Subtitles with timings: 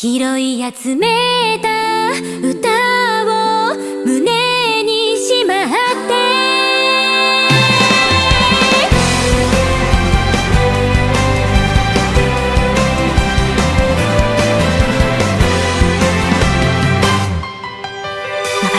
[0.00, 1.68] 拾い集めた
[2.40, 2.68] 歌
[3.24, 3.74] を
[4.06, 6.14] 胸にしまって。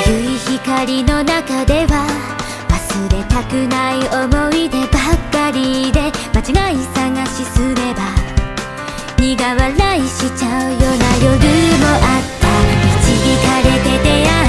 [0.07, 2.07] ゆい光の中では
[2.70, 8.18] 忘れたくない思い出ばっかりで間違い探しすれば
[9.39, 9.55] 苦笑
[9.97, 11.39] いしちゃうような夜
[11.79, 12.45] もあった。
[12.99, 13.07] 導
[13.47, 14.48] かれて出会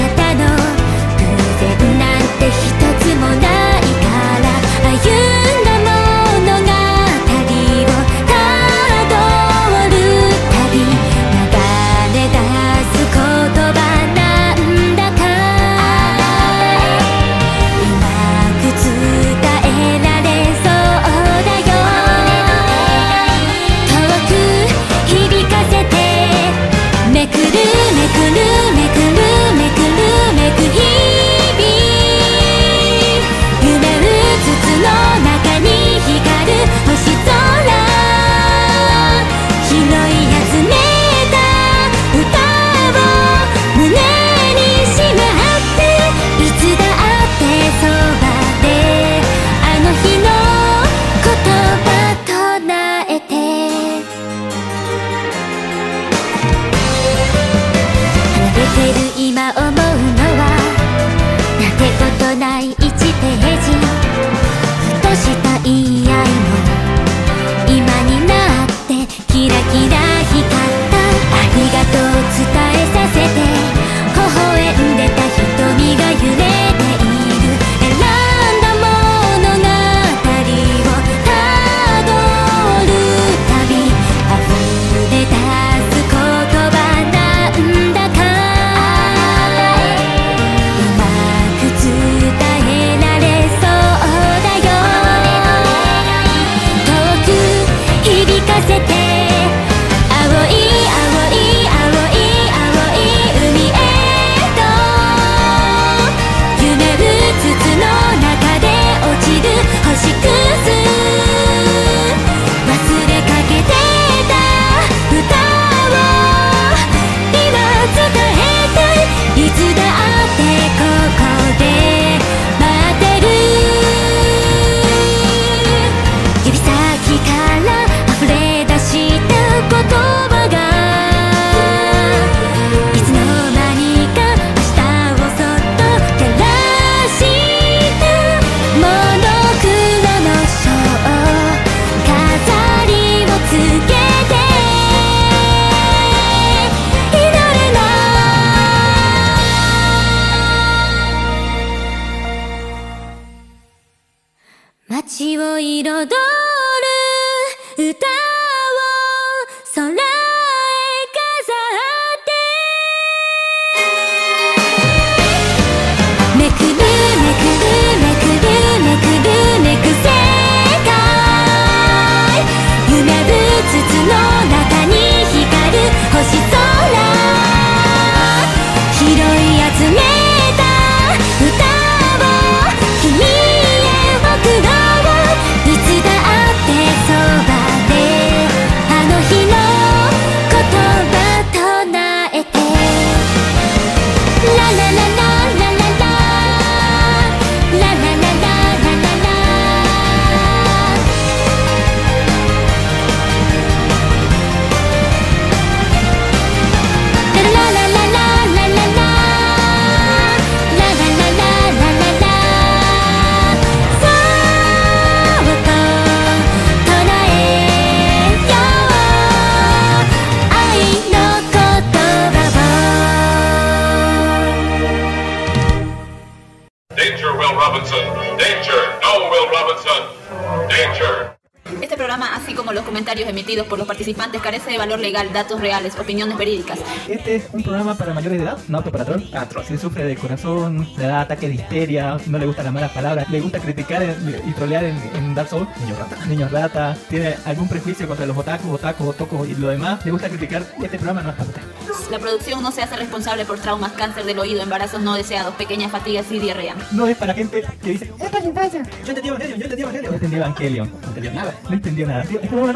[235.11, 236.79] datos reales, opiniones verídicas.
[237.07, 239.21] Este es un programa para mayores de edad, no apto para troll.
[239.33, 239.47] Ah.
[239.67, 243.29] Si sufre de corazón, le da ataque de histeria, no le gusta las malas palabras,
[243.29, 244.03] le gusta criticar
[244.47, 246.25] y trolear en, en Dark Souls, niño rata.
[246.25, 250.29] Niño rata, tiene algún prejuicio contra los otakus, otakus, otocos y lo demás, le gusta
[250.29, 250.63] criticar.
[250.81, 251.61] Este programa no es para usted.
[252.09, 255.91] la producción no se hace responsable por traumas, cáncer del oído, embarazos no deseados, pequeñas
[255.91, 256.75] fatigas y diarrea.
[256.91, 258.83] No es para gente que dice, este es para infancia.
[259.03, 260.91] Yo entendí Evangelion, yo entendí Evangelion.
[260.91, 261.55] No entendí nada.
[261.67, 262.23] No entendí nada.
[262.23, 262.73] Es como una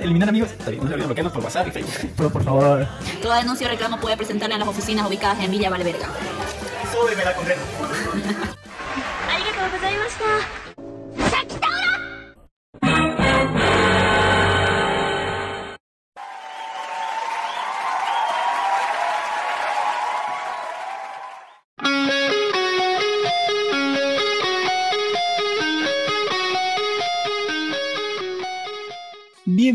[0.00, 0.50] eliminar amigos.
[0.50, 2.10] Está bien, no se olviden bloquearnos por WhatsApp y Facebook.
[2.16, 2.86] Pero por favor,
[3.22, 6.06] Toda denuncia o reclamo puede presentarla en las oficinas ubicadas en Villa Valverga.
[6.92, 7.60] súbeme la condena.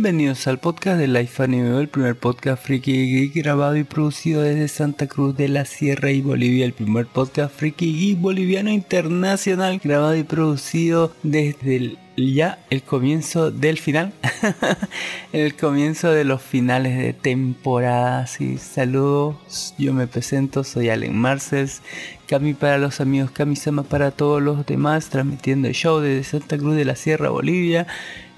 [0.04, 4.68] Bienvenidos al podcast de Life Anime, el primer podcast friki y grabado y producido desde
[4.68, 10.14] Santa Cruz de la Sierra y Bolivia, el primer podcast friki y boliviano internacional grabado
[10.18, 14.12] y producido desde el- ya el comienzo del final,
[15.32, 18.28] el comienzo de los finales de temporada.
[18.28, 21.82] Sí, saludos, yo me presento, soy Allen Marcels,
[22.28, 26.76] Cami para los amigos, Kami-sama para todos los demás, transmitiendo el show desde Santa Cruz
[26.76, 27.88] de la Sierra, Bolivia.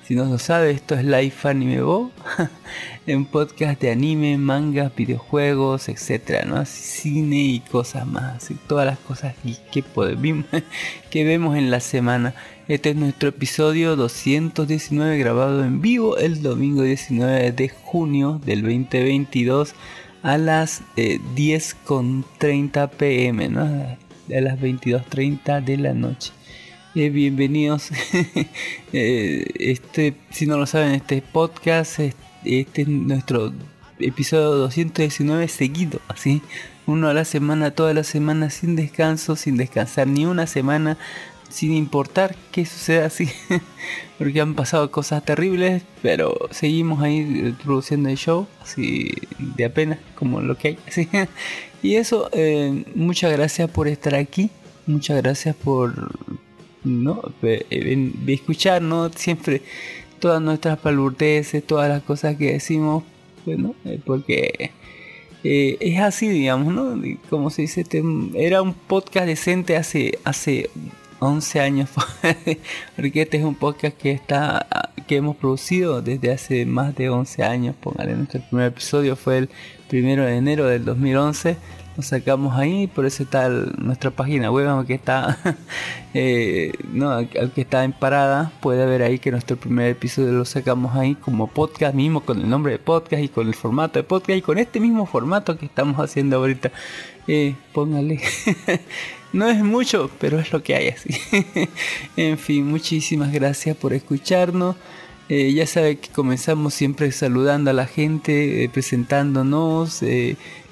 [0.06, 2.12] Si no lo sabe, esto es Life Anime Bo,
[3.08, 6.64] un podcast de anime, mangas, videojuegos, etcétera, ¿no?
[6.68, 9.34] Cine y cosas más, todas las cosas
[9.72, 10.46] que podemos,
[11.10, 12.36] que vemos en la semana.
[12.68, 19.74] Este es nuestro episodio 219 grabado en vivo el domingo 19 de junio del 2022
[20.22, 23.62] a las eh, 10.30 pm, ¿no?
[23.64, 26.32] A las 22.30 de la noche.
[26.96, 27.90] Eh, bienvenidos.
[28.98, 32.16] Eh, este, si no lo saben, este podcast, es-
[32.46, 33.52] este es nuestro
[34.00, 36.42] episodio 219 seguido, así,
[36.88, 40.98] uno a la semana, toda la semana, sin descanso, sin descansar ni una semana,
[41.50, 43.28] sin importar qué suceda así,
[44.18, 50.40] porque han pasado cosas terribles, pero seguimos ahí produciendo el show, así, de apenas, como
[50.40, 51.10] lo que hay, así.
[51.84, 54.50] Y eso, eh, muchas gracias por estar aquí,
[54.88, 56.14] muchas gracias por
[56.86, 59.62] no en- de escuchar no siempre
[60.20, 63.04] todas nuestras palurteces todas las cosas que decimos
[63.46, 64.72] bueno eh, porque
[65.44, 68.04] eh, es así digamos no como se dice este,
[68.36, 70.70] era un podcast decente hace hace
[71.20, 71.90] 11 años
[72.96, 74.68] porque este es un podcast que está
[75.08, 79.50] que hemos producido desde hace más de 11 años póngale nuestro primer episodio fue el
[79.88, 81.58] primero de enero del 2011
[81.96, 85.38] lo sacamos ahí, por eso está nuestra página web, aunque está,
[86.14, 90.96] eh, no, aunque está en parada, puede ver ahí que nuestro primer episodio lo sacamos
[90.96, 94.38] ahí como podcast mismo, con el nombre de podcast y con el formato de podcast
[94.38, 96.72] y con este mismo formato que estamos haciendo ahorita.
[97.28, 98.22] Eh, póngale.
[99.34, 101.10] no es mucho, pero es lo que hay así.
[102.18, 104.76] en fin, muchísimas gracias por escucharnos.
[105.28, 110.04] Eh, ya sabe que comenzamos siempre saludando a la gente, eh, presentándonos,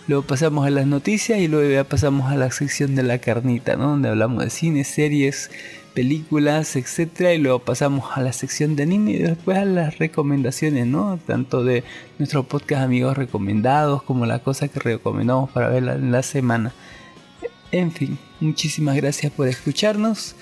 [0.07, 3.75] luego pasamos a las noticias y luego ya pasamos a la sección de la carnita,
[3.75, 3.89] ¿no?
[3.89, 5.49] Donde hablamos de cine, series,
[5.93, 10.87] películas, etcétera, y luego pasamos a la sección de anime y después a las recomendaciones,
[10.87, 11.19] ¿no?
[11.25, 11.83] Tanto de
[12.19, 16.73] nuestros podcast amigos recomendados como las cosas que recomendamos para ver la- en la semana.
[17.71, 20.35] En fin, muchísimas gracias por escucharnos.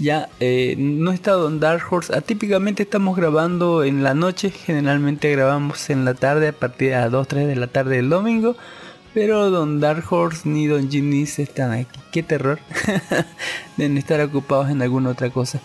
[0.00, 2.14] Ya eh, no he estado en Dark Horse.
[2.14, 4.50] Atípicamente estamos grabando en la noche.
[4.50, 8.10] Generalmente grabamos en la tarde a partir de las 2, 3 de la tarde del
[8.10, 8.54] domingo.
[9.14, 12.00] Pero Don Dark Horse ni Don Ginis están aquí.
[12.12, 12.58] Qué terror.
[13.76, 15.60] Deben estar ocupados en alguna otra cosa.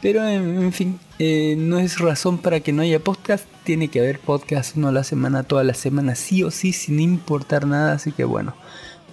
[0.00, 3.44] Pero en, fin, eh, no es razón para que no haya podcast.
[3.64, 7.00] Tiene que haber podcast uno a la semana, toda la semana, sí o sí, sin
[7.00, 7.94] importar nada.
[7.94, 8.54] Así que bueno.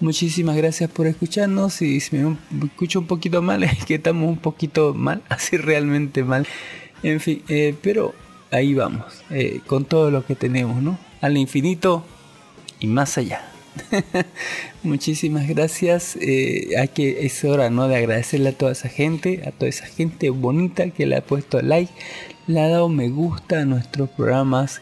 [0.01, 4.37] Muchísimas gracias por escucharnos y si me escucho un poquito mal es que estamos un
[4.37, 6.47] poquito mal, así realmente mal.
[7.03, 8.13] En fin, eh, pero
[8.51, 10.97] ahí vamos, eh, con todo lo que tenemos, ¿no?
[11.21, 12.05] Al infinito
[12.79, 13.41] y más allá.
[14.83, 16.17] Muchísimas gracias.
[16.21, 17.87] eh, hay que es hora, ¿no?
[17.87, 21.61] De agradecerle a toda esa gente, a toda esa gente bonita que le ha puesto
[21.61, 21.91] like,
[22.47, 24.81] le ha dado me gusta a nuestros programas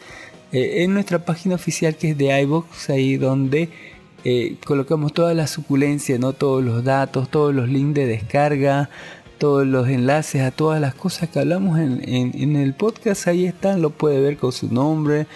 [0.51, 3.69] eh, en nuestra página oficial que es de iBox, ahí donde
[4.23, 6.33] eh, colocamos toda la suculencia, ¿no?
[6.33, 8.89] Todos los datos, todos los links de descarga,
[9.37, 13.27] todos los enlaces a todas las cosas que hablamos en, en- en el podcast.
[13.27, 15.27] Ahí están, lo puede ver con su nombre,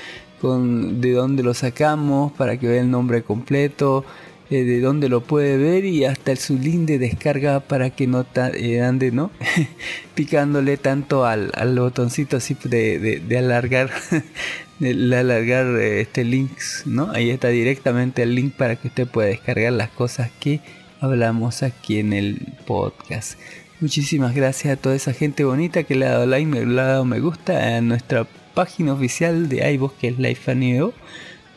[0.41, 4.03] con de dónde lo sacamos, para que vea el nombre completo,
[4.49, 8.07] eh, de dónde lo puede ver y hasta el su link de descarga para que
[8.07, 9.31] no eh, ande, ¿no?
[10.15, 13.91] Picándole tanto al, al botoncito así de, de- alargar,
[14.79, 17.11] de alargar eh, este links, ¿no?
[17.11, 20.59] Ahí está directamente el link para que usted pueda descargar las cosas que
[20.99, 23.39] hablamos aquí en el podcast.
[23.79, 27.05] Muchísimas gracias a toda esa gente bonita que le ha dado like, le ha dado
[27.05, 30.91] me gusta a nuestra página oficial de iVoox que es Life Anime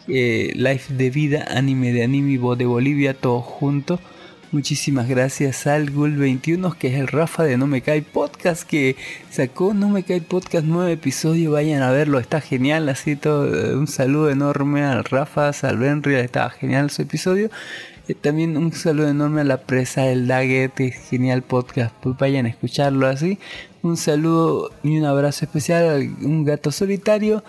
[0.09, 4.01] eh, Life de vida, anime de anime Bo de Bolivia, todos juntos.
[4.53, 8.95] Muchísimas gracias al Gul21, que es el Rafa de No Me Cae Podcast, que
[9.29, 11.51] sacó No Me Cae Podcast nuevo episodio.
[11.51, 12.89] Vayan a verlo, está genial.
[12.89, 17.51] Así todo, eh, un saludo enorme al Rafa, al Benry, estaba genial su episodio.
[18.07, 21.95] Eh, también un saludo enorme a la presa del Daggett, genial podcast.
[22.03, 23.39] Pues vayan a escucharlo así.
[23.83, 27.43] Un saludo y un abrazo especial a un gato solitario,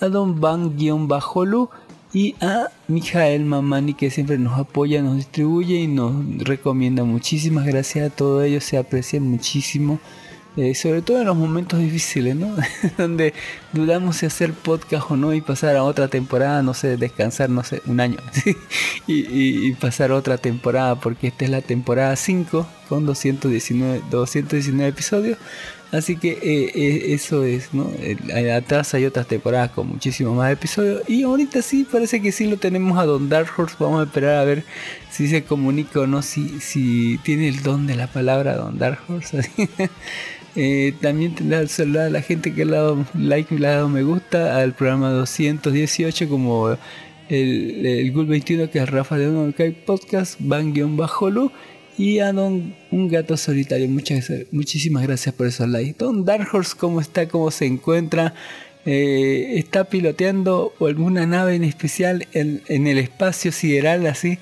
[0.00, 1.68] a Don Van-Bajolu
[2.12, 7.04] y a Mijael Mamani que siempre nos apoya, nos distribuye y nos recomienda.
[7.04, 10.00] Muchísimas gracias a todos ellos, se aprecian muchísimo.
[10.56, 12.56] Eh, sobre todo en los momentos difíciles, ¿no?
[12.98, 13.32] Donde
[13.72, 17.62] dudamos si hacer podcast o no y pasar a otra temporada, no sé, descansar, no
[17.62, 18.18] sé, un año
[19.06, 25.38] y, pasar otra temporada, porque esta es la temporada 5 con 219, 219 episodios.
[25.92, 27.90] Así que eh, eh, eso es, ¿no?
[28.56, 31.02] atrás hay otras temporadas con muchísimos más episodios.
[31.08, 33.76] Y ahorita sí, parece que sí lo tenemos a Don Dark Horse.
[33.78, 34.64] Vamos a esperar a ver
[35.10, 39.00] si se comunica o no, si, si tiene el don de la palabra Don Dark
[39.08, 39.50] Horse.
[40.56, 43.88] eh, también tendrá saludar a la gente que le ha dado like, le ha dado
[43.88, 46.70] me gusta al programa 218 como
[47.28, 49.54] el, el Gul 21 que es Rafa de Uno
[49.86, 51.52] Podcast, van-bajo
[51.96, 53.86] y a Don Un Gato Solitario.
[53.88, 55.96] Muchas, muchísimas gracias por esos likes.
[55.98, 57.28] Don Dark Horse, ¿cómo está?
[57.28, 58.34] ¿Cómo se encuentra?
[58.86, 64.38] Eh, ¿Está piloteando alguna nave en especial en, en, el espacio sideral así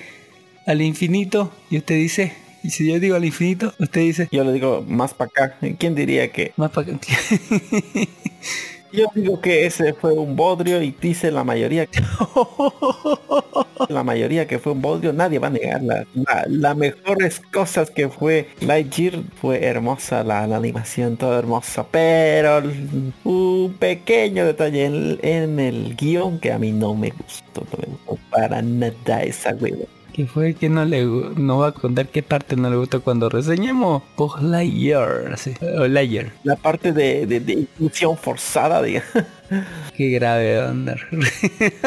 [0.67, 1.53] al infinito?
[1.69, 4.29] Y usted dice, y si yo digo al infinito, usted dice...
[4.31, 5.59] Yo le digo más para acá.
[5.79, 6.53] ¿Quién diría que?
[6.57, 7.01] Más para acá.
[8.91, 11.87] Yo digo que ese fue un bodrio y dice la mayoría
[13.89, 16.07] la mayoría que fue un bodrio, nadie va a negarla.
[16.15, 22.63] La, la mejores cosas que fue Lightyear fue hermosa la, la animación, todo hermoso, pero
[23.25, 27.87] un pequeño detalle en, en, el guion que a mí no me gustó, no me
[27.89, 29.85] gustó para nada esa hueva
[30.19, 33.29] que fue que no le no va a contar qué parte no le gustó cuando
[33.29, 36.33] reseñemos Post Lightyear, sí, o Lightyear.
[36.43, 39.01] La parte de, de, de inclusión forzada, de
[39.97, 40.99] Qué grave, andar.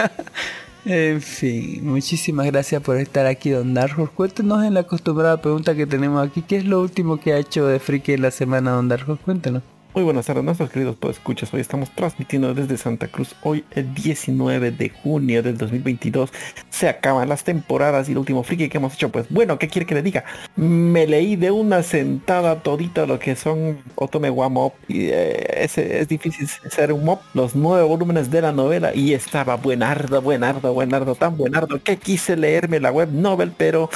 [0.85, 4.09] en fin, muchísimas gracias por estar aquí, Don Darjor.
[4.11, 7.67] Cuéntenos en la acostumbrada pregunta que tenemos aquí, ¿qué es lo último que ha hecho
[7.67, 9.17] de Friki en la semana, Don Darjor?
[9.19, 9.61] Cuéntenos.
[9.93, 11.53] Muy buenas tardes, nuestros queridos escuchas.
[11.53, 13.36] Hoy estamos transmitiendo desde Santa Cruz.
[13.43, 16.31] Hoy, el 19 de junio del 2022,
[16.69, 19.10] se acaban las temporadas y el último friki que hemos hecho.
[19.10, 20.24] Pues bueno, ¿qué quiere que le diga?
[20.55, 24.71] Me leí de una sentada todita lo que son Otome wa Mob.
[24.88, 27.19] Y eh, ese, es difícil ser un mob.
[27.33, 28.95] Los nueve volúmenes de la novela.
[28.95, 33.89] Y estaba buenardo, buenardo, buenardo, tan buenardo que quise leerme la web novel, pero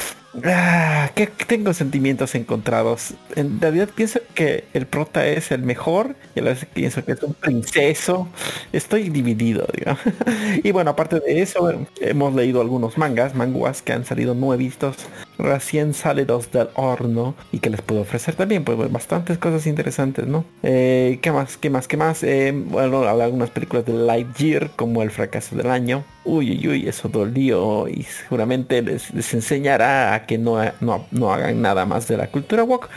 [0.43, 3.13] Ah, que tengo sentimientos encontrados.
[3.35, 7.23] En realidad pienso que el prota es el mejor y a vez pienso que es
[7.23, 8.27] un princeso.
[8.73, 9.67] Estoy dividido,
[10.63, 14.97] y bueno, aparte de eso, hemos leído algunos mangas, manguas que han salido nuevitos,
[15.37, 20.45] recién salidos del horno y que les puedo ofrecer también, pues bastantes cosas interesantes, ¿no?
[20.63, 21.57] Eh, ¿Qué más?
[21.57, 21.87] ¿Qué más?
[21.87, 22.23] ¿Qué más?
[22.23, 26.03] Eh, bueno, algunas películas de Lightyear como El fracaso del año.
[26.25, 31.61] Uy, uy, uy, eso dolió y seguramente les, enseñará a que no, no, no, hagan
[31.61, 32.89] nada más de la cultura walk.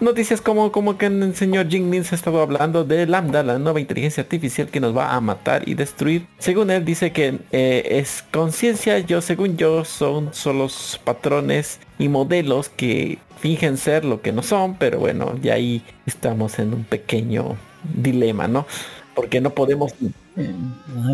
[0.00, 3.58] Noticias como, como que el señor Jing Min se ha estado hablando de Lambda, la
[3.58, 6.28] nueva inteligencia artificial que nos va a matar y destruir.
[6.38, 10.68] Según él dice que eh, es conciencia, yo según yo son solo
[11.04, 16.58] patrones y modelos que fingen ser lo que no son, pero bueno, ya ahí estamos
[16.58, 18.66] en un pequeño dilema, ¿no?
[19.14, 19.92] Porque no podemos...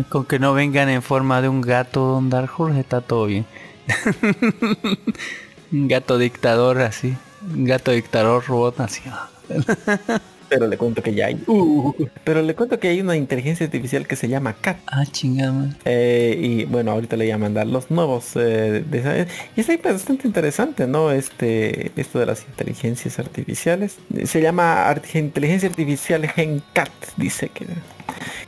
[0.09, 3.45] Con que no vengan en forma de un gato, Don Dark Horse, está todo bien.
[5.71, 7.15] un gato dictador así.
[7.53, 9.01] Un gato dictador robot así.
[10.53, 11.41] pero le cuento que ya hay.
[11.47, 14.77] Uh, pero le cuento que hay una inteligencia artificial que se llama Cat.
[14.87, 15.69] Ah, chingada.
[15.85, 18.35] Eh, y bueno, ahorita le llaman dar los nuevos.
[18.35, 21.11] Eh, de, y es bastante interesante, ¿no?
[21.11, 23.97] Este, esto de las inteligencias artificiales.
[24.25, 27.65] Se llama inteligencia artificial Gen Cat, dice que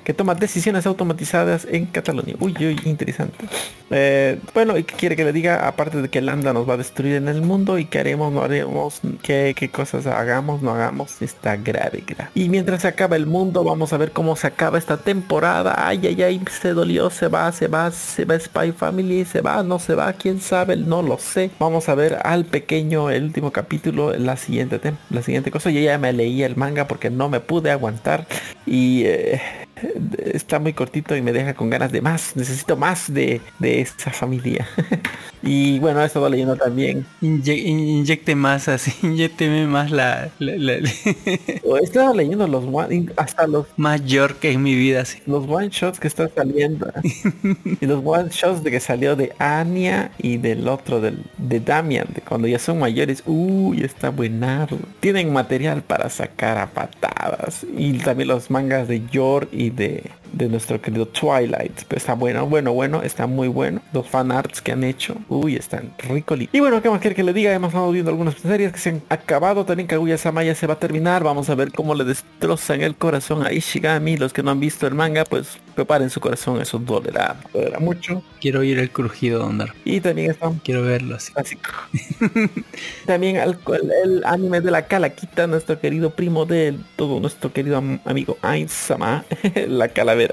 [0.06, 2.36] que toma decisiones automatizadas en Cataluña.
[2.40, 3.36] Uy, uy, interesante.
[3.90, 5.68] Eh, bueno, ¿y qué quiere que le diga?
[5.68, 8.42] Aparte de que Lambda nos va a destruir en el mundo y qué haremos, no
[8.42, 12.30] haremos, qué, qué cosas hagamos, no hagamos, está grave, grave.
[12.36, 15.76] Y mientras se acaba el mundo, vamos a ver cómo se acaba esta temporada.
[15.76, 19.64] Ay, ay, ay, se dolió, se va, se va, se va Spy Family, se va,
[19.64, 21.50] no se va, quién sabe, no lo sé.
[21.60, 25.72] Vamos a ver al pequeño, el último capítulo, la siguiente, la siguiente cosa.
[25.72, 28.28] Yo ya me leí el manga porque no me pude aguantar
[28.68, 29.04] y...
[29.06, 29.42] Eh,
[30.18, 32.36] está muy cortito y me deja con ganas de más.
[32.36, 34.68] Necesito más de, de esa familia.
[35.44, 37.06] y bueno, he estado leyendo también.
[37.22, 43.48] Inye- inyecte más así, inyecteme más la, la- la- He estado leyendo los one, hasta
[43.48, 45.20] los más York en mi vida así.
[45.26, 46.92] los one shots que están saliendo
[47.82, 52.08] y los one shots de que salió de Anya y del otro del de Damian
[52.14, 57.94] de cuando ya son mayores uy está buenardo tienen material para sacar a patadas y
[58.00, 61.84] también los mangas de York y de de nuestro querido Twilight.
[61.88, 63.82] Pero está bueno bueno bueno está muy bueno.
[63.94, 67.24] Los fan arts que han hecho uy están rico y bueno qué más quiere que
[67.24, 69.64] le diga hemos estado viendo algunas series que se han acabado.
[69.66, 71.24] También Kaguya Sama ya se va a terminar.
[71.24, 74.18] Vamos a ver cómo le destrozan el corazón a Ishigami.
[74.18, 78.22] Los que no han visto el manga pues preparen su corazón eso dolerá dolerá mucho.
[78.42, 79.74] Quiero oír el crujido de Ondar.
[79.86, 81.32] y también están Quiero verlo así.
[81.36, 81.58] así
[83.06, 83.58] también el,
[84.04, 89.24] el- anime de la calaquita nuestro querido primo de todo nuestro querido am- amigo Ainsama
[89.68, 90.25] la calavera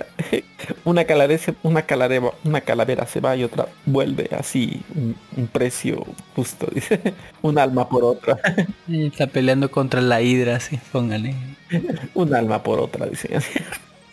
[0.85, 5.47] una calavera se- una calavera una calavera se va y otra vuelve así un, un
[5.49, 6.05] precio
[6.37, 7.01] justo dice.
[7.43, 8.39] Un alma por otra.
[8.89, 11.35] Está peleando contra la hidra así, póngale.
[12.15, 13.29] un alma por otra dice.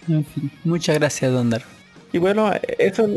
[0.07, 1.61] En fin, muchas gracias Dondar.
[2.11, 3.11] y bueno eso es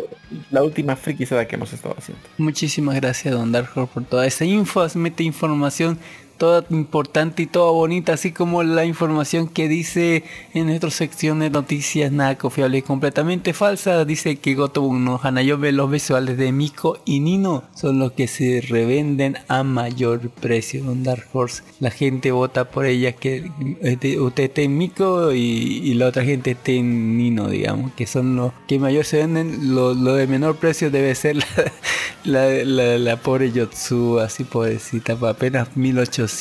[0.50, 2.22] la última frikizada que hemos estado haciendo.
[2.36, 5.98] Muchísimas gracias Don Darjo por toda esa info, mete información
[6.36, 10.24] toda importante y toda bonita, así como la información que dice
[10.54, 14.04] en nuestra sección de noticias nada confiable y completamente falsa.
[14.04, 18.60] Dice que Gotobu no Hanayobe, los visuales de Miko y Nino son los que se
[18.60, 20.84] revenden a mayor precio.
[20.84, 25.38] Don Dark Horse, la gente vota por ella que este, usted esté en Miko y,
[25.38, 29.74] y la otra gente esté en Nino, digamos, que son los que mayor se venden.
[29.74, 31.46] Lo, de menor precio debe ser la,
[32.24, 36.31] la, la, la pobre Yotsu, así pobrecita, apenas 1800,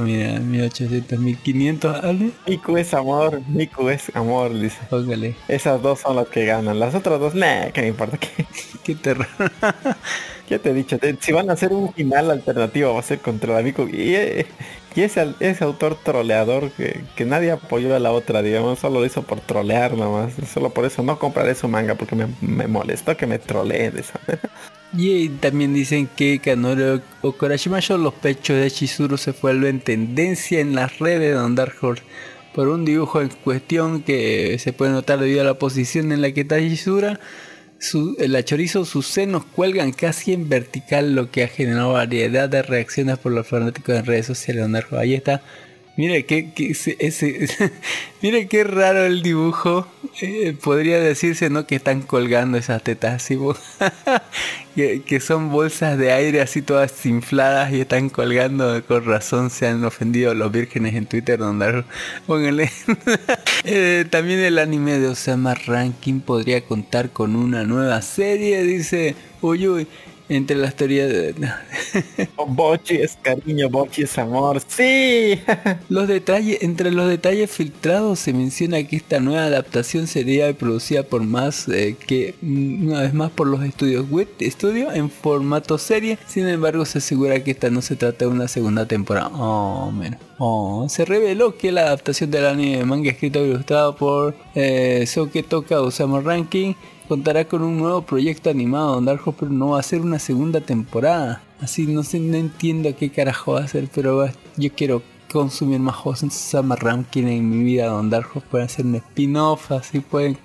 [0.00, 2.30] mira, 1800, 1500, ¿vale?
[2.46, 6.94] Miku es amor Miku es amor dice Póngale, esas dos son las que ganan las
[6.94, 8.28] otras dos nah que me importa que
[8.84, 9.26] qué terror.
[10.48, 13.54] Ya te he dicho, si van a hacer un final alternativo va a ser contra
[13.54, 14.46] el amigo y, eh,
[14.94, 19.06] y ese, ese autor troleador que, que nadie apoyó a la otra, digamos, solo lo
[19.06, 20.34] hizo por trolear nomás.
[20.52, 24.00] Solo por eso no compraré su manga porque me, me molestó que me troleen de
[24.00, 24.50] esa manera.
[24.96, 31.00] Y también dicen que Kanoro Okorashimasho, los pechos de Chizuru se vuelven tendencia en las
[31.00, 32.04] redes de Dark Horse
[32.54, 36.30] por un dibujo en cuestión que se puede notar debido a la posición en la
[36.30, 37.18] que está Chizura.
[37.84, 42.62] Su, la chorizo, sus senos cuelgan casi en vertical, lo que ha generado variedad de
[42.62, 44.66] reacciones por los fanáticos en redes sociales.
[44.92, 45.42] Ahí está.
[45.96, 47.48] Mire que, ese, ese-
[48.22, 49.86] mire qué raro el dibujo.
[50.20, 53.38] Eh, podría decirse no que están colgando esas tetas así,
[54.74, 58.84] que, que son bolsas de aire así todas infladas y están colgando.
[58.86, 61.38] Con razón se han ofendido los vírgenes en Twitter.
[61.38, 61.84] Donde
[62.26, 62.70] pónganle.
[63.64, 68.62] Eh, también el anime de Osama Ranking podría contar con una nueva serie.
[68.64, 69.86] Dice, uy uy.
[70.34, 71.32] Entre las teorías de...
[72.48, 74.60] Bochi es cariño, Bochi es amor.
[74.66, 75.40] Sí.
[75.88, 81.22] Los detalles, entre los detalles filtrados se menciona que esta nueva adaptación sería producida por
[81.22, 86.18] más eh, que mm, una vez más por los estudios WIT Studio en formato serie.
[86.26, 89.28] Sin embargo, se asegura que esta no se trata de una segunda temporada.
[89.28, 90.18] Oh, menos.
[90.38, 95.04] Oh, se reveló que la adaptación del anime de manga escrito y ilustrado por eh,
[95.06, 96.74] Soke Toka Osama Ranking
[97.08, 100.18] contará con un nuevo proyecto animado donde Dark Horse pero no va a ser una
[100.18, 101.42] segunda temporada.
[101.60, 105.96] Así no sé, no entiendo qué carajo va a ser, pero yo quiero consumir más
[106.04, 110.38] Osama Ranking en mi vida donde Dark Horse puede hacer un spin-off, así pueden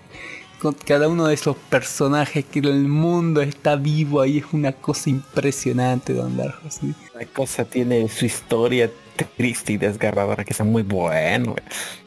[0.60, 5.10] con cada uno de esos personajes que el mundo está vivo ahí es una cosa
[5.10, 6.94] impresionante Don Darjo sí.
[7.16, 8.92] La cosa tiene su historia
[9.26, 11.56] triste y desgarradora que está muy bueno.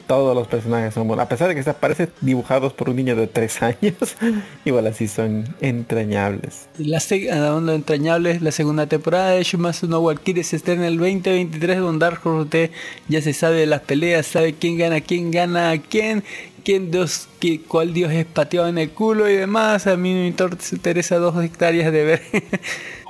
[0.07, 1.25] Todos los personajes son buenos.
[1.25, 4.17] A pesar de que se parecen dibujados por un niño de 3 años,
[4.65, 6.67] igual así son entrañables.
[6.77, 11.99] La de entrañables, la segunda temporada de Shumasu no Valkyrie se estrena el 2023 Don
[11.99, 12.71] Darjo usted
[13.07, 16.23] ya se sabe de las peleas, sabe quién gana, quién gana a quién,
[16.65, 19.87] quién dios, qué, cuál dios es pateado en el culo y demás.
[19.87, 22.21] A mí me inter- interesa dos hectáreas de ver.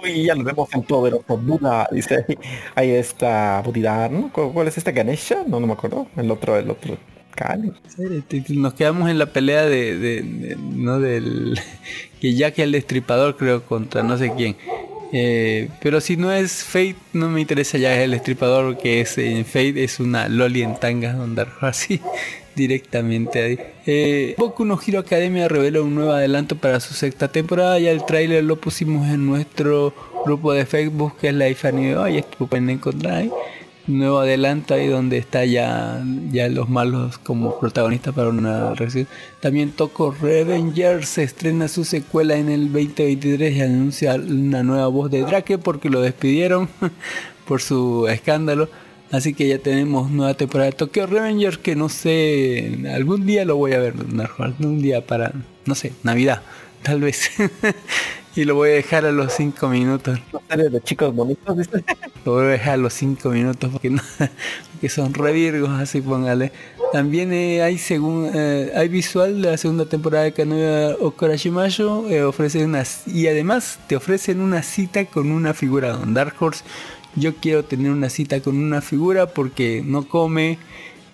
[0.04, 2.26] Uy, ya lo vemos en poderoso Buda, dice
[2.76, 4.32] ahí, está Budidar, ¿no?
[4.32, 5.44] ¿Cu- ¿Cuál es este Ganesha?
[5.48, 6.08] No, no me acuerdo.
[6.18, 6.98] El otro, el otro.
[7.98, 11.60] Este, Nos quedamos en la pelea de, de- de- no del
[12.22, 14.56] que Jack el destripador creo contra no sé quién.
[15.12, 19.46] Eh, pero si no es Fate, no me interesa ya el destripador que es en
[19.46, 22.02] Fate es una loli en tangas donde así
[22.56, 23.60] directamente ahí.
[23.86, 27.80] Eh, Boku no Hero Academia reveló un nuevo adelanto para su sexta temporada.
[27.80, 29.94] Ya el tráiler lo pusimos en nuestro
[30.26, 32.18] grupo de Facebook que es la Ifani hoy.
[32.18, 33.32] Esto lo pueden encontrar ahí.
[33.88, 39.08] nuevo adelanto ahí donde está ya, ya los malos como protagonistas para una reacción.
[39.42, 45.12] También Toco Revengers se estrena su secuela en el 2023 y anuncia una nueva voz
[45.12, 46.70] de Drake porque lo despidieron
[47.48, 48.70] por su escándalo.
[49.14, 53.58] Así que ya tenemos nueva temporada de Tokyo Revengers que no sé, algún día lo
[53.58, 53.94] voy a ver,
[54.40, 55.34] algún día para,
[55.68, 56.42] no sé, Navidad,
[56.82, 57.30] tal vez.
[58.36, 60.20] y lo voy a dejar a los 5 minutos.
[60.34, 61.56] ¿No serie de chicos bonitos?
[62.26, 64.02] Lo voy a dejar a los 5 minutos porque, no,
[64.72, 66.52] porque son revirgos, así póngale.
[66.92, 72.24] También eh, hay según eh, hay visual de la segunda temporada de Kanoya Okarashimayo eh,
[72.24, 76.64] ofrece unas y además te ofrecen una cita con una figura Dark Horse
[77.16, 80.58] yo quiero tener una cita con una figura porque no come,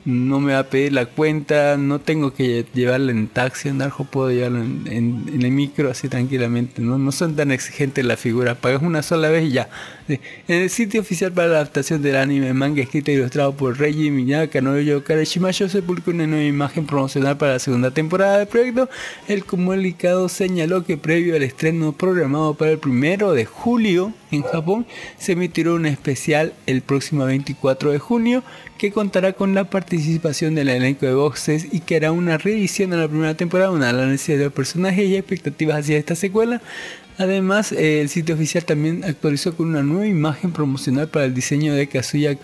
[0.06, 4.06] no me va a pedir la cuenta, no tengo que llevarla en taxi, en Darjo
[4.06, 6.98] puedo llevarla en, el micro así tranquilamente, ¿no?
[6.98, 9.70] no son tan exigentes las figuras, pagas una sola vez y ya.
[10.10, 14.10] En el sitio oficial para la adaptación del anime manga escrito e ilustrado por Reiji
[14.10, 18.89] Miyaka Noyo Karashimayo se publicó una nueva imagen promocional para la segunda temporada del proyecto.
[19.28, 24.86] El comunicado señaló que previo al estreno programado para el primero de julio en Japón,
[25.17, 28.43] se emitirá un especial el próximo 24 de junio
[28.78, 32.98] que contará con la participación del elenco de boxes y que hará una reedición de
[32.98, 36.62] la primera temporada, una análisis de los personajes y expectativas hacia esta secuela.
[37.19, 41.88] Además, el sitio oficial también actualizó con una nueva imagen promocional para el diseño de
[41.88, 42.38] Kazuya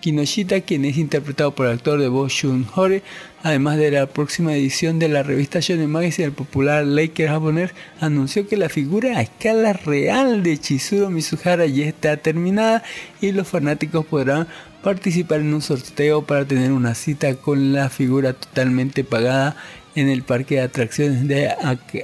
[0.00, 3.02] Kinoshita, quien es interpretado por el actor de Bo Shun Hore,
[3.42, 8.46] además de la próxima edición de la revista Shonen Magazine, el popular Laker japonés anunció
[8.46, 12.82] que la figura a escala real de Chizuru Mizuhara ya está terminada
[13.22, 14.46] y los fanáticos podrán
[14.82, 19.56] participar en un sorteo para tener una cita con la figura totalmente pagada
[19.94, 21.54] en el parque de atracciones de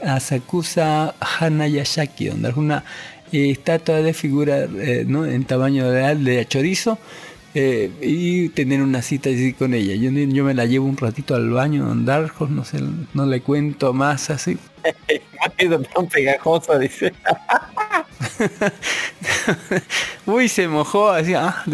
[0.05, 2.85] Asakusa Hanayashaki, donde es una
[3.33, 6.99] eh, estatua de figura eh, en tamaño real de chorizo.
[7.53, 9.97] Eh, y tener una cita así con ella.
[9.97, 12.79] Yo, yo me la llevo un ratito al baño Darjos, no sé,
[13.13, 14.57] no le cuento más así.
[15.95, 17.13] tan pegajosa, dice.
[20.27, 21.35] Uy, se mojó así.
[21.35, 21.65] Ah,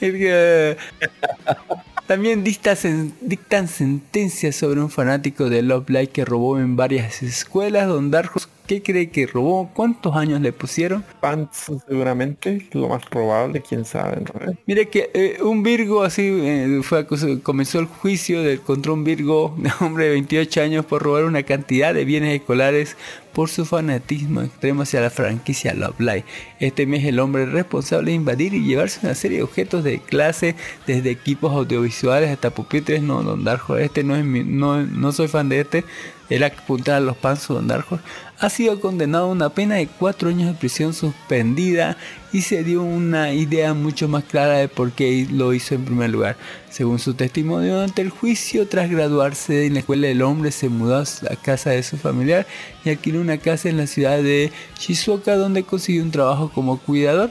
[2.06, 7.88] También dictan sentencias sobre un fanático de Love Live que robó en varias escuelas.
[7.88, 9.70] Don Darjos, ¿qué cree que robó?
[9.74, 11.04] ¿Cuántos años le pusieron?
[11.20, 14.22] Pants, seguramente, lo más probable, quién sabe.
[14.66, 17.08] Mire que eh, un Virgo así eh, fue
[17.42, 21.42] comenzó el juicio del contra un Virgo, un hombre de 28 años, por robar una
[21.42, 22.96] cantidad de bienes escolares
[23.36, 26.24] por su fanatismo extremo hacia la franquicia Love Live.
[26.58, 30.56] Este mes el hombre responsable de invadir y llevarse una serie de objetos de clase,
[30.86, 33.02] desde equipos audiovisuales hasta pupitres.
[33.02, 33.46] No, Don
[33.78, 35.84] este no es mi, no, no soy fan de este.
[36.30, 38.00] Era apuntar a los panzos Don Darjo
[38.38, 41.96] ha sido condenado a una pena de cuatro años de prisión suspendida
[42.32, 46.10] y se dio una idea mucho más clara de por qué lo hizo en primer
[46.10, 46.36] lugar.
[46.68, 50.98] Según su testimonio ante el juicio, tras graduarse en la escuela del hombre se mudó
[50.98, 52.46] a la casa de su familiar
[52.84, 57.30] y alquiló una casa en la ciudad de Shizuoka donde consiguió un trabajo como cuidador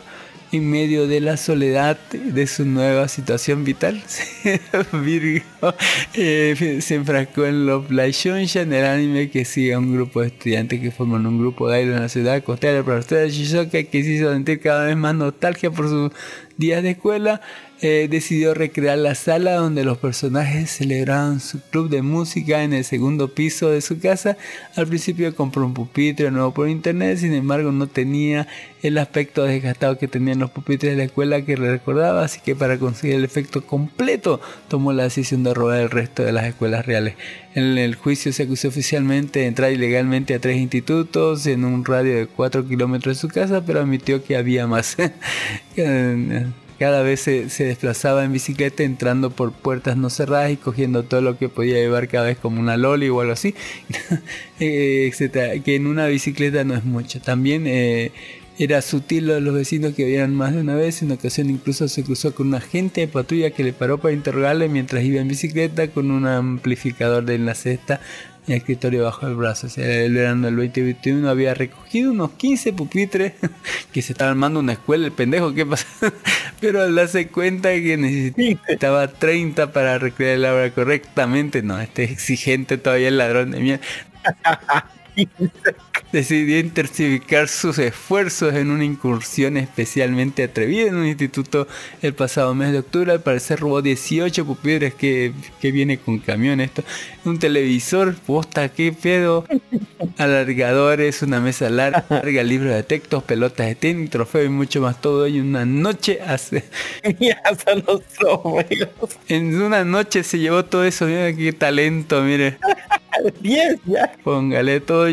[0.51, 4.01] en medio de la soledad de su nueva situación vital,
[4.93, 5.45] Virgo
[6.13, 8.15] eh, se enfrascó en Love Live
[8.55, 11.77] en el anime que sigue a un grupo de estudiantes que forman un grupo de
[11.77, 15.15] aire en la ciudad costera para ustedes Shizuoka que se hizo sentir cada vez más
[15.15, 16.11] nostalgia por sus
[16.57, 17.41] días de escuela
[17.81, 22.85] eh, decidió recrear la sala donde los personajes celebraban su club de música en el
[22.85, 24.37] segundo piso de su casa.
[24.77, 28.47] Al principio compró un pupitre nuevo por internet, sin embargo no tenía
[28.81, 32.55] el aspecto desgastado que tenían los pupitres de la escuela que le recordaba, así que
[32.55, 34.39] para conseguir el efecto completo
[34.69, 37.15] tomó la decisión de robar el resto de las escuelas reales.
[37.55, 42.17] En el juicio se acusó oficialmente de entrar ilegalmente a tres institutos en un radio
[42.17, 44.97] de 4 kilómetros de su casa, pero admitió que había más.
[46.77, 51.37] Cada vez se, desplazaba en bicicleta entrando por puertas no cerradas y cogiendo todo lo
[51.37, 53.55] que podía llevar cada vez como una loli o algo así,
[54.59, 55.57] eh, etcétera.
[55.63, 57.21] Que en una bicicleta no es mucho.
[57.21, 58.11] También eh,
[58.57, 61.01] era sutil a los vecinos que veían más de una vez.
[61.01, 64.69] En ocasión incluso se cruzó con un agente de patrulla que le paró para interrogarle
[64.69, 67.99] mientras iba en bicicleta con un amplificador de la cesta
[68.47, 69.67] y el escritorio bajo el brazo.
[69.67, 73.33] O sea, el verano del 2021 había recogido unos 15 pupitres
[73.91, 75.87] que se estaba armando una escuela, el pendejo, ¿qué pasa?
[76.59, 82.77] Pero al darse cuenta que necesitaba 30 para recrear la obra correctamente, no, este exigente
[82.77, 83.85] todavía el ladrón de mierda.
[86.11, 91.67] decidió intensificar sus esfuerzos en una incursión especialmente atrevida en un instituto
[92.01, 93.11] el pasado mes de octubre.
[93.11, 96.83] Al parecer robó 18 pupitres que, que viene con camión esto.
[97.25, 99.45] Un televisor, posta, qué pedo.
[100.17, 102.05] Alargadores, una mesa larga,
[102.43, 105.01] libros de textos, pelotas de tenis, trofeo y mucho más.
[105.01, 106.63] Todo en una noche hace...
[107.19, 109.17] Y hasta los trofeos.
[109.27, 111.05] En una noche se llevó todo eso.
[111.05, 112.57] Mira qué talento, mire.
[113.41, 114.11] 10 ya.
[114.23, 115.04] Póngale todo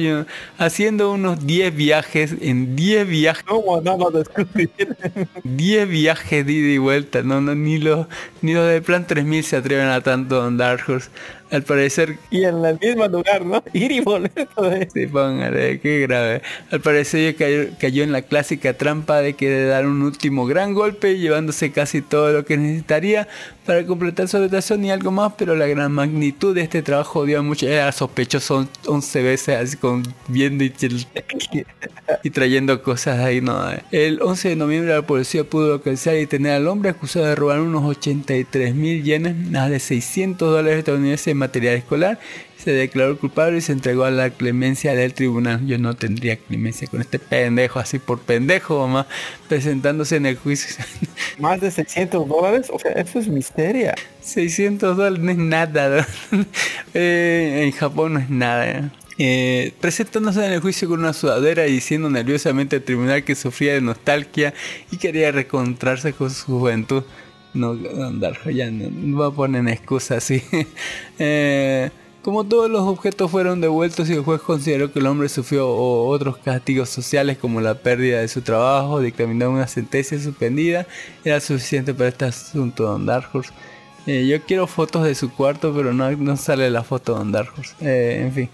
[0.59, 4.71] Haciendo unos 10 viajes, en 10 viajes, ¿Cómo no lo descubrir?
[5.45, 7.23] 10 viajes de ida y vuelta.
[7.23, 8.07] No, no, ni los,
[8.41, 11.11] ni los de Plan 3000 se atreven a tanto Don Dark Horse.
[11.53, 13.62] Al parecer, Y en el mismo lugar, ¿no?
[13.75, 14.49] Ir y volver.
[14.93, 16.41] sí, póngale, qué grave.
[16.71, 20.73] Al parecer cayó, cayó en la clásica trampa de que de dar un último gran
[20.73, 23.29] golpe, llevándose casi todo lo que necesitaría
[23.67, 27.43] para completar su habitación y algo más, pero la gran magnitud de este trabajo dio
[27.43, 27.67] mucho.
[27.69, 30.73] Era sospechoso 11 veces, así con viendo y,
[32.23, 33.41] y trayendo cosas ahí.
[33.41, 33.62] No.
[33.91, 37.61] El 11 de noviembre la policía pudo localizar y tener al hombre acusado de robar
[37.61, 42.19] unos 83 mil yenes, más de 600 dólares estadounidenses en material escolar.
[42.57, 45.67] Se declaró culpable y se entregó a la clemencia del tribunal.
[45.67, 49.07] Yo no tendría clemencia con este pendejo, así por pendejo, mamá,
[49.49, 50.85] presentándose en el juicio.
[51.39, 52.71] Más de 600 dólares.
[52.73, 53.95] O sea, eso es misteria.
[54.21, 56.07] 600 dólares no es nada.
[56.31, 56.45] ¿no?
[56.95, 58.71] Eh, en Japón no es nada.
[58.71, 58.91] ¿eh?
[59.19, 63.75] Eh, presentándose en el juicio con una sudadera y diciendo nerviosamente al tribunal que sufría
[63.75, 64.55] de nostalgia
[64.91, 67.05] y quería reencontrarse con su juventud.
[67.55, 70.43] No, andar, ya no, no va a poner excusa así.
[71.19, 71.91] Eh,
[72.23, 76.38] como todos los objetos fueron devueltos y el juez consideró que el hombre sufrió otros
[76.38, 80.87] castigos sociales como la pérdida de su trabajo, dictaminó una sentencia suspendida,
[81.25, 83.29] era suficiente para este asunto, Don Dark.
[84.07, 87.33] Eh, yo quiero fotos de su cuarto, pero no, no sale la foto de Don
[87.33, 87.53] Dark.
[87.81, 88.51] Eh, en fin.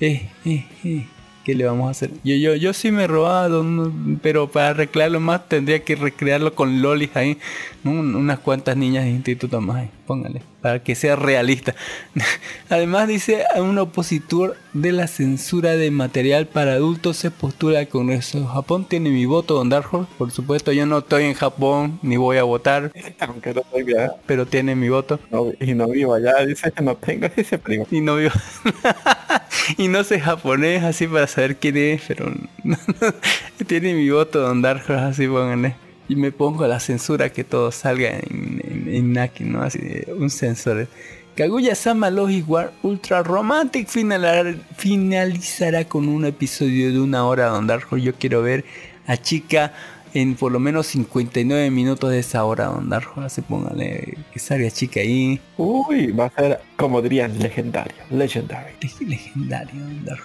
[0.00, 1.06] Eh, eh, eh.
[1.44, 2.10] ¿Qué le vamos a hacer?
[2.22, 3.92] Yo, yo, yo sí me he robado, ¿no?
[4.22, 7.36] pero para arreglarlo más tendría que recrearlo con lolis ahí.
[7.84, 9.90] Unas cuantas niñas de instituto más ahí.
[10.06, 10.42] Póngale.
[10.60, 11.74] Para que sea realista.
[12.68, 17.88] Además dice a un opositor de la censura de material para adultos se postula al
[17.88, 18.46] Congreso.
[18.46, 20.12] Japón tiene mi voto, Don Horse.
[20.16, 24.14] Por supuesto, yo no estoy en Japón ni voy a votar, Aunque no soy allá.
[24.26, 25.18] pero tiene mi voto.
[25.32, 26.46] No, y no vivo allá.
[26.46, 27.84] Dice que no tengo ese primo.
[27.90, 28.30] Y no vio.
[29.78, 32.32] y no sé japonés así para saber quién es, pero
[33.66, 35.76] tiene mi voto Don Dark Horse, así pónganle.
[36.08, 39.62] Y me pongo la censura que todo salga en, en, Naki, ¿no?
[39.62, 39.80] Así
[40.16, 40.88] un sensor.
[41.36, 48.04] Kaguya-sama Logic War Ultra Romantic finalizará con un episodio de una hora Don Dark Horse.
[48.04, 48.64] Yo quiero ver
[49.06, 49.72] a Chica
[50.12, 53.26] en por lo menos 59 minutos de esa hora Don Dark Horse.
[53.26, 55.40] Así póngale que salga Chica ahí.
[55.56, 57.94] Uy, va a ser, como dirían, legendario.
[58.10, 58.72] Legendary.
[58.80, 59.80] Leg- Legendario,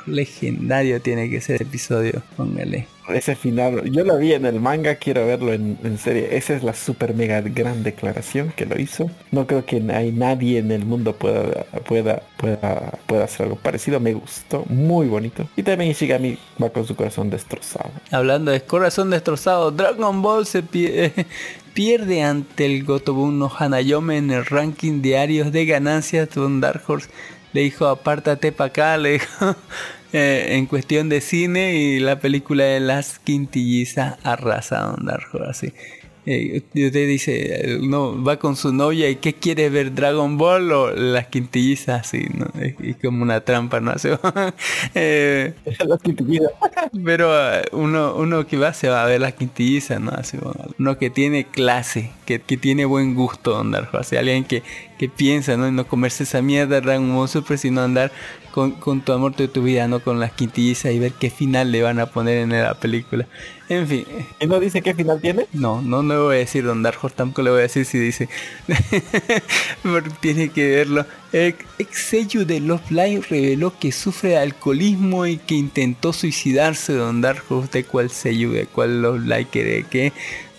[0.08, 2.88] legendario tiene que ser el episodio, póngale.
[3.10, 6.36] Ese final, yo lo vi en el manga, quiero verlo en, en serie.
[6.36, 9.10] Esa es la super mega gran declaración que lo hizo.
[9.32, 14.02] No creo que hay nadie en el mundo pueda pueda pueda pueda hacer algo parecido.
[14.02, 15.48] Me gustó, muy bonito.
[15.56, 17.92] Y también Ishigami va con su corazón destrozado.
[18.12, 21.14] Hablando de corazón destrozado, Dragon Ball se pie-
[21.78, 26.28] pierde ante el Gotobun no Hanayome en el ranking diarios de ganancias.
[26.34, 27.08] Don Dark Horse
[27.54, 29.56] le dijo apártate para acá, le dijo
[30.12, 35.50] eh, en cuestión de cine y la película de las quintillizas arrasa Don Dark Horse
[35.52, 35.74] así.
[36.30, 39.96] Eh, y usted dice, no, va con su novia y ¿qué quiere ver?
[39.96, 42.02] ¿Dragon Ball o las quintillizas?
[42.02, 42.48] Así, ¿no?
[42.60, 43.92] Es como una trampa, ¿no?
[43.96, 44.10] Así,
[44.94, 45.54] eh,
[45.86, 46.52] Las quintillizas.
[47.06, 50.12] pero eh, uno, uno que va se va a ver las quintillizas, ¿no?
[50.12, 50.38] Así,
[50.78, 54.64] uno que tiene clase, que, que tiene buen gusto andar, sea, alguien que,
[54.98, 55.66] que piensa, ¿no?
[55.66, 58.12] Y no comerse esa mierda Dragon Ball Super, sino andar
[58.52, 60.00] con, con tu amor de tu vida, ¿no?
[60.00, 63.28] Con las quintillizas y ver qué final le van a poner en la película.
[63.70, 64.06] En fin,
[64.40, 65.46] ¿Y no dice qué final tiene?
[65.52, 67.86] no, no, no le voy a decir Don Dark Horse, tampoco le voy a decir
[67.86, 68.30] si dice.
[69.84, 71.06] Porque tiene que verlo.
[71.34, 76.94] El ex sello de Love Live reveló que sufre de alcoholismo y que intentó suicidarse.
[76.94, 78.52] Don Dark Horse, ¿de cuál sello?
[78.52, 80.14] ¿De cuál Love Live cree que?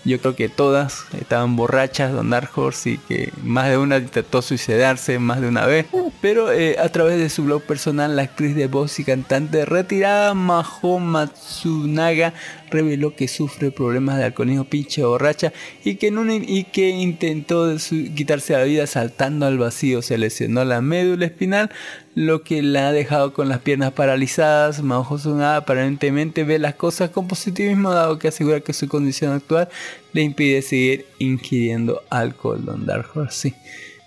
[0.09, 4.40] Yo creo que todas estaban borrachas, Don Dark Horse, y que más de una intentó
[4.40, 5.85] suicidarse más de una vez.
[6.23, 10.33] Pero eh, a través de su blog personal, la actriz de voz y cantante retirada
[10.33, 12.33] Maho Matsunaga
[12.71, 15.53] reveló que sufre problemas de alcoholismo pinche borracha
[15.85, 17.77] y que, intentó
[18.16, 20.01] quitarse la vida saltando al vacío.
[20.01, 21.71] Se lesionó la médula espinal,
[22.18, 24.83] lo que la ha dejado con las piernas paralizadas.
[24.83, 29.68] Maho Matsunaga aparentemente ve las cosas con positivismo, dado que asegura que su condición actual
[30.12, 32.64] le impide seguir ingiriendo alcohol.
[32.64, 33.54] Don Dark Horse, sí.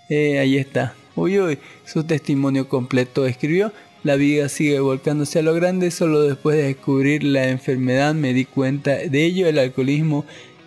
[0.09, 0.93] Eh, ahí está.
[1.15, 3.71] Uy, uy, su testimonio completo escribió.
[4.03, 8.43] La vida sigue volcándose a lo grande, solo después de descubrir la enfermedad me di
[8.43, 10.25] cuenta de ello, el alcoholismo.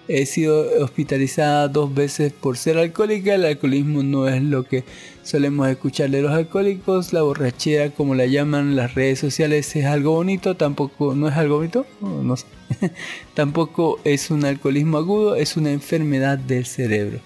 [0.09, 4.85] He sido hospitalizada dos veces por ser alcohólica, el alcoholismo no es lo que
[5.25, 10.13] solemos escuchar de los alcohólicos, la borrachera como la llaman las redes sociales es algo
[10.13, 12.47] bonito, tampoco no es algo bonito, no, sé.
[13.35, 17.21] tampoco es un alcoholismo agudo, es una enfermedad del cerebro.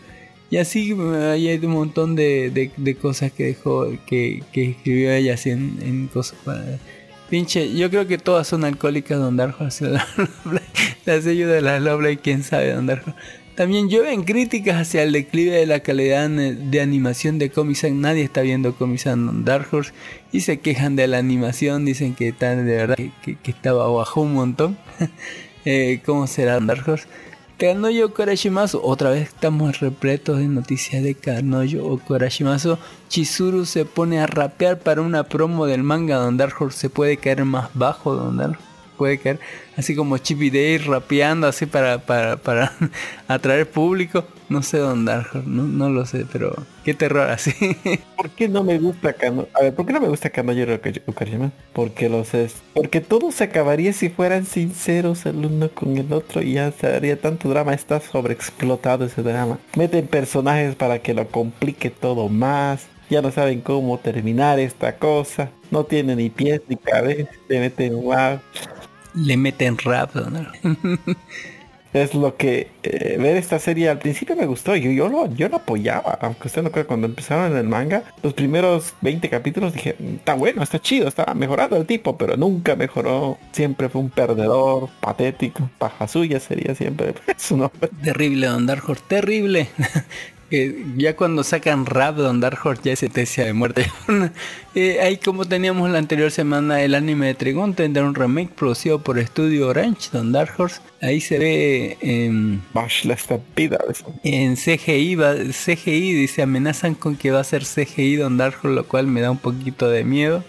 [0.51, 5.51] Y así hay un montón de, de, cosas que dejó, que, que escribió ella así
[5.51, 6.65] en, cosas para...
[7.29, 9.65] Pinche, yo creo que todas son alcohólicas Don Darjo.
[11.05, 13.13] La sello de las y quién sabe Don Darjo.
[13.59, 18.01] También llueven críticas hacia el declive de la calidad de animación de Comisan.
[18.01, 19.93] Nadie está viendo Comisan Dark Horse
[20.31, 21.85] y se quejan de la animación.
[21.85, 24.79] Dicen que está de verdad que, estaba bajo un montón.
[25.65, 27.09] eh, ¿Cómo será Dark Horse?
[27.59, 32.79] Kanoyo Korashimasu, otra vez estamos repletos de noticias de Kanoyo o Korashimasu.
[33.09, 37.17] Chizuru se pone a rapear para una promo del manga donde Dark Horse se puede
[37.17, 38.57] caer más bajo donde
[38.99, 39.39] puede caer
[39.79, 42.73] así como Chippy Day rapeando así para, para, para
[43.29, 44.25] atraer público.
[44.49, 45.13] No sé dónde,
[45.45, 47.53] no, no lo sé, pero qué terror así.
[48.17, 49.47] ¿Por qué no me gusta Kano?
[49.55, 50.53] A ver, ¿por qué no me gusta Kano
[51.07, 51.53] Ukarishima?
[51.75, 52.57] Porque los es.
[52.75, 56.87] Porque todo se acabaría si fueran sinceros el uno con el otro y ya se
[56.87, 57.75] haría tanto drama.
[57.75, 59.59] Está sobreexplotado ese drama.
[59.77, 65.51] Meten personajes para que lo complique todo más ya no saben cómo terminar esta cosa,
[65.71, 68.39] no tienen ni pies ni cabeza, se meten wow
[69.25, 70.47] le meten rap, ¿no?
[71.93, 75.49] es lo que eh, ver esta serie al principio me gustó yo yo lo yo
[75.49, 79.73] lo apoyaba aunque usted no cree cuando empezaron en el manga los primeros 20 capítulos
[79.73, 84.11] dije está bueno está chido está mejorando el tipo pero nunca mejoró siempre fue un
[84.11, 89.69] perdedor patético paja suya sería siempre su nombre terrible Don Dark terrible
[90.49, 93.91] que ya cuando sacan rap Don Dark Horse ya es sentencia de muerte.
[94.75, 99.01] eh, ahí como teníamos la anterior semana el anime de Trigon tendrá un remake producido
[99.01, 100.81] por Studio Orange, Don Dark Horse.
[101.03, 102.63] Ahí se ve en,
[104.25, 108.75] en CGI, va, CGI dice amenazan con que va a ser CGI Don Dark Horse,
[108.75, 110.45] lo cual me da un poquito de miedo.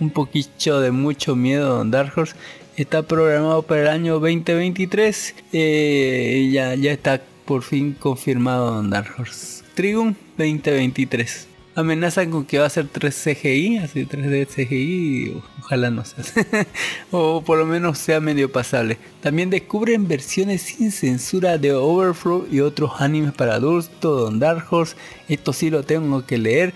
[0.00, 2.34] Un poquito de mucho miedo Don Dark Horse.
[2.76, 5.34] Está programado para el año 2023.
[5.52, 9.64] Eh, ya, ya está por fin confirmado en Dark Horse.
[9.74, 11.48] Trigun 2023.
[11.76, 16.24] Amenazan con que va a ser 3 CGI, así 3D CGI, ojalá no sea.
[17.10, 18.96] o por lo menos sea medio pasable.
[19.20, 24.94] También descubren versiones sin censura de Overflow y otros animes para adultos, Don Dark Horse.
[25.28, 26.74] Esto sí lo tengo que leer.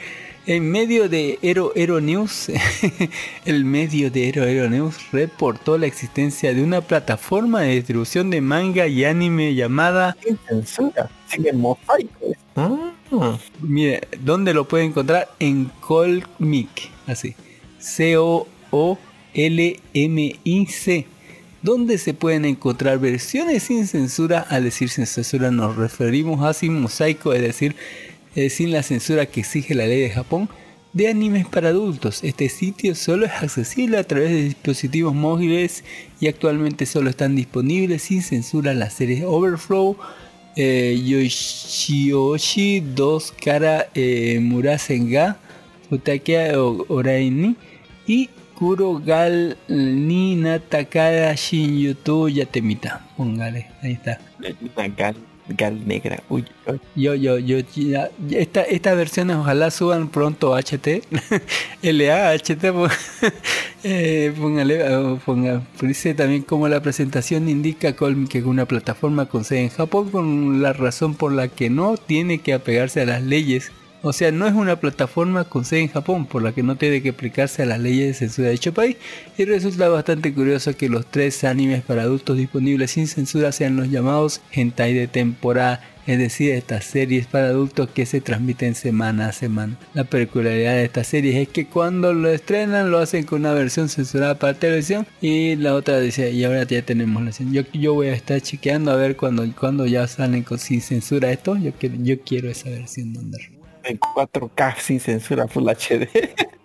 [0.48, 2.50] En medio de Ero Ero News,
[3.44, 8.40] el medio de Ero Ero News reportó la existencia de una plataforma de distribución de
[8.40, 10.16] manga y anime llamada
[10.48, 11.10] censura,
[11.52, 12.32] mosaico.
[12.56, 13.38] Ah.
[13.60, 15.28] Mire, ¿dónde lo puede encontrar?
[15.38, 17.34] En Colmic, así.
[17.78, 18.98] C O O
[19.34, 21.06] L M I C
[21.60, 24.46] donde se pueden encontrar versiones sin censura.
[24.48, 27.76] Al decir sin censura nos referimos a sin mosaico, es decir,
[28.48, 30.48] sin la censura que exige la ley de Japón,
[30.92, 32.24] de animes para adultos.
[32.24, 35.84] Este sitio solo es accesible a través de dispositivos móviles
[36.20, 39.96] y actualmente solo están disponibles sin censura las series Overflow,
[40.56, 45.38] eh, Yoshioshi 2 Kara eh, Murasenga,
[45.88, 47.56] Futakia Oraini
[48.06, 53.08] y Kurogal ni Natakara Shin Yutu Yatemita.
[53.16, 54.18] Póngale, ahí está
[55.48, 56.22] gal negra.
[56.28, 56.44] Uy,
[56.94, 57.58] Yo, yo, yo,
[58.30, 61.02] esta, estas versiones ojalá suban pronto HT,
[61.82, 62.64] LA, HT,
[63.84, 64.32] eh,
[65.24, 70.10] ponga, dice también como la presentación indica que es una plataforma con sede en Japón,
[70.10, 74.30] con la razón por la que no tiene que apegarse a las leyes o sea,
[74.30, 77.62] no es una plataforma con sede en Japón, por la que no tiene que aplicarse
[77.62, 78.96] a las leyes de censura de dicho país.
[79.36, 83.90] Y resulta bastante curioso que los tres animes para adultos disponibles sin censura sean los
[83.90, 89.32] llamados hentai de temporada, es decir, estas series para adultos que se transmiten semana a
[89.32, 89.76] semana.
[89.92, 93.88] La peculiaridad de estas series es que cuando lo estrenan lo hacen con una versión
[93.90, 98.06] censurada para televisión y la otra dice, y ahora ya tenemos la yo, yo voy
[98.06, 101.72] a estar chequeando a ver cuando, cuando ya salen con, sin censura esto, yo,
[102.24, 103.57] quiero esa versión donde
[103.88, 106.08] en 4K sin censura Full HD.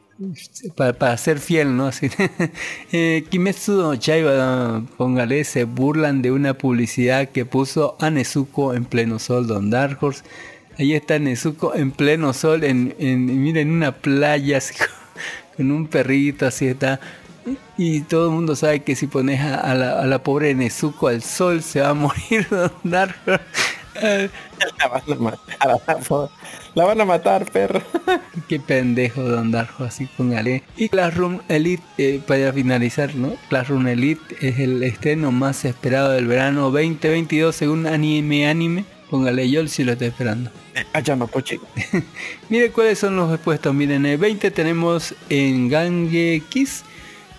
[0.75, 1.87] Para, ser fiel, ¿no?
[1.87, 2.09] Así.
[2.91, 8.85] eh, Kimetsu no Chaiba, póngale, se burlan de una publicidad que puso a Nezuko en
[8.85, 10.23] pleno sol, Don Dark Horse.
[10.77, 14.59] Ahí está Nezuko en pleno sol, en, en, miren, una playa,
[15.57, 16.99] con un perrito, así está.
[17.77, 21.21] Y todo el mundo sabe que si pones a, la, a la, pobre Nezuko al
[21.23, 25.79] sol se va a morir Don Dark Horse La van a matar,
[26.75, 27.81] la van a matar, perro.
[28.49, 30.63] Qué pendejo Don Darjo, así póngale.
[30.75, 33.33] Y Classroom Elite, eh, para finalizar, ¿no?
[33.49, 38.85] Classroom Elite es el estreno más esperado del verano 2022 según Anime Anime.
[39.09, 40.49] Póngale yo si lo estoy esperando.
[40.91, 41.59] Allá no, poche.
[42.49, 43.73] Mire cuáles son los expuestos.
[43.73, 46.83] Miren, en el 20 tenemos en Gange Kiss.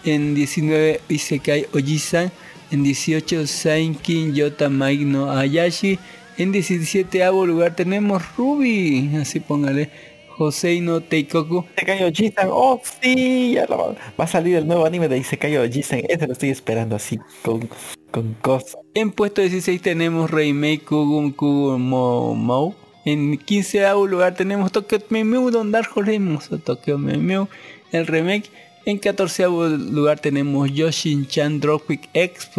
[0.04, 2.30] En 19 Isekai Ojisan.
[2.70, 5.98] En 18 Sainkin Yota Maigno Ayashi.
[6.38, 9.10] En 17 lugar tenemos Ruby.
[9.20, 9.90] Así póngale.
[10.36, 11.64] Josei no Teikoku.
[11.76, 12.48] Isekai Ojisan.
[12.50, 13.52] Oh, sí.
[13.54, 16.02] Ya lo- va a salir el nuevo anime de Isekai Ojisan.
[16.08, 17.68] Ese lo estoy esperando así con,
[18.10, 18.76] con cosas.
[18.94, 22.74] En puesto 16 tenemos Remake Kugum Kugumo Mou.
[23.04, 27.48] En 15 lugar tenemos Tokyo Mew Don Dark hermoso Tokyo Mew
[27.92, 28.50] el remake.
[28.86, 32.50] En 14 lugar tenemos Yoshin Chan Dropkick X,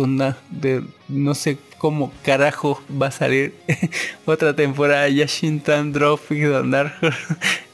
[0.50, 3.54] de no sé cómo carajo va a salir
[4.26, 7.20] otra temporada de Don Dark Horse.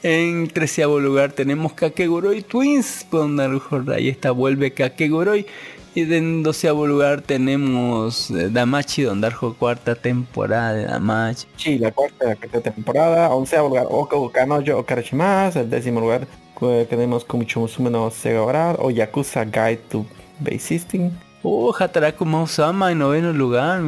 [0.02, 3.94] En 13 lugar tenemos Kakeguroi Twins, Dark Horse.
[3.94, 5.46] ahí está, vuelve Kakeguroi.
[5.94, 11.46] Y en doceavo lugar tenemos eh, Damachi Don Darjo, cuarta temporada de Damachi.
[11.56, 16.26] Sí, la cuarta, la cuarta temporada, onceavo lugar, Oko Kanojo Okarashimasu, el décimo lugar
[16.60, 20.04] eh, tenemos Kumicho Musume no Segawara o Yakuza Guide to
[20.38, 21.12] Base System,
[21.42, 23.80] Oh, Hataraku Mausama en noveno lugar.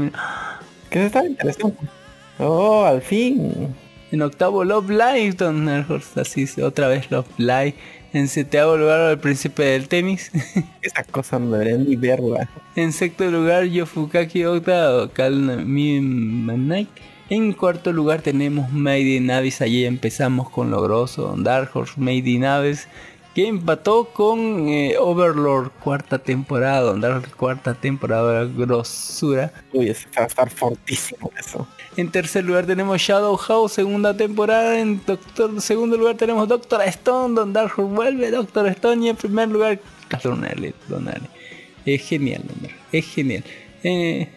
[0.90, 1.78] que está interesante.
[2.38, 3.74] Oh, al fin.
[4.10, 7.74] En octavo Love Live Don Darjo, así otra vez Love Live.
[8.12, 10.30] En séptimo lugar El Príncipe del Tenis.
[10.82, 12.48] Esa cosa no debería ni verla.
[12.76, 16.86] en sexto lugar Yofukaki Ota o Kalmi Manai.
[17.30, 21.94] En cuarto lugar tenemos Made in Abyss, allí empezamos con lo grosso, Don Dark Horse
[21.96, 22.86] Made in Abyss,
[23.34, 29.52] que empató con eh, Overlord, cuarta temporada, Horse, cuarta temporada, grosura.
[29.72, 31.66] Uy, ese va a estar fortísimo eso.
[31.96, 34.78] En tercer lugar tenemos Shadow House, segunda temporada.
[34.78, 39.04] En doctor, segundo lugar tenemos Doctor Stone, Don Dark Horse vuelve Doctor Stone.
[39.04, 39.80] Y en primer lugar,
[40.22, 41.28] Don Elite, Don Ale.
[41.84, 43.44] Es genial, Dark, es genial.
[43.84, 44.28] Eh,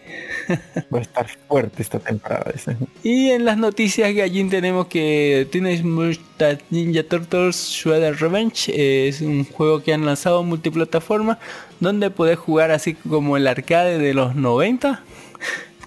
[0.94, 2.50] Va a estar fuerte esta temporada.
[2.54, 2.76] ese.
[3.02, 9.20] Y en las noticias Gallín tenemos que Teenage Mutant Ninja Turtles Shredder Revenge eh, es
[9.20, 11.38] un juego que han lanzado multiplataforma
[11.80, 15.02] donde podés jugar así como el arcade de los 90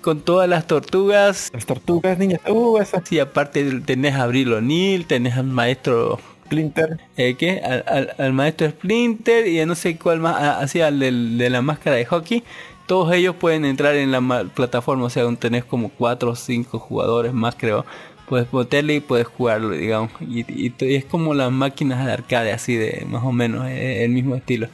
[0.02, 2.42] con todas las tortugas Las tortugas, niñas.
[2.48, 6.98] Uh, esa y aparte tenés a Abril O'Neill, tenés al maestro Splinter.
[7.18, 7.62] eh, ¿qué?
[7.64, 11.50] Al, al- al maestro Splinter y a no sé cuál más, así al del- de
[11.50, 12.44] la máscara de hockey.
[12.92, 16.78] Todos ellos pueden entrar en la ma- plataforma, o sea, tenés como 4 o 5
[16.78, 17.86] jugadores más, creo.
[18.28, 20.12] Puedes meterle y puedes jugarlo, digamos.
[20.20, 24.36] Y, es como las máquinas de arcade, así de más o menos eh, el mismo
[24.36, 24.68] estilo.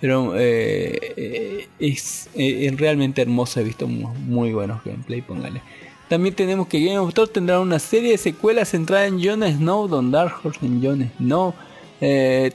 [0.00, 2.30] Pero eh, eh, es,
[2.76, 5.60] realmente hermoso, he visto mu- muy, buenos gameplay, póngale.
[6.08, 9.88] También tenemos que Game of Thrones tendrá una serie de secuelas centrada en Jon Snow,
[9.88, 11.52] Don Dark Horse en Jon Snow.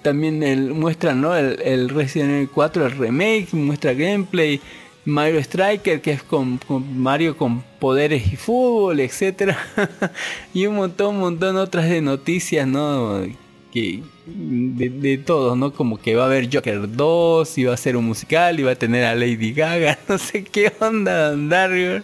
[0.04, 1.36] También el, muestran ¿no?
[1.36, 4.62] el Resident Evil 4, el remake, muestra gameplay.
[5.06, 6.60] Mario Striker, que es con,
[6.96, 9.58] Mario con poderes y fútbol, etcétera
[10.54, 13.24] y un montón, montón otras de noticias, ¿no?
[13.72, 15.74] Que de, todos, ¿no?
[15.74, 18.76] Como que va a haber Joker 2, y va a ser un musical, va a
[18.76, 22.04] tener a Lady Gaga, no sé qué onda, Dario,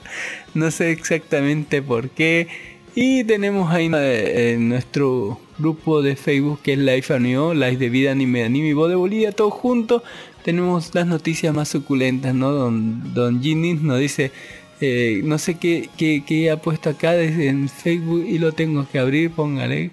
[0.53, 2.47] no sé exactamente por qué.
[2.95, 8.11] Y tenemos ahí eh, nuestro grupo de Facebook que es Life Anime, Life de Vida
[8.11, 10.01] Anime Anime Voz de Bolivia, todos juntos.
[10.47, 12.53] Tenemos las noticias más suculentas, ¿no?
[12.53, 13.41] Don, don
[13.85, 14.31] nos dice,
[14.79, 18.97] eh, no sé qué, qué, ha puesto acá desde en Facebook y lo tengo que
[18.97, 19.91] abrir, póngale.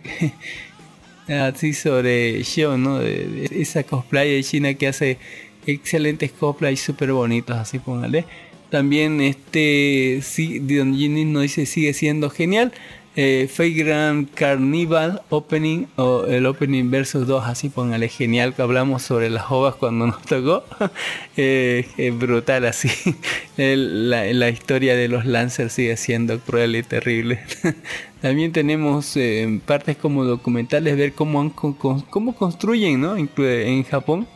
[1.27, 3.01] Así sobre Shio, ¿no?
[3.01, 5.19] De esa cosplay de China que hace
[5.67, 8.25] excelentes cosplays súper bonitos, así póngale.
[8.71, 12.73] También este, sí, Don Ginny nos dice, sigue siendo genial.
[13.17, 19.31] Eh, Grand Carnival Opening o el Opening Versus 2, así póngale genial que hablamos sobre
[19.31, 20.65] las ovas cuando nos tocó.
[21.37, 22.89] Eh, es brutal así.
[23.57, 27.41] La, la historia de los Lancers sigue siendo cruel y terrible.
[28.21, 33.17] También tenemos eh, partes como documentales, ver cómo, han cómo construyen ¿no?
[33.17, 34.29] En Japón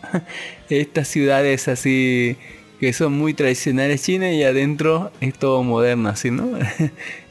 [0.68, 2.36] estas ciudades así
[2.80, 6.48] que son muy tradicionales chinas y adentro es todo moderno así, ¿no?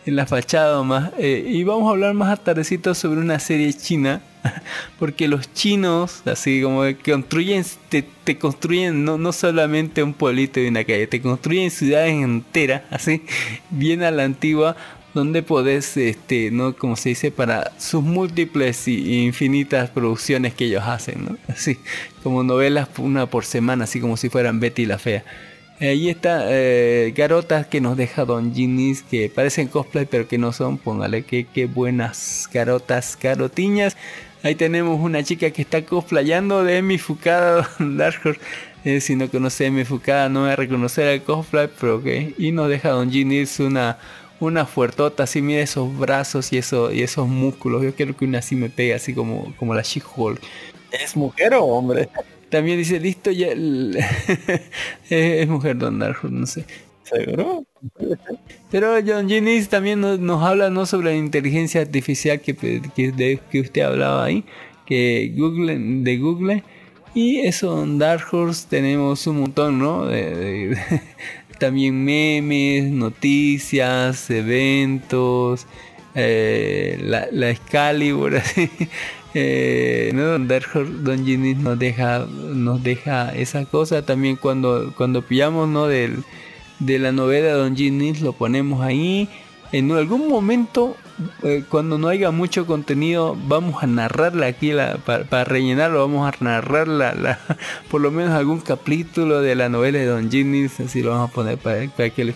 [0.08, 1.12] En la fachada más.
[1.18, 4.22] Eh, y vamos a hablar más tardecito sobre una serie china,
[5.00, 10.60] porque los chinos, así como que construyen, te, te construyen no, no solamente un pueblito
[10.60, 13.22] y una calle, te construyen ciudades enteras, así,
[13.70, 14.76] bien a la antigua,
[15.14, 16.76] donde podés, este, ¿no?
[16.76, 21.40] Como se dice, para sus múltiples y infinitas producciones que ellos hacen.
[21.48, 21.80] Así,
[22.24, 25.24] como novelas una por semana, así como si fueran Betty la Fea.
[25.80, 30.52] Ahí está eh, garotas que nos deja Don Ginis, que parecen cosplay pero que no
[30.52, 30.78] son.
[30.78, 33.96] Póngale que qué buenas garotas, carotiñas.
[34.44, 38.42] Ahí tenemos una chica que está cosplayando de Emi Fukada Dark Horse.
[38.86, 42.34] Eh, si no conoce a Emi Fukada no va a reconocer el cosplay, pero que
[42.38, 43.98] y nos deja Don Ginis una
[44.40, 47.84] una fuertota, así mira esos brazos y, eso, y esos músculos.
[47.84, 50.40] Yo quiero que una así me pegue, así como, como la She-Hulk.
[50.92, 52.10] ¿Es mujer o hombre?
[52.50, 53.48] También dice, listo, ya.
[53.48, 53.98] el-
[55.10, 56.66] es mujer Don Darjo, no sé.
[57.04, 57.66] ¿Seguro?
[58.70, 60.86] Pero John Ginis también nos, nos habla ¿no?
[60.86, 64.44] sobre la inteligencia artificial que, que, de, que usted hablaba ahí,
[64.86, 66.64] que Google, de Google.
[67.14, 70.06] Y eso en Dark Horse tenemos un montón, ¿no?
[70.06, 70.78] De- de-
[71.60, 75.66] también memes, noticias, eventos,
[76.14, 78.70] eh, la, la Excalibur, así.
[79.34, 80.38] Eh, ¿no?
[80.40, 84.02] Nos deja, nos deja esa cosa.
[84.04, 85.88] También cuando, cuando pillamos, ¿no?
[85.88, 86.24] Del,
[86.80, 89.30] de la novela Don Ginis lo ponemos ahí.
[89.74, 90.96] En algún momento,
[91.44, 96.32] eh, cuando no haya mucho contenido, vamos a narrarla aquí la- pa- para rellenarlo, vamos
[96.34, 97.40] a narrar la,
[97.92, 101.34] por lo menos algún capítulo de la novela de Don Ginis, así lo vamos a
[101.34, 102.34] poner para, que lo,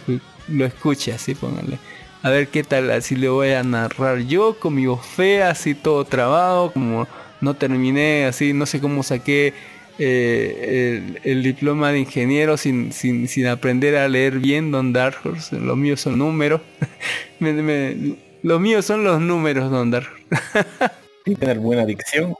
[0.50, 1.80] lo escuche, así pónganle.
[2.24, 5.74] A ver qué tal, así le voy a narrar yo con mi voz fea, así
[5.74, 7.08] todo trabado, como
[7.42, 9.54] no terminé, así no sé cómo saqué
[9.98, 15.60] eh, el, diploma de ingeniero sin, sin, sin aprender a leer bien Don Dark Horse.
[15.60, 16.62] Los míos son números.
[17.40, 20.10] Me- me- son los números, Don Dark.
[21.26, 22.36] Sí, tener buena dicción.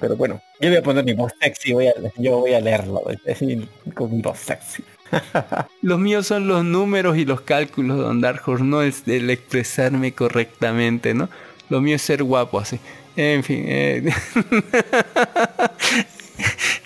[0.00, 3.02] Pero bueno, yo voy a poner mi voz sexy, voy a, yo voy a leerlo
[3.94, 4.82] con mi voz sexy.
[5.82, 10.12] Los míos son los números y los cálculos, Don Dark Horse, no es el expresarme
[10.12, 11.28] correctamente, ¿no?
[11.68, 12.78] Lo mío es ser guapo, así.
[13.16, 13.64] En fin.
[13.66, 14.12] eh.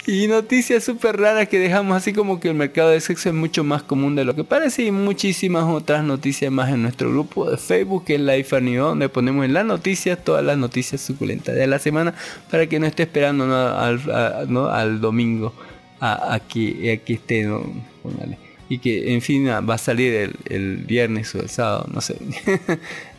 [0.07, 3.64] y noticias súper raras que dejamos así como que el mercado de sexo es mucho
[3.64, 7.57] más común de lo que parece y muchísimas otras noticias más en nuestro grupo de
[7.57, 11.66] Facebook que es Life Anime, donde ponemos en las noticias todas las noticias suculentas de
[11.66, 12.14] la semana
[12.51, 13.57] para que no esté esperando ¿no?
[13.57, 14.68] al, ¿no?
[14.68, 15.53] al domingo
[16.01, 17.49] a, a que, a esté.
[18.69, 22.17] Y que, en fin, va a salir el, viernes o el sábado, no sé.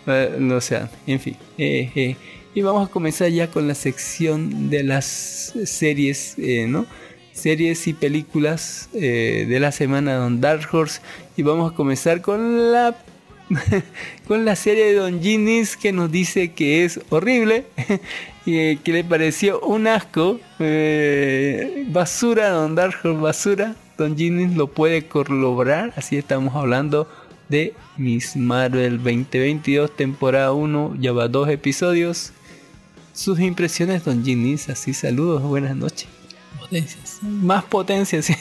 [0.09, 1.35] Eh, no sé, en fin.
[1.57, 2.15] Eh, eh.
[2.55, 6.85] Y vamos a comenzar ya con la sección de las series, ¿no?
[7.33, 11.01] Series y películas de la semana de Dark Horse.
[11.35, 12.95] Y vamos a comenzar con la
[14.27, 17.65] con la serie de Don Ginis que nos dice que es horrible
[18.45, 20.39] y eh, que le pareció un asco.
[20.59, 23.75] eh, basura, Don Dark Horse, basura.
[23.97, 25.93] Don Ginis lo puede corroborar.
[25.95, 27.07] Así estamos hablando
[27.49, 32.31] de Miss Marvel 2022, temporada 1, ya va dos episodios.
[33.13, 36.07] Sus impresiones, Don Ginis, así saludos, buenas noches.
[36.59, 37.19] Potencias.
[37.21, 38.35] Más potencia, sí.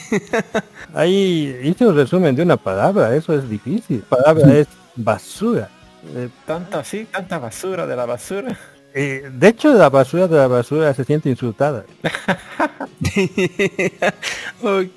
[0.95, 4.05] Ahí hice un resumen de una palabra, eso es difícil.
[4.11, 4.67] La palabra es
[4.97, 5.69] basura.
[6.15, 8.57] Eh, Tanta así, tanta basura de la basura.
[8.95, 11.85] eh, de hecho, la basura de la basura se siente insultada.
[14.61, 14.89] ¿Por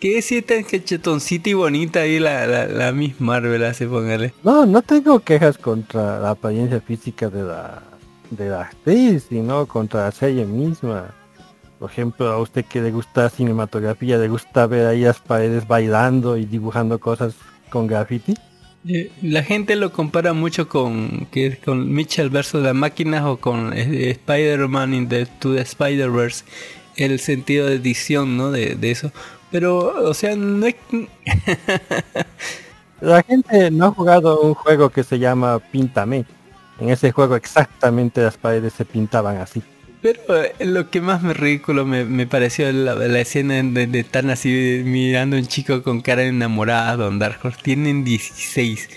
[0.00, 4.34] qué si tan cachetoncita y bonita ahí la, la, la Miss Marvel hace póngale?
[4.42, 7.82] No, no tengo quejas contra la apariencia física de la,
[8.30, 11.14] de la actriz, sino contra la serie misma.
[11.78, 16.36] Por ejemplo, a usted que le gusta cinematografía, le gusta ver ahí las paredes bailando
[16.36, 17.34] y dibujando cosas
[17.70, 18.34] con graffiti.
[18.88, 23.72] Eh, La gente lo compara mucho con que con Mitchell versus las máquinas o con
[23.76, 26.44] eh, Spider-Man in the, the Spider-Verse,
[26.96, 28.50] el sentido de edición, ¿no?
[28.50, 29.12] De, de eso.
[29.50, 30.76] Pero, o sea, no es...
[33.00, 36.26] La gente no ha jugado un juego que se llama Píntame.
[36.78, 39.62] En ese juego exactamente las paredes se pintaban así.
[40.00, 44.00] Pero eh, lo que más me ridículo me, me pareció la, la escena de, de
[44.00, 47.58] estar así mirando a un chico con cara enamorada, Don Dark Horse.
[47.62, 48.88] Tienen 16,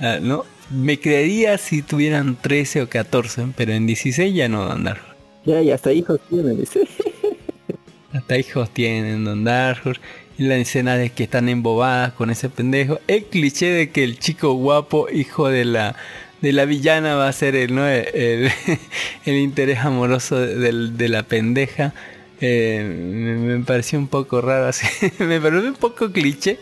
[0.00, 0.44] ah, ¿no?
[0.70, 5.18] Me creería si tuvieran 13 o 14, pero en 16 ya no, Don Dark Horse.
[5.44, 6.80] Ya, y hasta hijos tienen, dice.
[8.12, 10.00] Hasta hijos tienen, Don Dark Horse.
[10.38, 13.00] Y la escena de que están embobadas con ese pendejo.
[13.08, 15.96] El cliché de que el chico guapo, hijo de la
[16.40, 17.86] de la villana, va a ser el, ¿no?
[17.86, 18.52] el, el-
[19.24, 21.92] el interés amoroso de, del- de la pendeja.
[22.40, 24.86] Eh, me, me pareció un poco raro así.
[25.18, 26.58] me pareció un poco cliché.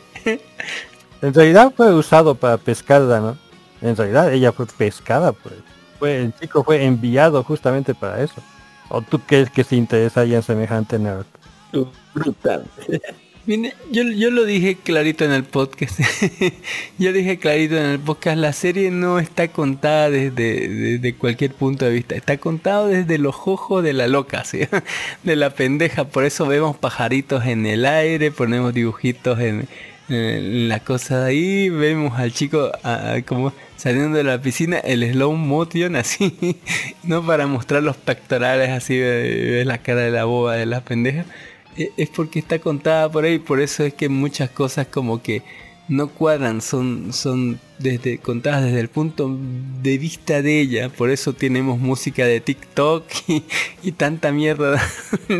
[1.22, 3.38] En realidad fue usado para pescarla, ¿no?
[3.82, 5.54] En realidad ella fue pescada, pues.
[5.98, 8.42] Fue, el chico fue enviado justamente para eso.
[8.88, 11.24] ¿O tú crees que se interesaría en semejante nerd?
[12.14, 12.64] Brutal.
[13.46, 16.00] Mire, yo, yo lo dije clarito en el podcast.
[16.98, 21.84] yo dije clarito en el podcast, la serie no está contada desde, desde cualquier punto
[21.84, 22.16] de vista.
[22.16, 24.42] Está contado desde los ojos de la loca,
[25.22, 26.06] de la pendeja.
[26.08, 29.68] Por eso vemos pajaritos en el aire, ponemos dibujitos en,
[30.08, 32.72] en la cosa de ahí, vemos al chico
[33.26, 36.58] como saliendo de la piscina, el slow motion así,
[37.04, 41.26] no para mostrar los pectorales así, de la cara de la boba de la pendeja
[41.76, 45.42] es porque está contada por ahí, por eso es que muchas cosas como que
[45.88, 49.36] no cuadran, son, son desde, contadas desde el punto
[49.82, 53.04] de vista de ella, por eso tenemos música de TikTok
[53.82, 54.80] y, tanta mierda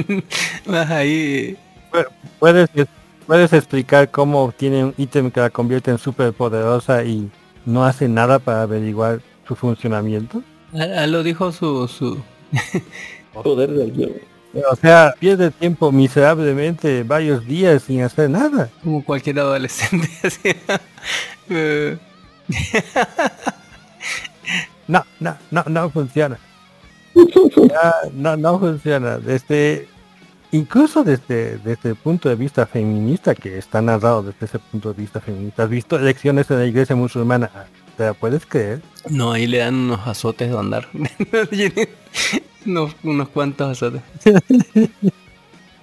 [0.66, 1.57] más ahí.
[2.39, 2.68] ¿Puedes,
[3.26, 7.28] ¿Puedes explicar cómo tiene un ítem que la convierte en súper poderosa y
[7.64, 10.43] no hace nada para averiguar su funcionamiento?
[10.72, 11.89] Ah, ah, lo dijo su...
[11.89, 12.22] su...
[13.32, 13.93] Poder del
[14.70, 18.70] o sea, pierde tiempo miserablemente varios días sin hacer nada.
[18.82, 20.09] Como cualquier adolescente.
[24.88, 26.38] no, no, no, no funciona.
[28.12, 29.18] no, no funciona.
[29.18, 29.88] Desde,
[30.52, 35.00] incluso desde, desde el punto de vista feminista, que está narrado desde ese punto de
[35.00, 35.64] vista feminista.
[35.64, 37.50] ¿Has visto elecciones en la iglesia musulmana?
[37.97, 38.82] ¿Te la puedes creer?
[39.09, 40.88] No, ahí le dan unos azotes de andar.
[42.66, 44.03] unos, cuantos azotes.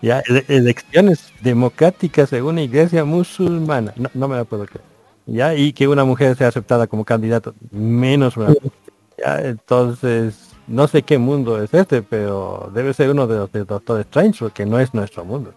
[0.02, 3.94] ya, elecciones democráticas en una iglesia musulmana.
[4.14, 4.86] No, me la puedo creer.
[5.26, 8.54] Ya, y que una mujer sea aceptada como candidato, menos una
[9.18, 13.64] Ya, entonces, no sé qué mundo es este, pero debe ser uno de los de
[13.64, 15.54] Doctor Strange, porque no es nuestro mundo.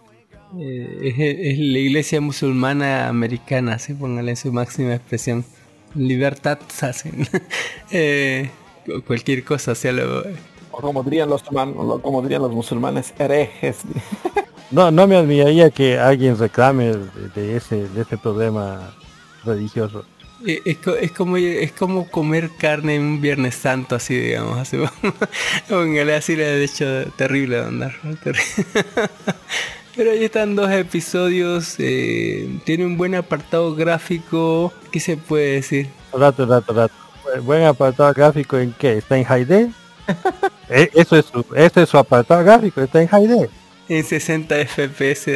[0.57, 3.93] Eh, es, la iglesia musulmana americana, ¿sí?
[3.93, 5.43] póngale su máxima expresión.
[5.97, 7.27] Libertad, hacen.
[7.91, 8.51] eh,
[9.05, 10.23] cualquier cosa, sea lo,
[10.71, 13.77] como dirían los como dirían los musulmanes, herejes.
[14.69, 16.93] No, no me admiraría que alguien reclame
[17.35, 18.93] de, ese, de ese problema
[19.45, 20.03] religioso.
[20.45, 24.77] Eh, es, es, como es como comer carne en un Viernes Santo, así digamos, así,
[26.17, 26.85] así le ha hecho
[27.15, 27.93] terrible de andar.
[29.97, 35.87] Pero ahí están dos episodios, eh, tiene un buen apartado gráfico, ¿qué se puede decir?
[36.13, 36.93] Rato, rato, rato.
[37.41, 38.99] Buen apartado gráfico en qué?
[38.99, 39.71] ¿Está en Haide?
[40.69, 43.47] Eh, eso es su, este es su apartado gráfico, está en high
[43.87, 45.27] En 60 FPS.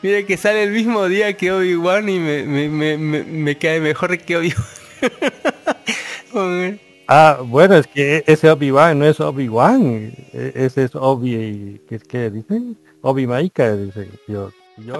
[0.00, 4.16] Mira que sale el mismo día que Obi-Wan y me, me, me, me, cae mejor
[4.18, 6.78] que Obi-Wan.
[7.08, 10.12] ah, bueno, es que ese Obi-Wan no es Obi-Wan.
[10.32, 11.80] E, ese es Obi...
[11.88, 12.76] ¿Qué, qué dicen?
[13.02, 14.50] Obi-Maika, dice yo.
[14.78, 14.98] yo.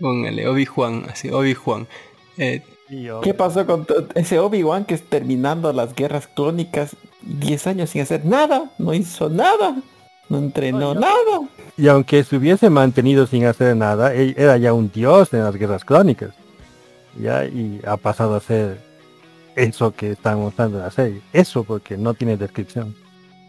[0.00, 1.86] Póngale, Obi-Juan, así, Obi-Juan.
[2.36, 2.62] Eh,
[3.22, 8.24] ¿Qué pasó con ese Obi-Wan que es terminando las guerras clónicas 10 años sin hacer
[8.24, 9.76] nada, no hizo nada,
[10.28, 11.48] no entrenó nada.
[11.76, 15.56] Y aunque se hubiese mantenido sin hacer nada, él era ya un dios en las
[15.56, 16.30] guerras crónicas.
[17.20, 18.78] Ya, y ha pasado a ser
[19.54, 21.20] eso que están mostrando en la serie.
[21.32, 22.94] Eso porque no tiene descripción.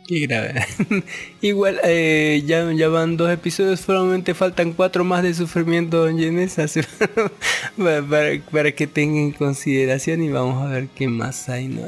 [0.07, 0.65] Qué grave.
[1.41, 6.65] Igual, eh, ya, ya van dos episodios, solamente faltan cuatro más de sufrimiento en Genesa
[7.77, 11.69] para, para, que tengan en consideración y vamos a ver qué más hay.
[11.69, 11.81] ¿no?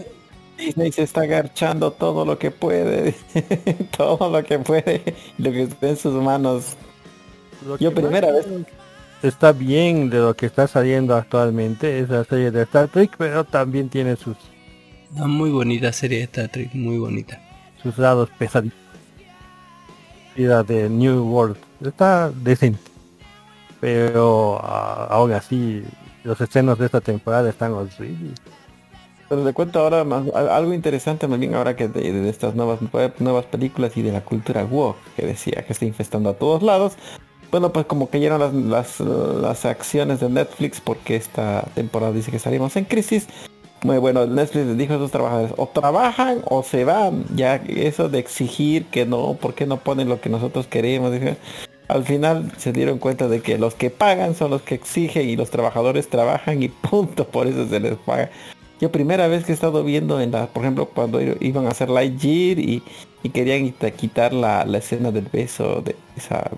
[0.57, 3.13] Disney se está agarchando todo lo que puede,
[3.97, 5.03] todo lo que puede,
[5.38, 6.76] lo que está en sus manos.
[7.80, 8.45] Yo primera vez.
[9.22, 13.89] Está bien de lo que está saliendo actualmente esa serie de Star Trek, pero también
[13.89, 14.38] tiene sus...
[15.15, 17.47] Una muy bonita serie de Star Trek, muy bonita.
[17.88, 18.76] Sus lados pesadillos.
[20.36, 21.56] Vida de New World.
[21.82, 22.82] Está decente.
[23.80, 25.86] Pero uh, aún así,
[26.26, 28.38] los escenos de esta temporada están horribles.
[29.30, 32.80] Pero le cuento ahora más, algo interesante más bien ahora que de, estas nuevas
[33.20, 36.98] nuevas películas y de la cultura woke que decía que está infestando a todos lados.
[37.52, 42.40] Bueno, pues como cayeron las, las, las acciones de Netflix porque esta temporada dice que
[42.40, 43.28] salimos en crisis.
[43.84, 47.26] Muy bueno, Netflix les dijo a sus trabajadores, o trabajan o se van.
[47.36, 51.14] Ya eso de exigir que no, ¿por qué no ponen lo que nosotros queremos?
[51.88, 55.36] al final se dieron cuenta de que los que pagan son los que exigen y
[55.38, 58.30] los trabajadores trabajan y punto, por eso se les paga.
[58.80, 61.90] Yo primera vez que he estado viendo en la, por ejemplo, cuando iban a hacer
[61.90, 62.84] Lightyear y,
[63.24, 66.52] y querían quitar la, escena del beso de esa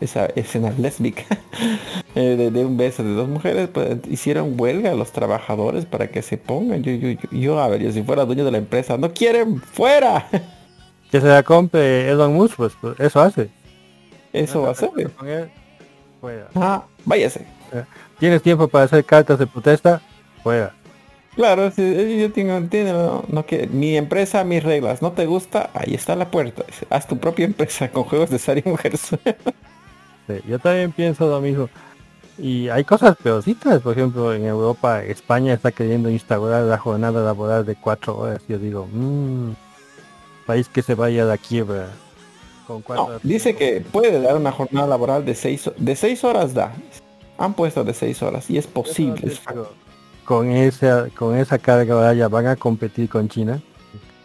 [0.00, 1.24] esa escena lésbica
[2.14, 6.22] eh, de, un beso de dos mujeres, pues hicieron huelga a los trabajadores para que
[6.22, 6.82] se pongan.
[6.82, 10.28] Yo, yo, yo, a ver, yo si fuera dueño de la empresa, no quieren, fuera.
[11.10, 13.50] Que se la compre Elon Musk, pues, pues eso hace.
[14.32, 14.88] Eso va a hacer.
[16.54, 17.40] Ah, váyase.
[17.70, 17.84] Eh,
[18.18, 20.00] ¿Tienes tiempo para hacer cartas de protesta?
[20.42, 20.72] Fuera.
[21.34, 25.94] Claro, si yo tengo, entiendo, no, que mi empresa, mis reglas, no te gusta, ahí
[25.94, 26.64] está la puerta.
[26.90, 29.10] Haz tu propia empresa con juegos de Sari Mujeres.
[30.26, 31.68] Sí, yo también pienso lo mismo.
[32.38, 37.64] Y hay cosas peorcitas, por ejemplo, en Europa, España está queriendo instaurar la jornada laboral
[37.66, 38.40] de cuatro horas.
[38.48, 39.52] Yo digo, mmm,
[40.46, 41.88] país que se vaya a la quiebra.
[42.66, 43.20] Con cuatro No, horas.
[43.22, 46.72] dice que puede dar una jornada laboral de seis, de seis horas da.
[47.38, 49.26] Han puesto de seis horas y es posible.
[49.26, 49.40] es
[50.24, 53.60] con esa, con esa carga horaria van a competir con China.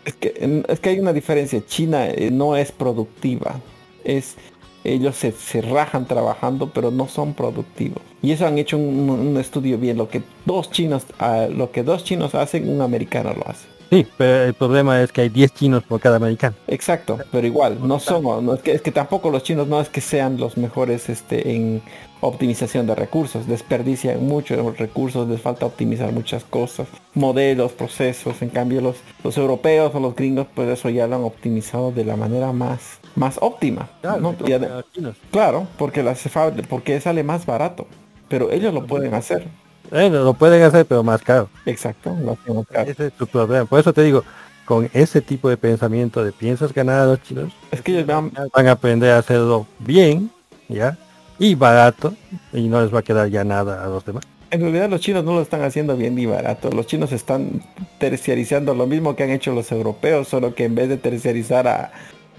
[0.05, 1.61] Es que, es que hay una diferencia.
[1.65, 3.59] China eh, no es productiva.
[4.03, 4.35] Es
[4.83, 8.01] ellos se, se rajan trabajando, pero no son productivos.
[8.21, 9.97] Y eso han hecho un, un estudio bien.
[9.97, 13.67] Lo que dos chinos, ah, lo que dos chinos hacen, un americano lo hace.
[13.89, 16.55] Sí, pero el problema es que hay 10 chinos por cada americano.
[16.67, 19.87] Exacto, pero igual, no son, no, es, que, es que tampoco los chinos no es
[19.87, 21.81] que sean los mejores este, en
[22.19, 28.49] optimización de recursos, desperdician mucho los recursos, les falta optimizar muchas cosas, modelos, procesos, en
[28.49, 32.17] cambio los, los europeos o los gringos, pues eso ya lo han optimizado de la
[32.17, 33.89] manera más, más óptima.
[34.03, 34.17] ¿no?
[34.19, 35.15] Los chinos.
[35.31, 36.23] claro, porque, las
[36.69, 37.87] porque sale más barato,
[38.29, 39.47] pero ellos lo pueden hacer.
[39.89, 41.49] Bueno, lo pueden hacer, pero más caro.
[41.65, 42.89] Exacto, lo caro.
[42.89, 43.65] Ese es tu problema.
[43.65, 44.23] Por eso te digo,
[44.65, 48.67] con ese tipo de pensamiento de piensas ganar a los chinos, Es que ellos van
[48.67, 50.29] a aprender a hacerlo bien,
[50.67, 50.97] ¿ya?
[51.39, 52.13] Y barato,
[52.51, 54.23] y no les va a quedar ya nada a los demás.
[54.49, 56.69] En realidad los chinos no lo están haciendo bien ni barato.
[56.69, 57.61] Los chinos están
[57.99, 61.91] terciarizando lo mismo que han hecho los europeos, solo que en vez de terciarizar a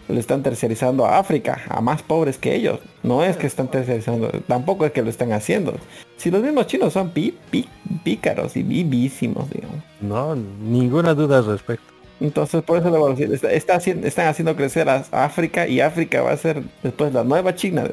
[0.08, 2.80] lo están terciarizando a África, a más pobres que ellos.
[3.02, 5.74] No es que están terciarizando, tampoco es que lo están haciendo.
[6.16, 7.68] Si los mismos chinos son pi- pi-
[8.04, 9.76] pícaros y vivísimos, digamos.
[10.00, 11.84] No, ninguna duda al respecto.
[12.20, 16.20] Entonces por eso la evaluación está, está haciendo, están haciendo crecer a África y África
[16.22, 17.84] va a ser después la nueva China.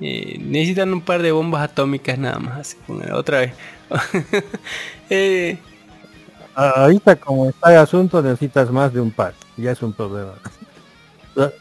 [0.00, 2.76] Eh, necesitan un par de bombas atómicas nada más.
[3.12, 3.52] Otra vez.
[5.10, 5.58] Eh,
[6.54, 10.32] A- Ahorita como está el asunto necesitas más de un par, ya es un problema.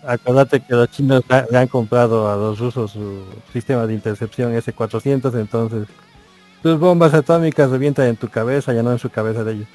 [0.06, 3.24] Acordate que los chinos le han comprado a los rusos su
[3.54, 5.88] sistema de intercepción S-400, entonces
[6.62, 9.68] tus bombas atómicas revientan en tu cabeza, ya no en su cabeza de ellos.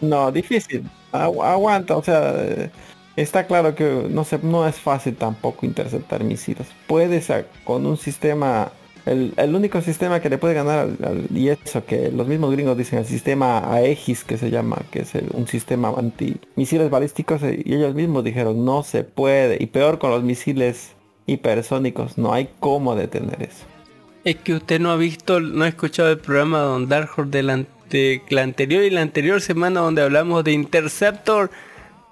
[0.00, 0.88] No, difícil.
[1.12, 2.34] Agu- aguanta, o sea,
[3.16, 6.68] está claro que no se, no es fácil tampoco interceptar misiles.
[6.86, 7.32] Puedes
[7.64, 8.70] con un sistema,
[9.10, 12.76] el, único sistema que le puede ganar al, al- y eso que los mismos gringos
[12.76, 17.42] dicen el sistema Aegis que se llama, que es el- un sistema anti misiles balísticos
[17.42, 20.92] y ellos mismos dijeron no se puede y peor con los misiles
[21.26, 23.64] hipersónicos, no hay cómo detener eso.
[24.24, 27.42] es que usted no ha visto, no ha escuchado el programa Don Dark Horse de
[27.42, 27.64] la,
[28.30, 31.50] la anterior y la anterior semana donde hablamos de Interceptor,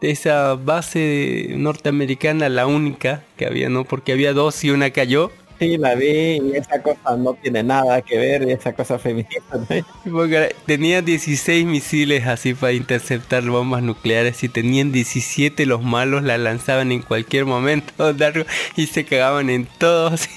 [0.01, 3.85] de esa base norteamericana, la única que había, ¿no?
[3.85, 5.31] Porque había dos y una cayó.
[5.59, 9.57] Sí, la vi y esa cosa no tiene nada que ver, esa cosa feminista.
[9.57, 9.67] ¿no?
[10.13, 16.37] Porque tenía 16 misiles así para interceptar bombas nucleares y tenían 17 los malos la
[16.37, 18.15] lanzaban en cualquier momento
[18.77, 20.29] y se cagaban en todos.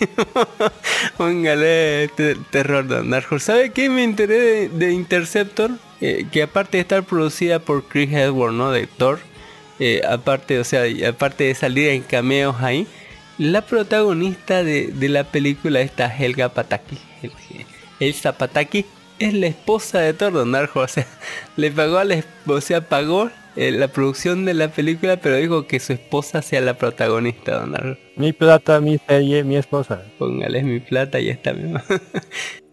[1.18, 3.28] Póngale te- terror Don Dark.
[3.42, 5.72] ¿Sabe qué me enteré de, de Interceptor?
[6.02, 8.72] Eh, que aparte de estar producida por Chris Edward, ¿no?
[8.72, 9.20] De Thor.
[9.80, 12.88] eh, aparte, o sea, y aparte de salir en cameos ahí.
[13.40, 16.98] La protagonista de, de la película esta Helga Pataki.
[17.24, 17.32] El-
[18.00, 18.86] Elsa Pataki
[19.18, 21.08] es la esposa de Thor Don Dark Horse, O sea,
[21.58, 25.68] le pagó a la, o sea, pagó eh, la producción de la película, pero dijo
[25.68, 27.98] que su esposa sea la protagonista, Don.
[28.16, 30.04] Mi plata, mi serie, mi esposa.
[30.18, 31.80] Póngale mi plata y está mismo.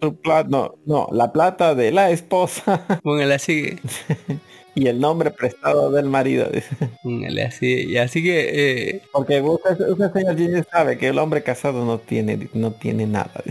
[0.02, 3.76] Su pla- no, no, la plata de la esposa Póngale así,
[4.76, 6.48] y el nombre prestado del marido.
[6.52, 7.98] dice.
[7.98, 12.50] así que eh, Porque usted, usted señor Gigi, sabe que el hombre casado no tiene,
[12.52, 13.42] no tiene nada.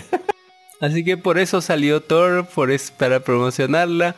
[0.79, 4.15] Así que por eso salió Thor, por eso, para promocionarla,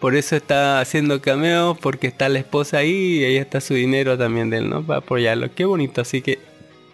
[0.00, 4.16] por eso está haciendo cameo, porque está la esposa ahí y ahí está su dinero
[4.16, 4.82] también de él, ¿no?
[4.82, 5.54] Para apoyarlo.
[5.54, 6.38] Qué bonito, así que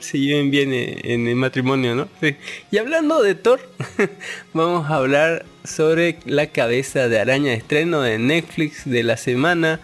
[0.03, 2.09] se lleven bien en el matrimonio, ¿no?
[2.71, 3.61] Y hablando de Thor,
[4.53, 9.81] vamos a hablar sobre la cabeza de araña de estreno de Netflix de la semana.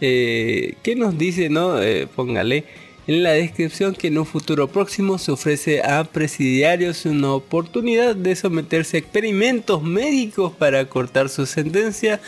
[0.00, 1.80] Eh, ¿Qué nos dice, no?
[1.80, 2.64] Eh, póngale
[3.10, 8.36] en la descripción que en un futuro próximo se ofrece a presidiarios una oportunidad de
[8.36, 12.20] someterse a experimentos médicos para cortar su sentencia.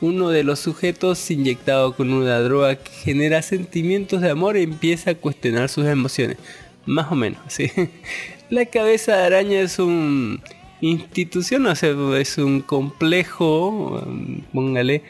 [0.00, 5.14] Uno de los sujetos inyectado con una droga que genera sentimientos de amor empieza a
[5.14, 6.38] cuestionar sus emociones.
[6.86, 7.70] Más o menos, sí.
[8.50, 10.40] La cabeza de araña es un
[10.80, 15.02] institución, o sea, es un complejo, um, póngale,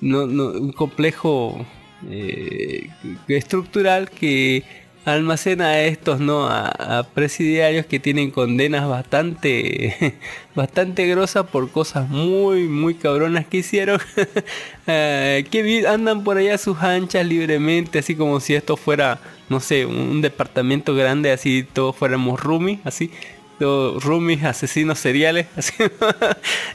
[0.00, 1.64] no, no, un complejo
[2.10, 2.88] eh,
[3.28, 4.62] estructural que
[5.04, 10.14] almacena a estos no a, presidiarios que tienen condenas bastante
[10.54, 14.00] bastante grosas por cosas muy muy cabronas que hicieron.
[14.86, 19.86] Eh, que andan por allá sus anchas libremente así como si esto fuera no sé
[19.86, 23.10] un departamento grande así todos fuéramos roomie así
[23.58, 25.74] roomies asesinos seriales, así,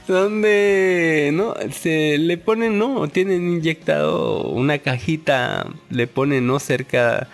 [0.08, 7.28] donde no se le ponen, no, tienen inyectado una cajita, le ponen no cerca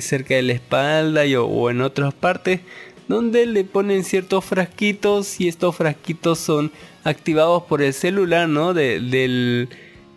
[0.00, 2.60] cerca de la espalda o, en otras partes
[3.08, 6.72] donde le ponen ciertos frasquitos y estos frasquitos son
[7.04, 8.74] activados por el celular ¿no?
[8.74, 9.68] del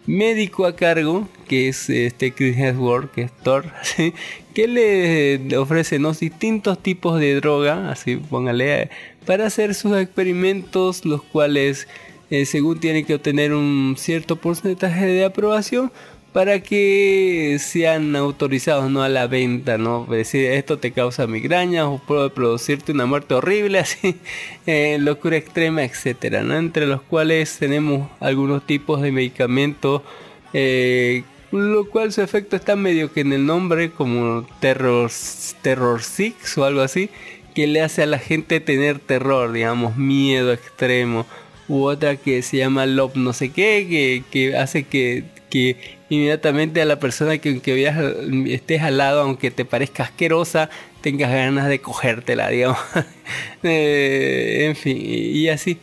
[0.07, 3.65] médico a cargo que es este Chris Hemsworth que es Thor
[4.55, 8.89] que le ofrece los distintos tipos de droga así póngale
[9.25, 11.87] para hacer sus experimentos los cuales
[12.31, 15.91] eh, según tiene que obtener un cierto porcentaje de aprobación
[16.33, 20.05] para que sean autorizados no a la venta, ¿no?
[20.05, 24.17] Decir, esto te causa migrañas o puede producirte una muerte horrible, así,
[24.67, 26.41] eh, locura extrema, etcétera.
[26.41, 30.03] Entre los cuales tenemos algunos tipos de medicamentos,
[30.53, 35.09] eh, lo cual su efecto está medio que en el nombre, como Terror,
[35.61, 37.09] terror Six o algo así,
[37.55, 41.25] que le hace a la gente tener terror, digamos, miedo extremo.
[41.67, 45.77] U otra que se llama Love no sé qué, que, que hace que, que
[46.09, 50.69] inmediatamente a la persona que aunque estés al lado, aunque te parezca asquerosa,
[51.01, 52.79] tengas ganas de cogértela, digamos.
[53.61, 55.77] Eh, en fin, y así.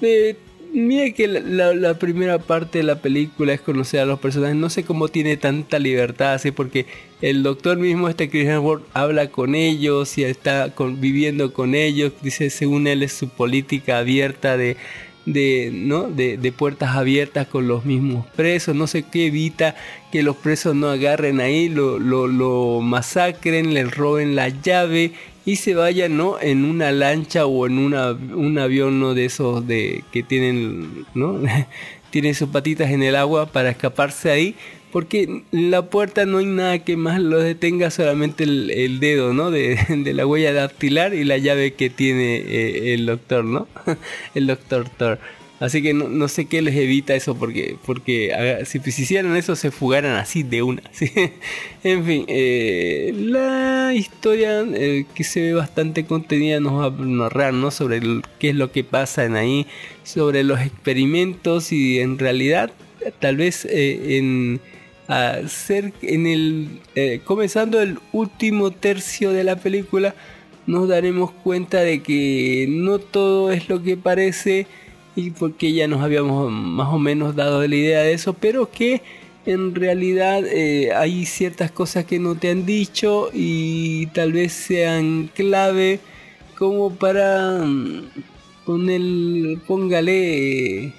[0.00, 0.36] Eh,
[0.72, 4.56] mira que la, primera parte de la película es conocer a los personajes.
[4.56, 6.86] No sé cómo tiene tanta libertad, así porque
[7.22, 12.12] el doctor mismo, este Chris Hemsworth, habla con ellos y está viviendo con ellos.
[12.22, 14.76] Dice, según él, es su política abierta de
[15.26, 16.04] de, ¿no?
[16.04, 19.74] De, puertas abiertas con los mismos presos, no sé qué evita
[20.10, 25.12] que los presos no agarren ahí, lo, lo, masacren, le roben la llave
[25.44, 26.40] y se vayan ¿no?
[26.40, 29.14] en una lancha o en una, un avión ¿no?
[29.14, 31.40] de esos de que tienen, ¿no?
[32.10, 34.54] tienen sus patitas en el agua para escaparse ahí
[34.96, 39.50] porque en la puerta no hay nada que más lo detenga, solamente el, dedo, ¿no?
[39.50, 43.68] De, la huella dactilar y la llave que tiene eh, el doctor, ¿no?
[44.34, 45.18] el doctor Thor.
[45.60, 50.16] Así que no, sé qué les evita eso, porque, porque si, hicieran eso se fugaran
[50.16, 50.82] así de una.
[51.84, 57.52] en fin, eh, la historia eh, que se ve bastante contenida nos va a narrar
[57.52, 57.70] ¿no?
[57.70, 58.00] sobre
[58.38, 59.66] qué es lo que pasa en ahí,
[60.04, 62.72] sobre los experimentos y en realidad
[63.20, 64.58] tal vez en
[65.08, 65.40] a
[66.02, 70.14] en el eh, comenzando el último tercio de la película
[70.66, 74.66] nos daremos cuenta de que no todo es lo que parece
[75.14, 79.02] y porque ya nos habíamos más o menos dado la idea de eso pero que
[79.46, 85.30] en realidad eh, hay ciertas cosas que no te han dicho y tal vez sean
[85.34, 86.00] clave
[86.58, 87.60] como para
[88.64, 90.92] con mm, el póngale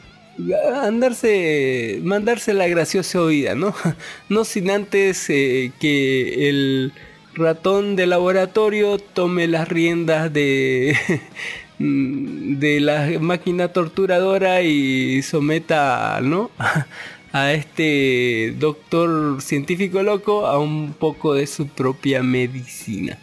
[0.83, 3.73] andarse, mandarse la graciosa oída, ¿no?
[4.29, 6.93] No sin antes eh, que el
[7.33, 10.97] ratón de laboratorio tome las riendas de,
[11.79, 16.51] de la máquina torturadora y someta, ¿no?
[17.33, 23.19] a este doctor científico loco a un poco de su propia medicina.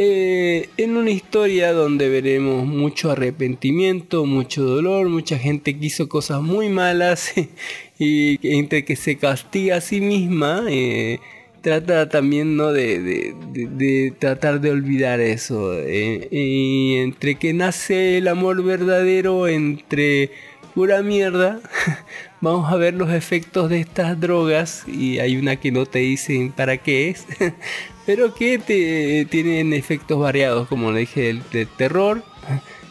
[0.00, 6.40] Eh, en una historia donde veremos mucho arrepentimiento, mucho dolor, mucha gente que hizo cosas
[6.40, 7.32] muy malas
[7.98, 11.18] y entre que se castiga a sí misma, eh,
[11.62, 12.72] trata también ¿no?
[12.72, 15.74] de, tratar de olvidar eso.
[15.74, 20.30] Eh, y entre que nace el amor verdadero, entre
[20.76, 21.58] pura mierda,
[22.40, 26.52] vamos a ver los efectos de estas drogas y hay una que no te dicen
[26.52, 27.26] para qué es,
[28.06, 31.42] pero que te, tienen efectos variados, como le dije, el,
[31.76, 32.22] terror.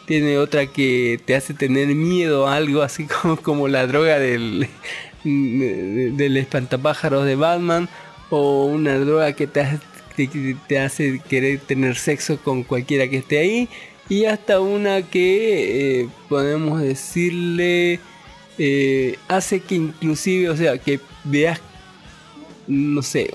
[0.05, 4.67] Tiene otra que te hace tener miedo a algo, así como, como la droga del,
[5.23, 7.89] del espantapájaros de Batman,
[8.29, 9.65] o una droga que te,
[10.67, 13.69] te hace querer tener sexo con cualquiera que esté ahí,
[14.07, 17.99] y hasta una que eh, podemos decirle
[18.57, 21.61] eh, hace que inclusive, o sea, que veas,
[22.67, 23.31] no sé,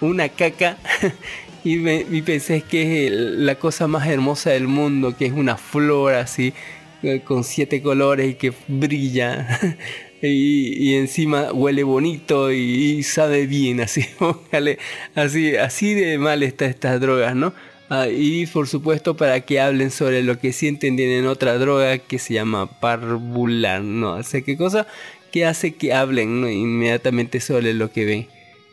[0.00, 0.78] una caca
[1.64, 6.14] y, me, pensé que es la cosa más hermosa del mundo, que es una flor
[6.14, 6.54] así,
[7.02, 9.58] eh, con siete colores y que brilla.
[10.24, 14.06] Y, encima huele bonito y, sabe bien, así,
[15.16, 17.52] así, así de mal está estas drogas, ¿no?
[17.94, 22.18] Ah, y por supuesto para que hablen sobre lo que sienten tienen otra droga que
[22.18, 24.86] se llama parvular, no sé qué cosa,
[25.30, 28.28] que hace que hablen inmediatamente sobre lo que ven.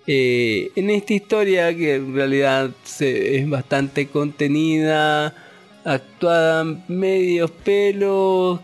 [0.08, 5.36] Eh, en esta historia que en realidad es bastante contenida,
[5.84, 8.62] actuada medios pelos,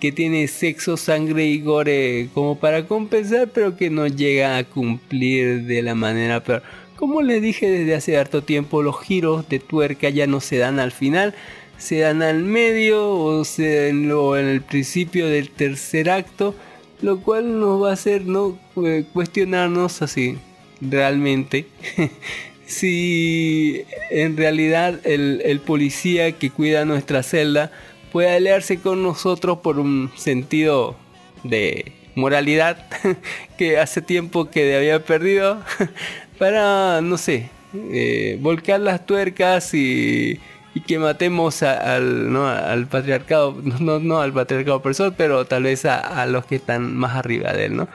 [0.00, 5.64] que tiene sexo, sangre y gore como para compensar, pero que no llega a cumplir
[5.64, 6.62] de la manera peor
[6.98, 10.78] como les dije desde hace harto tiempo, los giros de tuerca ya no se dan
[10.80, 11.34] al final.
[11.78, 16.54] se dan al medio o se lo- en el principio del tercer acto,
[17.02, 20.36] lo cual nos va a hacer no Eh, cuestionarnos así
[20.80, 21.66] realmente
[22.66, 27.70] si en realidad el, el policía que cuida nuestra celda
[28.12, 30.96] puede aliarse con nosotros por un sentido
[31.44, 32.86] de moralidad
[33.58, 35.62] que hace tiempo que había perdido
[36.38, 40.40] para, no sé, eh, volcar las tuercas y,
[40.74, 42.46] y que matemos al, ¿no?
[42.46, 46.96] al patriarcado, no, no al patriarcado personal, pero tal vez a, a los que están
[46.96, 47.88] más arriba de él, ¿no?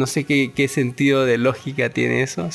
[0.00, 2.48] No sé qué, qué sentido de lógica tiene eso.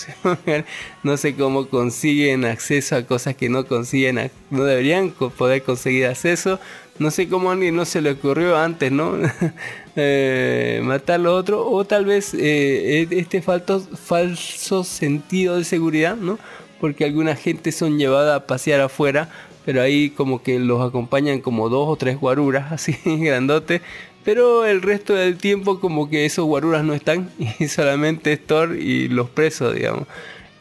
[1.03, 6.59] no sé cómo consiguen acceso a cosas que no consiguen, no deberían poder conseguir acceso.
[6.97, 9.13] No sé cómo a alguien no se le ocurrió antes, ¿no?
[9.97, 11.61] Eh, matar a los otros.
[11.63, 16.37] O tal vez eh, e- este falto, falso sentido de seguridad, ¿no?
[16.81, 19.29] Porque alguna gente son llevadas a pasear afuera,
[19.63, 23.81] pero ahí como que los acompañan como dos o tres guaruras, así grandotes.
[24.25, 28.75] Pero el resto del tiempo como que esos guaruras no están y solamente es Thor
[28.75, 30.07] y los presos, digamos.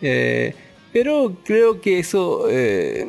[0.02, 0.54] Eh,
[0.92, 3.04] pero creo que eso, eh,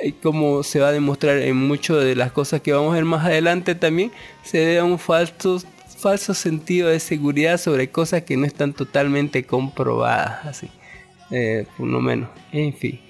[0.00, 3.04] eh, como se va a demostrar en muchas de las cosas que vamos a ver
[3.04, 4.10] más adelante también,
[4.42, 5.60] se debe un falso,
[5.98, 10.70] falso sentido de seguridad sobre cosas que no están totalmente comprobadas, así,
[11.76, 12.30] por lo menos.
[12.52, 13.00] En fin,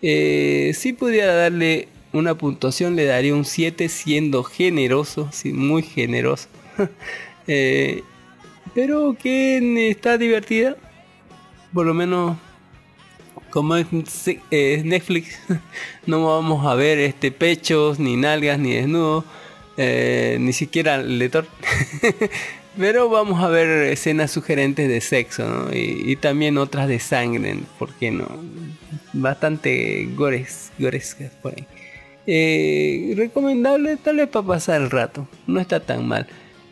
[0.00, 1.86] si pudiera darle
[2.16, 6.48] una puntuación, le daría un 7 siendo generoso, sí, muy generoso.
[7.48, 8.02] Eh,
[8.74, 10.76] pero que está divertida,
[11.72, 12.36] por lo menos
[13.50, 15.38] como es Netflix,
[16.06, 19.24] no vamos a ver este pechos, ni nalgas, ni desnudos,
[19.76, 21.46] eh, ni siquiera lector.
[22.78, 25.72] Pero vamos a ver escenas sugerentes de sexo, ¿no?
[25.74, 28.28] Y, y también otras de sangre, ¿por qué no?
[29.14, 31.66] Bastante gores, gorescas por ahí.
[32.26, 36.26] Eh, recomendable tal vez para pasar el rato, no está tan mal.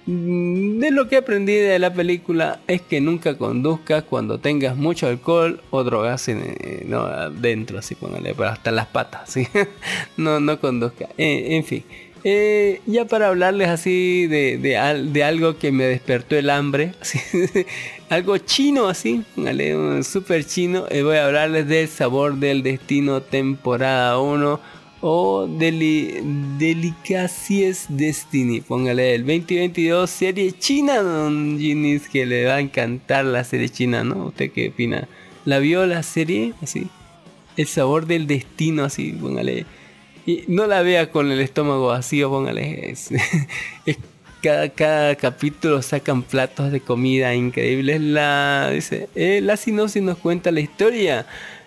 [0.07, 5.07] Mm, De lo que aprendí de la película es que nunca conduzcas cuando tengas mucho
[5.07, 9.35] alcohol o drogas eh, no, adentro, así póngale, pero hasta las patas,
[10.17, 11.09] no, no conduzca.
[11.17, 11.85] Eh, en fin,
[12.27, 16.93] Eh, ya para hablarles así de, de, al- de algo que me despertó el hambre,
[18.09, 19.23] algo chino así,
[20.03, 24.59] super chino, voy a hablarles del sabor del destino temporada 1
[25.07, 26.19] o Deli
[26.59, 33.45] Delicacies Destiny, póngale el 2022 serie china, don Ginis, que le va a encantar la
[33.45, 34.29] serie china, ¿no?
[34.29, 35.07] ¿Usted qué opina?
[35.45, 36.55] ¿La vio la serie?
[36.63, 36.87] Así,
[37.59, 39.67] el sabor del destino, así, póngale.
[40.25, 42.95] Y no la vea con el estómago vacío, póngale.
[44.43, 48.01] Cada, cada capítulo sacan platos de comida increíbles.
[48.01, 51.27] La, dice, eh, la sinopsis nos cuenta la historia.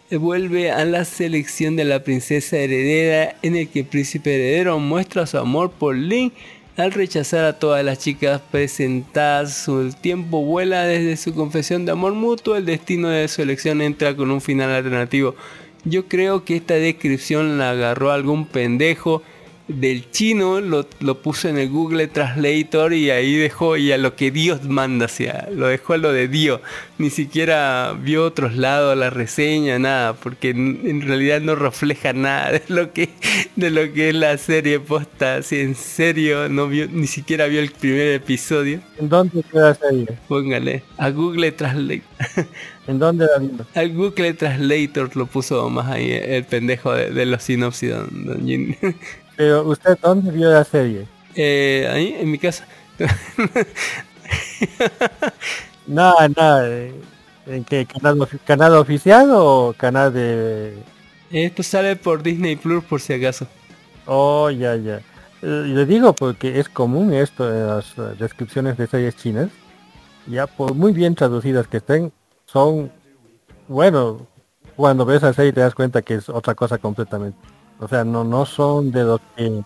[0.09, 5.27] Vuelve a la selección de la princesa heredera en el que el príncipe heredero muestra
[5.27, 6.31] su amor por Link
[6.77, 9.67] al rechazar a todas las chicas presentadas.
[9.67, 12.55] El tiempo vuela desde su confesión de amor mutuo.
[12.55, 15.35] El destino de su elección entra con un final alternativo.
[15.83, 19.23] Yo creo que esta descripción la agarró algún pendejo
[19.68, 24.15] del chino, lo, lo puso en el Google Translator y ahí dejó y a lo
[24.15, 26.61] que Dios manda, sea, lo dejó a lo de Dios.
[26.97, 32.51] Ni siquiera vio otros lados la reseña, nada, porque en, en realidad no refleja nada
[32.53, 33.09] de lo que
[33.55, 35.41] de lo que es la serie posta.
[35.41, 40.07] Si en serio no vio, ni siquiera vio el primer episodio, ¿En dónde queda serie?
[40.28, 42.07] póngale a Google Translator.
[42.88, 43.65] ¿En dónde la vino?
[43.76, 48.45] Al Google Translator lo puso más ahí el pendejo de, de los sinopsis, don, don
[48.45, 48.78] Jin.
[49.38, 51.07] Pero usted, ¿dónde vio la serie?
[51.35, 52.67] Eh, ahí en mi casa.
[55.85, 56.67] Nada, nada.
[56.69, 56.93] eh,
[57.45, 57.85] ¿En qué?
[57.85, 60.77] ¿Canal, ¿Canal oficial o canal de...?
[61.31, 63.47] Esto sale por Disney Plus por si acaso.
[64.05, 64.97] Oh, ya, ya.
[65.41, 69.49] Eh, le digo porque es común esto en las descripciones de series chinas.
[70.25, 72.11] Ya por muy bien traducidas que estén,
[72.45, 72.91] son...
[73.69, 74.27] Bueno,
[74.75, 77.38] cuando ves la serie te das cuenta que es otra cosa completamente.
[77.80, 79.61] O sea, no, no son de lo que...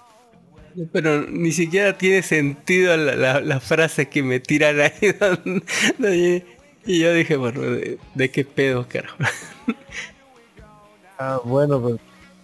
[0.94, 4.92] Pero ni siquiera tiene sentido la, la- la frase que me tiran ahí.
[5.20, 5.64] don-
[5.98, 6.44] don Jin.
[6.86, 9.18] Y yo dije, bueno, ¿de, de qué pedo, carajo?
[11.18, 11.98] Ah, bueno, pues,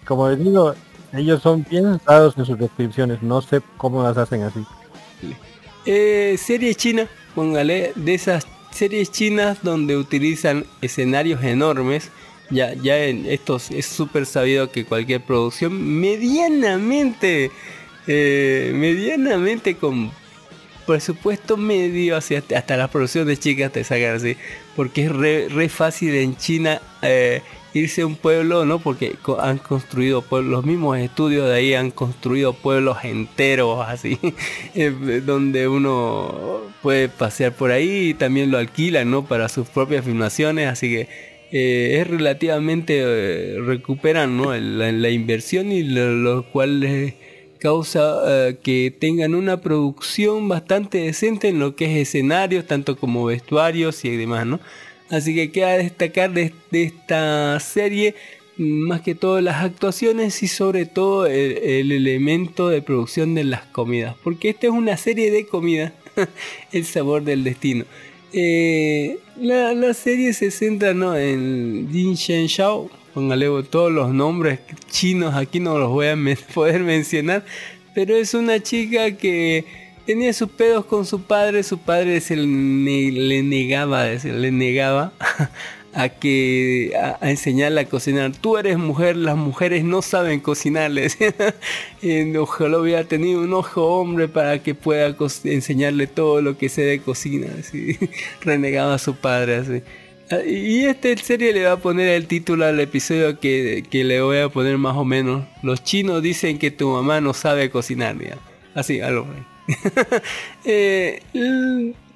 [0.05, 0.75] como les digo,
[1.13, 3.21] ellos son bien raros en sus descripciones.
[3.23, 4.63] No sé cómo las hacen así.
[5.85, 12.11] Eh, serie china, póngale, de esas series chinas donde utilizan escenarios enormes.
[12.49, 17.51] Ya, ya en estos es súper sabido que cualquier producción medianamente,
[18.07, 20.11] eh, medianamente con
[20.85, 24.37] presupuesto medio, así hasta, las producciones chicas te sacan así,
[24.75, 27.41] porque es re, re fácil en China eh,
[27.73, 28.79] irse a un pueblo, ¿no?
[28.79, 34.17] Porque han construido pueblos, los mismos estudios de ahí han construido pueblos enteros así,
[34.75, 39.25] eh, donde uno puede pasear por ahí y también lo alquilan, ¿no?
[39.25, 44.53] Para sus propias filmaciones, así que eh, es relativamente eh, recuperan, ¿no?
[44.53, 47.13] La, inversión y lo, cual les
[47.59, 53.25] causa eh, que tengan una producción bastante decente en lo que es escenarios, tanto como
[53.25, 54.59] vestuarios y demás, ¿no?
[55.09, 58.15] Así que queda destacar de, esta serie
[58.57, 63.61] más que todo las actuaciones y sobre todo el, el elemento de producción de las
[63.67, 65.93] comidas, porque esta es una serie de comida,
[66.73, 67.85] el sabor del destino.
[68.33, 71.15] Eh, la, la serie se centra ¿no?
[71.15, 74.59] en Jin Shen Shao, póngale todos los nombres
[74.89, 76.17] chinos, aquí no los voy a
[76.53, 77.45] poder mencionar,
[77.95, 79.65] pero es una chica que
[80.05, 85.13] tenía sus pedos con su padre, su padre se le negaba, se le negaba
[85.97, 88.31] a que a, a enseñarle a cocinar.
[88.39, 91.33] Tú eres mujer, las mujeres no saben cocinar, le decía.
[92.03, 96.83] Eh, Ojalá hubiera tenido un ojo hombre para que pueda enseñarle todo lo que sé
[96.83, 97.47] de cocina.
[97.59, 97.97] Así.
[98.41, 99.81] Renegaba su padre así.
[100.29, 104.21] Ah, Y esta serie le va a poner el título al episodio que, que le
[104.21, 105.45] voy a poner más o menos.
[105.63, 108.15] Los chinos dicen que tu mamá no sabe cocinar.
[108.19, 108.37] ya.
[108.75, 109.25] Así, algo.
[110.65, 111.21] Eh,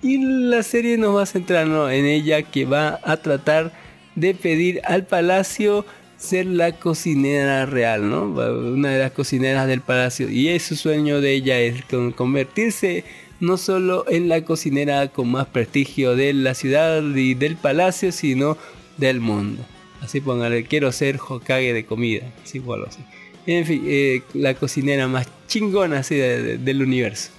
[0.01, 1.89] y la serie nos va a centrar ¿no?
[1.89, 3.71] en ella que va a tratar
[4.15, 5.85] de pedir al palacio
[6.17, 8.25] ser la cocinera real, ¿no?
[8.25, 10.29] Una de las cocineras del palacio.
[10.29, 13.03] Y es su sueño de ella es con- convertirse
[13.39, 18.55] no solo en la cocinera con más prestigio de la ciudad y del palacio, sino
[18.97, 19.65] del mundo.
[20.01, 22.99] Así póngale, quiero ser Hokage de comida, así o algo así.
[23.47, 27.31] En fin, eh, la cocinera más chingona así de- de- del universo.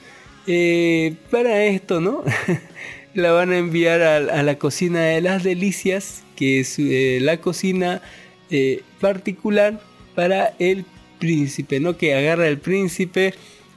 [0.46, 2.24] Eh, para esto, ¿no?
[3.14, 8.02] la van a enviar a, la cocina de las delicias, que es eh, la cocina
[8.50, 9.80] eh, particular
[10.14, 10.84] para el
[11.18, 11.96] príncipe, ¿no?
[11.96, 13.34] Que agarra el príncipe,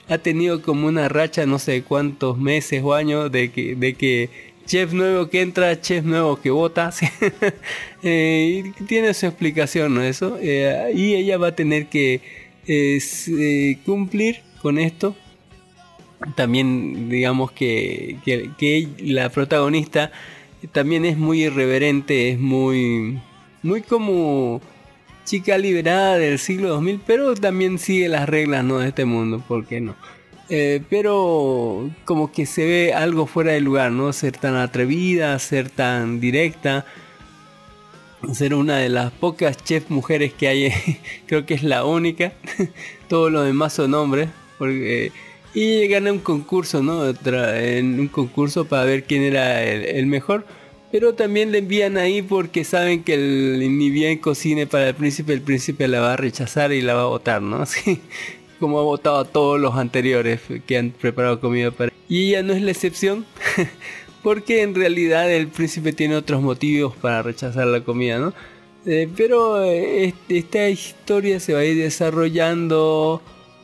[0.09, 4.29] ha tenido como una racha, no sé cuántos meses o años, de que, de que
[4.65, 6.91] chef nuevo que entra, chef nuevo que vota,
[8.03, 10.01] y tiene su explicación, ¿no?
[10.01, 12.21] Eso, y ella va a tener que
[13.85, 15.15] cumplir con esto
[16.35, 20.11] también digamos que, que, la protagonista
[20.71, 23.19] también es muy irreverente, es muy,
[23.61, 24.61] muy como
[25.25, 28.79] chica liberada del siglo 2000, pero también sigue las reglas ¿no?
[28.79, 29.95] de este mundo, ¿por qué no?
[30.49, 34.13] Eh, pero como que se ve algo fuera de lugar, ¿no?
[34.13, 36.85] Ser tan atrevida, ser tan directa,
[38.31, 40.73] ser una de las pocas chef mujeres que hay,
[41.27, 42.33] creo que es la única,
[43.09, 45.11] todos los demás son hombres, porque...
[45.55, 47.01] Y gané un concurso, ¿no?
[47.07, 50.45] En un concurso para ver quién era el, el mejor.
[50.91, 55.33] Pero también le envían ahí porque saben que el, ni bien cocine para el príncipe,
[55.33, 57.57] el príncipe la va a rechazar y la va a votar, ¿no?
[57.61, 58.01] Así
[58.59, 61.91] como ha votado a todos los anteriores que han preparado comida para...
[62.09, 63.25] Y ella no es la excepción.
[64.25, 68.33] porque en realidad el príncipe tiene otros motivos para rechazar la comida, ¿no?
[68.85, 73.21] Eh, pero eh, este- esta historia se va a ir desarrollando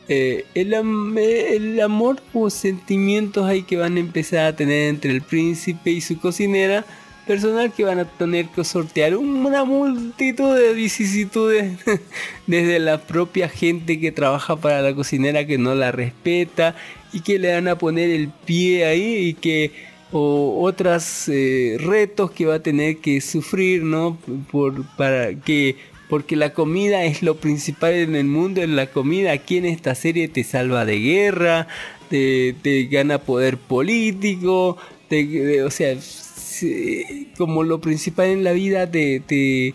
[0.08, 5.12] eh, el, eh, el amor o sentimientos ahí que van a empezar a tener entre
[5.12, 6.84] el príncipe y su cocinera
[7.26, 11.78] personal que van a tener que sortear una multitud de vicisitudes
[12.48, 16.74] desde la propia gente que trabaja para la cocinera que no la respeta
[17.12, 21.30] y que le van a poner el pie ahí y que o otros
[21.78, 24.18] retos que va a tener que sufrir no
[24.50, 25.76] por para que
[26.12, 29.94] porque la comida es lo principal en el mundo, en la comida aquí en esta
[29.94, 31.68] serie te salva de guerra,
[32.10, 34.76] te, te gana poder político,
[35.08, 39.72] te- de- o sea, se- como lo principal en la vida te, te,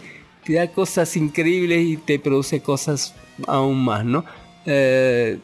[0.54, 3.16] da cosas increíbles y te produce cosas
[3.48, 4.24] aún más, ¿no?
[4.68, 5.40] Eh,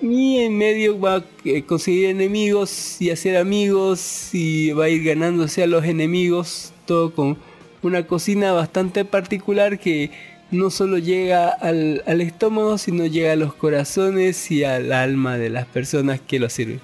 [0.00, 5.02] y en medio va a eh, conseguir enemigos y hacer amigos y va a ir
[5.02, 7.36] ganándose a los enemigos, todo con
[7.82, 10.10] una cocina bastante particular que
[10.50, 15.50] no solo llega al, al estómago, sino llega a los corazones y al alma de
[15.50, 16.80] las personas que lo sirven.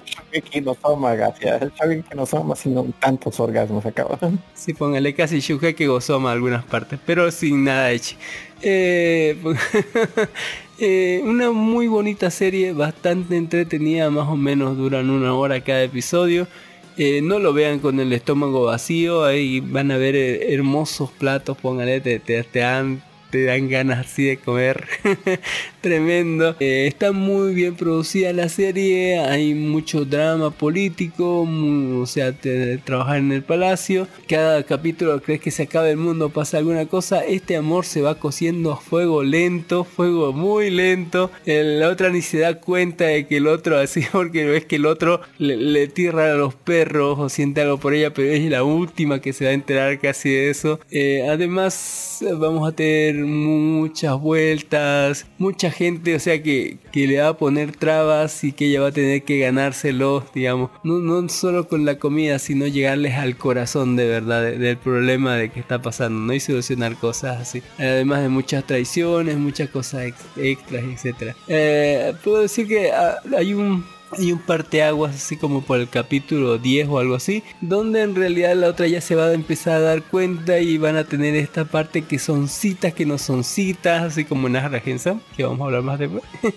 [0.51, 1.71] Que no soma, gracias.
[1.77, 4.19] Saben que no soma sino tantos orgasmos acaba.
[4.53, 8.15] Sí, póngale casi Shuhei Gozoma a algunas partes, pero sin nada hecho.
[8.61, 9.37] Eh,
[10.79, 16.47] eh, una muy bonita serie, bastante entretenida, más o menos duran una hora cada episodio.
[16.95, 21.57] Eh, no lo vean con el estómago vacío, ahí van a ver eh, hermosos platos,
[21.57, 23.01] póngale, te, te, te dan,
[23.33, 24.87] te dan ganas así de comer.
[25.83, 26.55] Tremendo.
[26.61, 32.31] Eh, está muy bien producida la serie, hay mucho drama político, o sea,
[32.85, 34.07] trabajar en el palacio.
[34.29, 37.25] Cada capítulo crees que se acaba el mundo, pasa alguna cosa.
[37.25, 41.29] Este amor se va cociendo a fuego lento, fuego muy lento.
[41.45, 44.85] La otra ni se da cuenta de que el otro así, porque ves que el
[44.85, 48.63] otro le, le tierra a los perros o siente algo por ella, pero es la
[48.63, 50.79] última que se va a enterar casi de eso.
[50.91, 57.29] Eh, además, vamos a tener muchas vueltas, mucha gente, o sea, que, que le va
[57.29, 61.67] a poner trabas y que ella va a tener que ganárselos, digamos, no, no solo
[61.67, 65.81] con la comida, sino llegarles al corazón de verdad de- del problema de que está
[65.81, 66.33] pasando, ¿no?
[66.33, 67.61] Y solucionar cosas así.
[67.77, 71.35] Además de muchas traiciones, muchas cosas ex- extras, etcétera.
[71.47, 73.85] Eh, puedo decir que ah, hay un
[74.17, 78.55] hay un parteaguas así como por el capítulo 10 o algo así, donde en realidad
[78.55, 81.65] la otra ya se va a empezar a dar cuenta y van a tener esta
[81.65, 85.61] parte que son citas, que no son citas, así como en Ahra Gensam, que vamos
[85.61, 86.23] a hablar más después.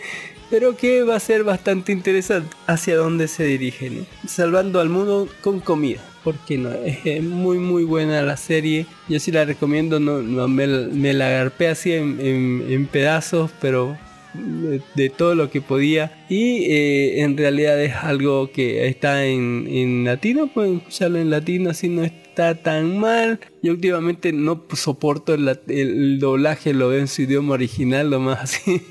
[0.49, 5.59] Pero que va a ser bastante interesante hacia dónde se dirigen, salvando al mundo con
[5.59, 6.01] comida.
[6.23, 6.71] ¿Por qué no?
[6.73, 8.87] Es muy muy buena la serie.
[9.09, 13.51] Yo sí la recomiendo, no, no, me, me la agarpé así en, en- en pedazos,
[13.61, 13.97] pero
[14.95, 16.27] de, todo lo que podía.
[16.29, 21.71] Y eh, en realidad es algo que está en, en latino pueden escucharlo en latino
[21.71, 23.41] así no está tan mal.
[23.63, 28.83] Yo últimamente no soporto el, doblaje lo veo en su idioma original lo más así.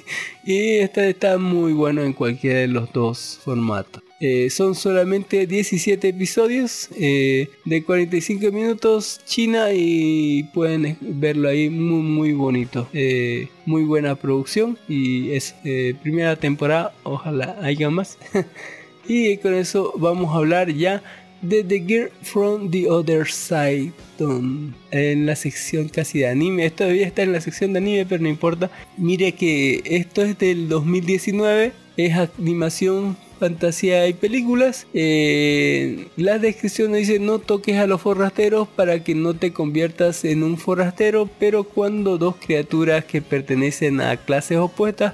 [0.45, 6.07] Y está, está muy bueno en cualquiera de los dos formatos eh, son solamente 17
[6.07, 12.87] episodios eh, de 45 minutos China y pueden verlo ahí muy muy bonito.
[12.93, 18.17] Eh, muy buena producción y es eh, primera temporada ojalá haya más.
[19.07, 21.03] Y con eso vamos a hablar ya
[21.43, 23.91] de The Girl from the Other Side
[24.89, 26.65] en la sección casi de anime.
[26.65, 28.71] Esto todavía está en la sección de anime pero no importa.
[28.97, 34.87] Mire que esto es del 2019 es animación fantasía y películas.
[34.93, 40.43] Eh, la descripción dice no toques a los forrasteros para que no te conviertas en
[40.43, 45.13] un forrastero, pero cuando dos criaturas que pertenecen a clases opuestas,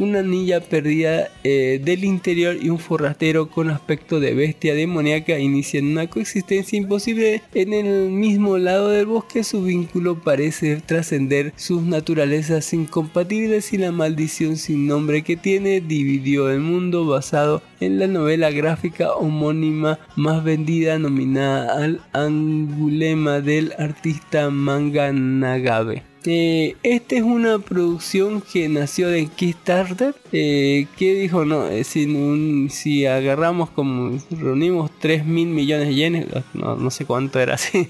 [0.00, 5.86] una niña perdida eh, del interior y un forrastero con aspecto de bestia demoníaca inician
[5.86, 9.44] una coexistencia imposible en el mismo lado del bosque.
[9.44, 16.50] Su vínculo parece trascender sus naturalezas incompatibles y la maldición sin nombre que tiene dividió
[16.50, 24.50] el mundo basado en la novela gráfica homónima más vendida nominada al angulema del artista
[24.50, 26.09] manga Nagabe.
[26.26, 32.04] Eh, esta es una producción que nació de Kickstarter eh, que dijo no eh, si,
[32.04, 37.54] un- si agarramos como reunimos 3 mil millones de yenes no, no sé cuánto era
[37.54, 37.88] así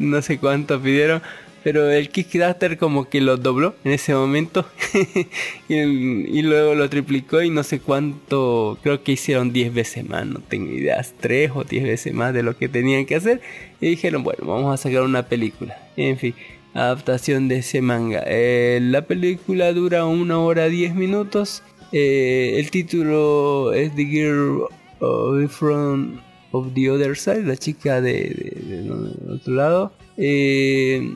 [0.00, 1.22] no sé cuánto pidieron
[1.62, 4.66] pero el Kickstarter como que lo dobló en ese momento
[5.68, 10.26] y, y luego lo triplicó y no sé cuánto creo que hicieron 10 veces más
[10.26, 13.40] no tengo ideas 3 o 10 veces más de lo que tenían que hacer
[13.80, 16.34] y dijeron bueno vamos a sacar una película en fin
[16.74, 18.22] adaptación de ese manga.
[18.26, 21.62] Eh, la película dura una hora 10 minutos.
[21.92, 26.20] Eh, el título es The Girl Front
[26.52, 29.92] of the Other Side, la chica de, de- otro lado.
[30.16, 31.10] Eh,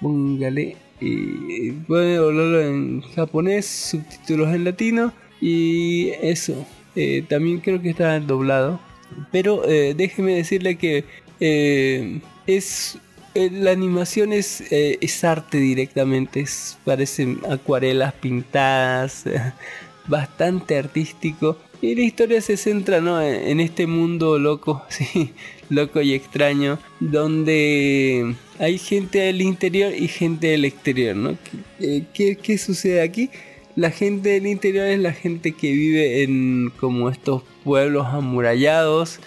[0.00, 0.76] póngale.
[1.00, 5.12] Y pueden hablarlo en japonés, subtítulos en latino.
[5.40, 6.64] Y eso.
[6.96, 8.80] Eh, también creo que está doblado.
[9.30, 11.04] Pero déjeme decirle que
[12.46, 12.98] es
[13.34, 19.24] eh, la animación es, eh, es arte directamente, es, parecen acuarelas pintadas,
[20.06, 21.58] bastante artístico.
[21.82, 23.20] Y la historia se centra ¿no?
[23.20, 25.32] en, este mundo loco, sí,
[25.68, 31.16] loco y extraño, donde hay gente del interior y gente del exterior.
[31.16, 31.36] ¿no?
[31.78, 33.30] ¿Qué, eh, qué- qué sucede aquí?
[33.76, 39.18] La gente del interior es la gente que vive en como estos pueblos amurallados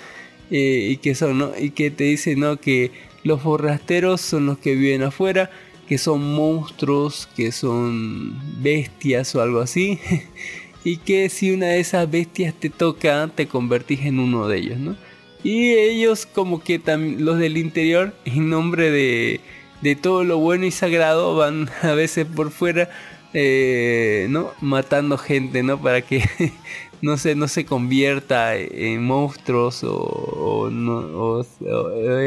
[0.49, 1.51] y que son ¿no?
[1.59, 2.55] y que te dicen ¿no?
[2.55, 2.91] que
[3.27, 5.51] los forrasteros son los que viven afuera
[5.87, 9.99] que son monstruos que son bestias o algo así
[10.85, 14.79] y que si una de esas bestias te toca te convertís en uno de ellos
[14.79, 14.95] ¿no?
[15.43, 16.81] y ellos como que
[17.19, 19.41] los del interior en nombre de,
[19.81, 22.89] de todo lo bueno y sagrado van a veces por fuera
[23.33, 24.51] eh, ¿no?
[24.61, 25.81] matando gente ¿no?
[25.81, 26.23] para que
[27.01, 31.45] no se, no se convierta en monstruos o, no-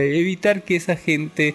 [0.02, 1.54] evitar que esa gente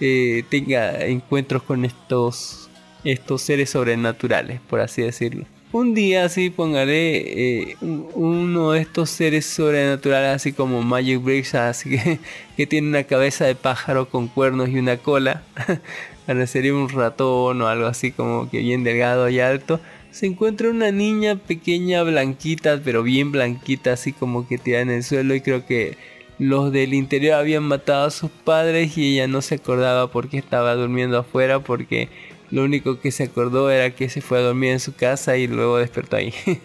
[0.00, 2.68] eh, tenga encuentros con estos,
[3.04, 5.46] estos seres sobrenaturales, por así decirlo.
[5.72, 11.54] Un día así pongaré eh, un- uno de estos seres sobrenaturales así como Magic Bricks,
[11.54, 12.18] así que,
[12.56, 15.42] que tiene una cabeza de pájaro con cuernos y una cola.
[16.26, 19.78] Parecería un ratón o algo así como que bien delgado y alto
[20.16, 25.02] se encuentra una niña pequeña blanquita, pero bien blanquita, así como que tirada en el
[25.02, 25.98] suelo y creo que
[26.38, 30.74] los del interior habían matado a sus padres y ella no se acordaba porque estaba
[30.74, 32.08] durmiendo afuera porque
[32.50, 35.48] lo único que se acordó era que se fue a dormir en su casa y
[35.48, 36.32] luego despertó ahí.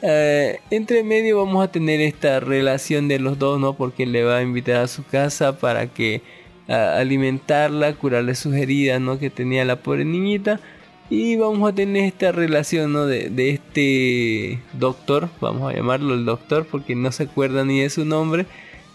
[0.00, 3.76] Eh, entre medio vamos a tener esta relación de los dos, ¿no?
[3.76, 6.22] Porque le va a invitar a su casa para que
[6.68, 9.18] alimentarla, curarle sus heridas, ¿no?
[9.18, 10.60] Que tenía la pobre niñita.
[11.10, 13.06] Y vamos a tener esta relación, ¿no?
[13.06, 17.90] De, de este doctor, vamos a llamarlo el doctor porque no se acuerda ni de
[17.90, 18.46] su nombre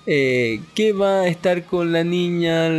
[0.06, 2.70] eh, que va a estar con la niña,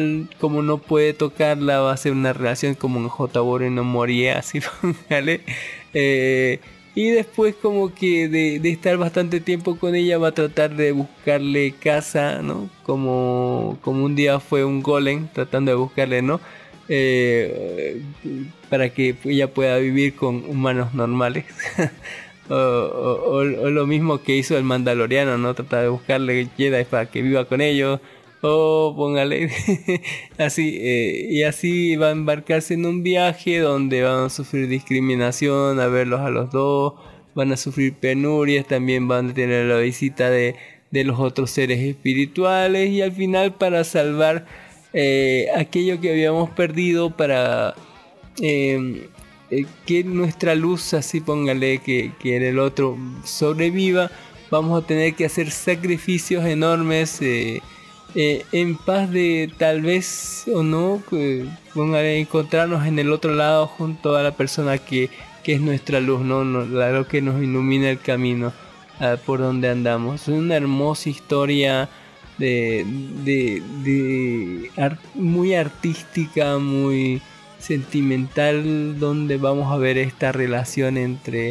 [0.40, 3.40] como no puede tocarla, va a ser una relación como en J.
[3.70, 5.40] no moría, así póngale.
[5.94, 6.60] Eh,
[6.94, 11.72] y después como que de, estar bastante tiempo con ella va a tratar de buscarle
[11.72, 12.68] casa, ¿no?
[12.84, 16.40] Como, como un día fue un golem tratando de buscarle, ¿no?
[16.88, 18.02] Eh,
[18.68, 21.44] para que ella pueda vivir con humanos normales.
[22.50, 25.54] O, lo mismo que hizo el Mandaloriano, ¿no?
[25.54, 28.00] Trata de buscarle Jedi para que viva con ellos.
[28.42, 29.50] O póngale
[30.38, 30.76] así.
[30.78, 35.86] Eh, y así va a embarcarse en un viaje donde van a sufrir discriminación, a
[35.86, 36.94] verlos a los dos.
[37.34, 40.56] Van a sufrir penurias, también van a tener la visita de,
[40.90, 42.90] de los otros seres espirituales.
[42.90, 44.44] Y al final para salvar
[44.94, 47.74] eh, aquello que habíamos perdido, para...
[48.40, 49.08] Eh,
[49.50, 54.10] eh, que nuestra luz, así póngale que, que, el otro sobreviva,
[54.50, 57.60] vamos a tener que hacer sacrificios enormes eh,
[58.14, 61.02] eh, en paz de tal vez o no,
[61.74, 65.10] póngale, encontrarnos en el otro lado junto a la persona que,
[65.42, 66.42] que es nuestra luz, ¿no?
[66.42, 68.52] lo que nos ilumina el camino
[68.98, 70.22] ah, por donde andamos.
[70.22, 71.88] Es una hermosa historia.
[72.38, 72.84] De,
[73.24, 74.70] de, de
[75.14, 77.22] muy artística, muy,
[77.64, 81.50] sentimental donde vamos a ver esta relación entre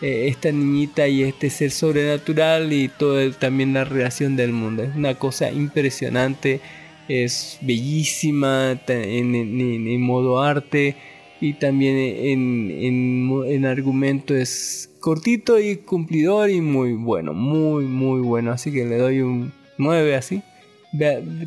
[0.00, 4.84] eh, esta niñita y este ser sobrenatural y todo también la relación del mundo.
[4.84, 6.60] Es una cosa impresionante,
[7.08, 10.94] es bellísima en, modo arte
[11.40, 18.52] y también en, en, argumento es cortito y cumplidor y muy bueno, muy muy bueno.
[18.52, 20.42] Así que le doy un 9 así.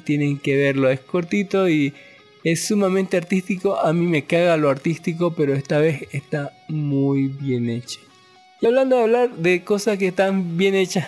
[0.03, 1.93] tienen que verlo, es cortito y
[2.43, 7.69] es sumamente artístico, a mí me caga lo artístico, pero esta vez está muy bien
[7.69, 7.99] hecho.
[8.61, 11.07] Y hablando de hablar de cosas que están bien hechas,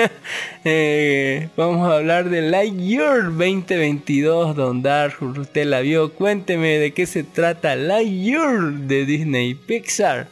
[0.64, 7.06] eh, vamos a hablar de Lightyear 2022, Don Dark, usted la vio, cuénteme de qué
[7.06, 10.28] se trata Lightyear de Disney Pixar.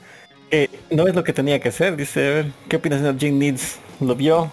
[0.51, 3.78] Eh, no es lo que tenía que ser, dice, ¿qué opinas de Jim Needs?
[4.01, 4.51] ¿Lo vio?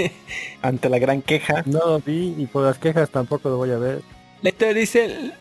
[0.62, 1.62] Ante la gran queja.
[1.66, 4.00] No lo vi y por las quejas tampoco lo voy a ver.
[4.42, 5.32] La historia dice...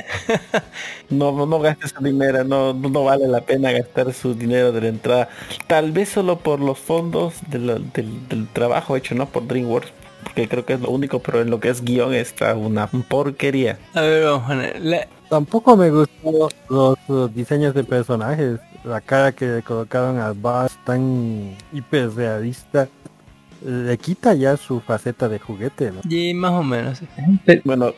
[1.10, 4.82] no, no, no gastes su dinero, no, no vale la pena gastar su dinero de
[4.82, 5.30] la entrada.
[5.68, 7.88] Tal vez solo por los fondos del,
[8.54, 9.28] trabajo hecho, ¿no?
[9.28, 9.92] Por DreamWorks.
[10.24, 13.78] Porque creo que es lo único, pero en lo que es guion está una porquería.
[13.94, 15.08] A ver, vamos a ver.
[15.30, 18.60] Tampoco me gustó los, diseños de personajes.
[18.84, 22.88] La cara que le colocaron al Bass tan hiper realista
[23.66, 26.02] le quita ya su faceta de juguete, ¿no?
[26.08, 27.02] Y más o menos.
[27.64, 27.94] Bueno,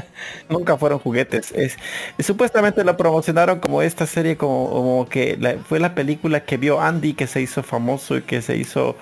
[0.48, 1.52] nunca fueron juguetes.
[1.52, 1.76] Es,
[2.18, 7.28] supuestamente lo promocionaron como esta serie, como, que fue la película que vio Andy, que
[7.28, 8.96] se hizo famoso y que se hizo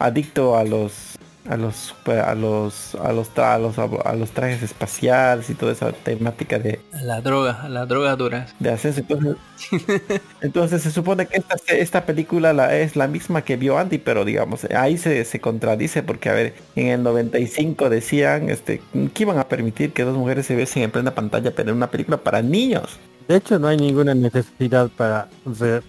[0.00, 1.09] adicto a los
[1.48, 5.92] a los a los a los a los a los trajes espaciales y toda esa
[5.92, 8.54] temática de la droga, a las drogas duras.
[8.58, 9.00] De ascenso.
[9.00, 9.36] Entonces,
[10.40, 14.24] entonces se supone que esta, esta película la, es la misma que vio Andy, pero
[14.24, 18.82] digamos, ahí se, se contradice porque a ver, en el 95 decían este
[19.14, 21.90] que iban a permitir que dos mujeres se viesen en plena pantalla, pero en una
[21.90, 22.98] película para niños.
[23.28, 25.28] De hecho, no hay ninguna necesidad para,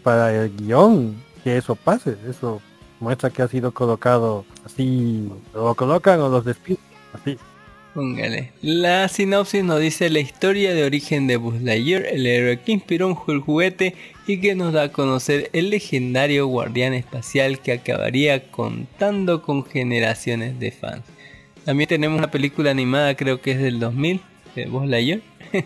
[0.03, 2.15] para el guion que eso pase.
[2.29, 2.61] Eso
[3.01, 6.79] muestra que ha sido colocado así, lo colocan o los despiden,
[7.13, 7.37] así.
[7.93, 8.51] Póngale.
[8.61, 13.07] La sinopsis nos dice la historia de origen de Buzz Lightyear, el héroe que inspiró
[13.07, 13.95] un juguete
[14.27, 20.57] y que nos da a conocer el legendario guardián espacial que acabaría contando con generaciones
[20.57, 21.03] de fans.
[21.65, 24.21] También tenemos una película animada, creo que es del 2000,
[24.55, 25.19] de Buzz Lightyear.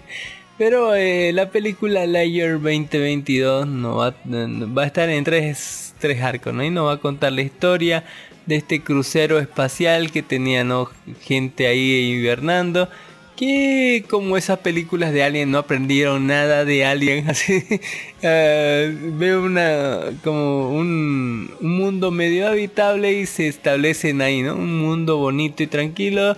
[0.57, 6.53] Pero eh, la película Lightyear 2022 no va, va a estar en tres tres arcos,
[6.53, 6.63] ¿no?
[6.63, 8.03] Y nos va a contar la historia
[8.45, 10.89] de este crucero espacial que tenía ¿no?
[11.21, 12.89] gente ahí hibernando.
[13.35, 19.99] Que como esas películas de Alien no aprendieron nada de Alien, así uh, veo una
[20.23, 24.55] como un, un, mundo medio habitable y se establecen ahí, ¿no?
[24.55, 26.37] Un mundo bonito y tranquilo,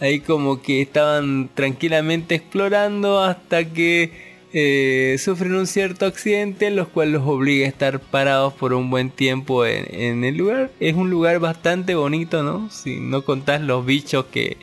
[0.00, 7.14] ahí como que estaban tranquilamente explorando hasta que eh, sufren un cierto accidente, los cuales
[7.14, 10.70] los obliga a estar parados por un buen tiempo en, en el lugar.
[10.80, 12.70] Es un lugar bastante bonito, ¿no?
[12.70, 14.56] Si no contás los bichos que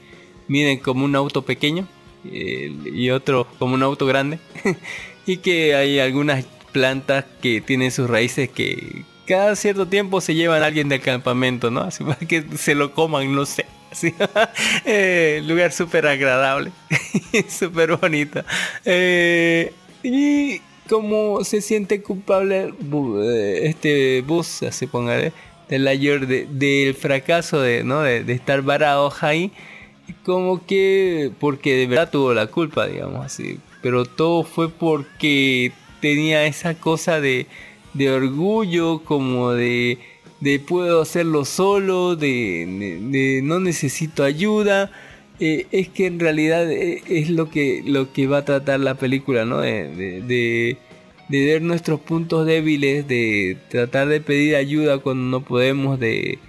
[0.48, 1.88] miden como un auto pequeño
[2.32, 4.40] eh, y otro como un auto grande.
[5.26, 10.62] y que hay algunas plantas que tienen sus raíces que cada cierto tiempo se llevan
[10.62, 11.82] a alguien del campamento, ¿no?
[11.82, 13.66] Así para que se lo coman, no sé.
[14.86, 16.72] Eh, lugar súper agradable,
[17.50, 18.44] súper bonito.
[18.84, 19.74] Eh,
[20.04, 22.74] y como se siente culpable
[23.24, 25.34] eh, este bus, se ponga de,
[25.70, 28.02] del ayer de- del fracaso de, ¿no?
[28.02, 29.52] de, de estar varados ahí,
[30.24, 33.60] como que porque de verdad tuvo la culpa, digamos así.
[33.82, 37.48] Pero todo fue porque tenía esa cosa de,
[37.94, 39.98] de orgullo, como de,
[40.40, 44.92] de puedo hacerlo solo, de, no necesito ayuda.
[45.40, 48.96] Eh, es que en realidad eh, es lo que, lo que va a tratar la
[48.96, 49.60] película, ¿no?
[49.62, 50.78] De, de, de-
[51.46, 56.40] ver nuestros puntos débiles, de tratar de pedir ayuda cuando no podemos, de,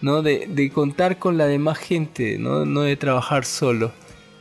[0.00, 0.22] ¿no?
[0.22, 2.64] De, de contar con la demás gente, ¿no?
[2.66, 3.92] No de trabajar solo.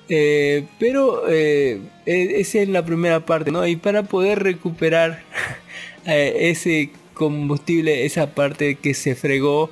[0.09, 3.65] Eh, pero e- esa es la primera parte, ¿no?
[3.67, 5.21] Y para poder recuperar
[6.05, 9.69] ese combustible, esa parte que se fregó,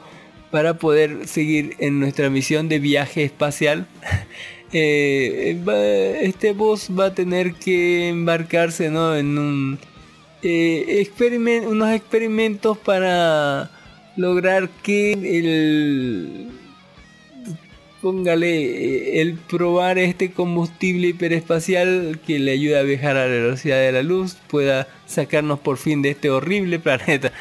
[0.52, 3.88] para poder seguir en nuestra misión de viaje espacial,
[4.74, 5.62] eh,
[6.22, 9.16] este boss va a tener que embarcarse, ¿no?
[9.16, 9.80] En un
[10.42, 13.70] eh, experimen- unos experimentos para
[14.16, 16.50] lograr que el
[18.02, 23.80] póngale eh, el probar este combustible hiperespacial que le ayuda a viajar a la velocidad
[23.80, 27.32] de la luz pueda sacarnos por fin de este horrible planeta.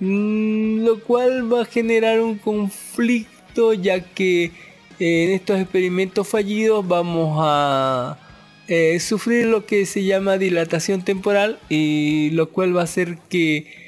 [0.00, 6.86] Mm, lo cual va a generar un conflicto ya que eh, en estos experimentos fallidos
[6.86, 8.18] vamos a
[8.68, 13.84] eh, sufrir lo que se llama dilatación temporal y lo cual va a hacer que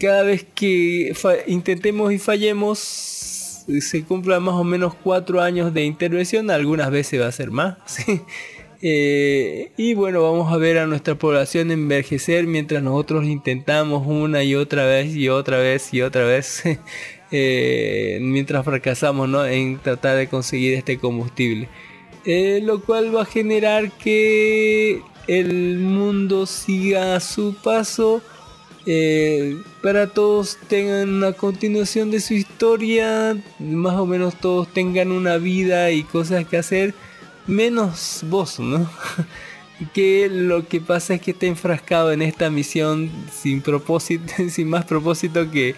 [0.00, 1.12] cada vez que
[1.46, 3.21] intentemos y fallemos
[3.68, 7.50] eh, se cumplan más o menos cuatro años de intervención, algunas veces va a ser
[7.50, 7.76] más.
[8.84, 14.56] Eh, y bueno, vamos a ver a nuestra población envejecer mientras nosotros intentamos una y
[14.56, 16.64] otra vez y otra vez y otra vez,
[17.30, 19.46] eh, mientras fracasamos ¿no?
[19.46, 21.68] en tratar de conseguir este combustible.
[22.24, 28.20] Lo cual va a generar que el mundo siga a su paso
[28.86, 35.36] eh, para todos tengan una continuación de su historia, más o menos todos tengan una
[35.36, 36.94] vida y cosas que hacer,
[37.46, 38.90] menos vos, ¿no?
[39.94, 44.84] que lo que pasa es que está enfrascado en esta misión sin propósito, sin más
[44.84, 45.74] propósito que,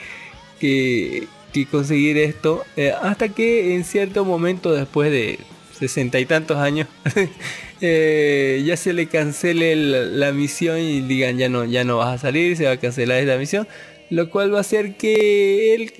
[0.60, 1.28] que,
[1.70, 5.38] conseguir esto, eh, hasta que en cierto momento después de
[5.88, 6.88] sesenta y tantos años
[7.80, 12.18] eh, ya se le cancele la, misión y digan ya no, ya no vas a
[12.18, 13.68] salir, se va a cancelar esta misión,
[14.10, 15.92] lo cual va a hacer que él,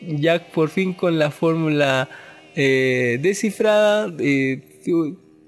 [0.00, 2.08] ya por fin con la fórmula
[2.54, 4.62] eh, descifrada, eh,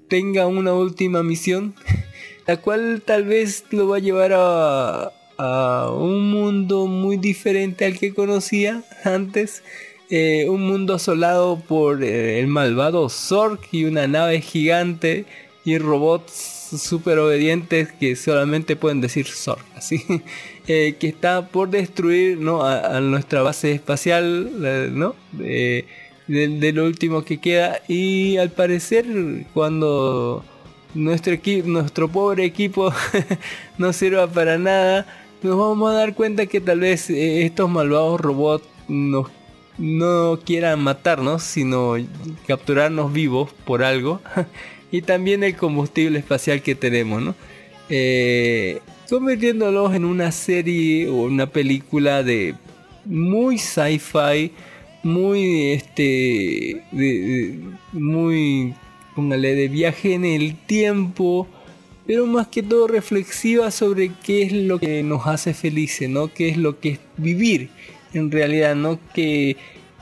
[0.07, 1.75] tenga una última misión,
[2.47, 8.13] la cual tal vez lo va a llevar a un mundo muy diferente al que
[8.13, 9.61] conocía antes.
[10.09, 15.25] Eh, un mundo asolado por eh, el malvado Zork y una nave gigante
[15.63, 16.31] y robots
[16.77, 20.03] super obedientes que solamente pueden decir Zork, así
[20.67, 22.63] eh, que está por destruir ¿no?
[22.63, 24.51] a, nuestra base espacial,
[24.95, 25.15] ¿no?
[25.31, 25.85] De,
[26.27, 29.05] de lo último que queda y al parecer
[29.55, 30.45] cuando
[30.93, 32.93] nuestro equipo, nuestro pobre equipo
[33.79, 35.07] no sirva para nada,
[35.41, 39.29] nos vamos a dar cuenta que tal vez estos malvados robots nos
[39.77, 41.95] no quieran matarnos, sino
[42.47, 44.21] capturarnos vivos por algo.
[44.91, 47.35] y también el combustible espacial que tenemos, ¿no?
[47.89, 48.79] Eh,
[49.09, 52.55] convirtiéndolos en una serie o una película de
[53.05, 54.51] muy sci-fi,
[55.03, 57.59] muy este, de-
[57.91, 58.73] muy,
[59.15, 61.47] póngale, de viaje en el tiempo,
[62.07, 66.31] pero más que todo reflexiva sobre qué es lo que nos hace felices, ¿no?
[66.33, 67.69] Qué es lo que es vivir
[68.15, 68.99] en realidad, ¿no?
[69.13, 69.57] Que,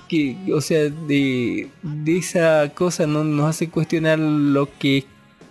[0.07, 3.23] que o sea, de, de esa cosa ¿no?
[3.23, 5.05] nos hace cuestionar lo que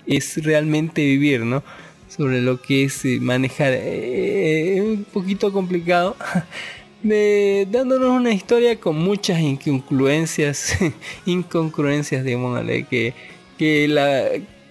[0.07, 1.63] es realmente vivir, ¿no?
[2.09, 3.73] Sobre lo que es eh, manejar.
[3.73, 6.17] Eh, es un poquito complicado.
[7.03, 10.77] De- dándonos una historia con muchas incongruencias,
[11.27, 13.13] incongruencias, digámosle, que,
[13.59, 14.29] que la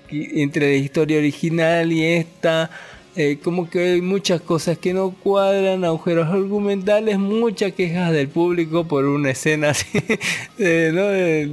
[0.08, 2.70] que entre la historia original y esta,
[3.16, 8.88] eh, como que hay muchas cosas que no cuadran, agujeros argumentales, muchas quejas del público
[8.88, 9.74] por una escena
[10.58, 11.52] de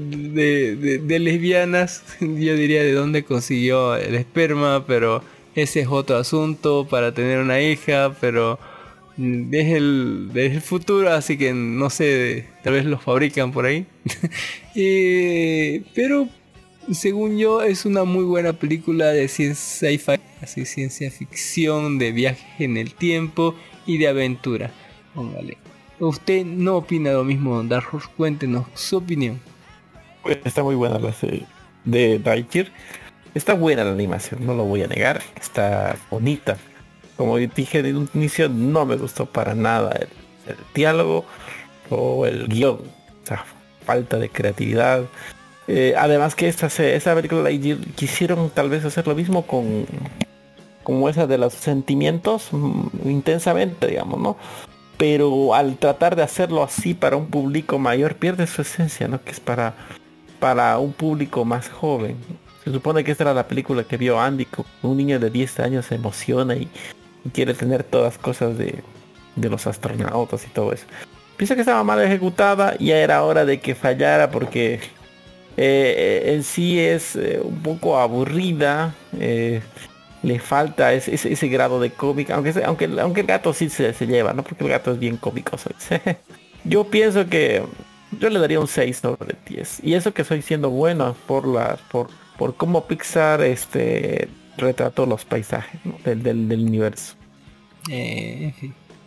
[1.20, 5.24] lesbianas, yo diría de dónde consiguió el esperma, pero
[5.54, 8.60] ese es otro asunto para tener una hija, pero
[9.16, 13.66] mm, es el, es el futuro, así que no sé, tal vez los fabrican por
[13.66, 13.86] ahí.
[14.80, 16.28] Eh, pero
[16.94, 19.90] según yo es una muy buena película de ciencia
[21.10, 23.54] ficción, de viaje en el tiempo
[23.86, 24.70] y de aventura.
[25.14, 25.58] Póngale.
[26.00, 27.82] Usted no opina lo mismo, Don
[28.16, 29.40] cuéntenos su opinión.
[30.22, 31.44] Pues está muy buena la serie
[31.84, 32.68] de Lightyear.
[33.34, 35.22] Está buena la animación, no lo voy a negar.
[35.40, 36.56] Está bonita.
[37.16, 40.08] Como dije en un inicio, no me gustó para nada el,
[40.52, 41.24] el diálogo
[41.90, 42.76] o el guion.
[42.76, 43.44] O sea,
[43.84, 45.04] falta de creatividad.
[45.68, 47.50] Eh, además que esta, esa película
[47.94, 49.86] quisieron tal vez hacer lo mismo con
[50.82, 54.36] como esa de los sentimientos mm, intensamente, digamos, ¿no?
[54.96, 59.22] Pero al tratar de hacerlo así para un público mayor pierde su esencia, ¿no?
[59.22, 59.74] Que es para
[60.40, 62.16] para un público más joven.
[62.64, 64.46] Se supone que esta era la película que vio Andy,
[64.82, 66.68] un niño de 10 años se emociona y,
[67.24, 68.82] y quiere tener todas cosas de,
[69.36, 70.86] de los astronautas y todo eso.
[71.36, 74.80] Pienso que estaba mal ejecutada y ya era hora de que fallara porque
[75.58, 78.94] eh, en sí es eh, un poco aburrida.
[79.18, 79.62] eh,
[80.22, 83.92] le falta ese, ese- ese grado de cómic, aunque, aunque, aunque el gato sí se,
[83.94, 84.42] se lleva, ¿no?
[84.44, 85.56] Porque el gato es bien cómico.
[86.64, 87.62] Yo pienso que
[88.10, 89.80] yo le daría un 6 sobre 10.
[89.84, 95.24] Y eso que estoy siendo bueno por la, por, por cómo Pixar este retrató los
[95.24, 97.14] paisajes del, del, universo.
[97.90, 98.54] Eh.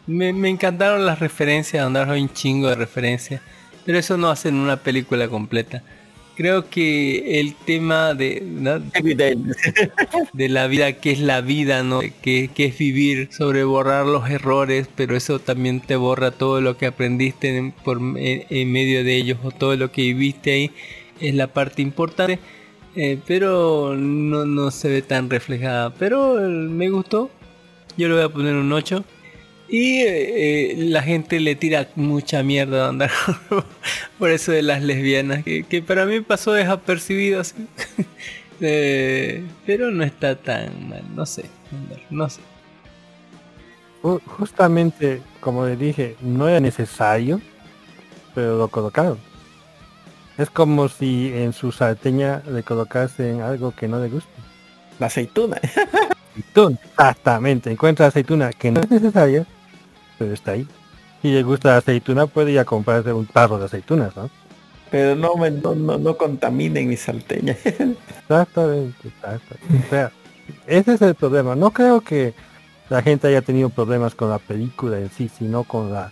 [0.08, 3.42] Me, me encantaron las referencias, andar un chingo de referencias,
[3.86, 5.84] pero eso no hacen una película completa.
[6.36, 8.80] Creo que el tema de, ¿no?
[10.34, 12.00] de la vida, que es la vida, ¿no?
[12.22, 16.78] Que, que es vivir, sobre borrar los errores, pero eso también te borra todo lo
[16.78, 20.72] que aprendiste en, por, en, en medio de ellos o todo lo que viviste ahí,
[21.20, 22.40] es la parte importante.
[22.96, 25.94] eh, pero no, no se ve tan reflejada.
[25.96, 27.32] Pero eh, me gustó.
[27.98, 29.06] Yo le voy a poner un 8.
[29.74, 33.10] Y eh, la gente le tira mucha mierda a andar
[34.20, 37.56] por eso de las lesbianas, que, que para mí pasó desapercibido así.
[38.64, 41.46] Eh, pero no está tan mal, no sé,
[42.12, 42.42] no sé.
[44.04, 47.42] Ju- Justamente, como le dije, no era necesario,
[48.36, 49.18] pero lo colocaron.
[50.38, 54.30] Es como si en su sarteña le colocasen algo que no le guste.
[55.00, 55.58] La aceituna.
[56.36, 57.72] Aceituna, exactamente.
[57.72, 59.48] Encuentra aceituna que no es necesaria,
[60.22, 60.68] pero está ahí.
[61.24, 64.30] Si le gusta la aceituna, puede ir a comprarse un tarro de aceitunas, ¿no?
[64.92, 67.58] Pero no, me, no, no, no contaminen mi salteña.
[67.64, 69.88] Exactamente, exactamente.
[69.88, 70.12] O sea,
[70.68, 71.56] ese es el problema.
[71.56, 72.36] No creo que
[72.90, 76.12] la gente haya tenido problemas con la película en sí, sino con la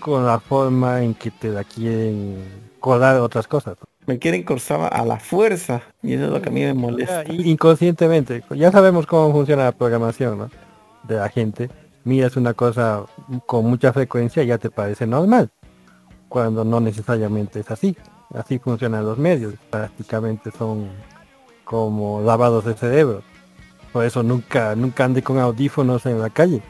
[0.00, 2.36] con la forma en que te la quieren
[2.78, 3.78] colar otras cosas.
[4.04, 5.80] me quieren corsar a la fuerza.
[6.02, 7.24] Y eso es lo que a mí me molesta.
[7.32, 10.50] Inconscientemente, ya sabemos cómo funciona la programación, ¿no?
[11.04, 11.70] De la gente.
[12.04, 13.04] Miras una cosa
[13.46, 15.50] con mucha frecuencia ya te parece normal.
[16.28, 17.96] Cuando no necesariamente es así.
[18.34, 19.54] Así funcionan los medios.
[19.70, 20.88] Prácticamente son
[21.64, 23.22] como lavados de cerebro.
[23.92, 26.60] Por eso nunca, nunca ande con audífonos en la calle.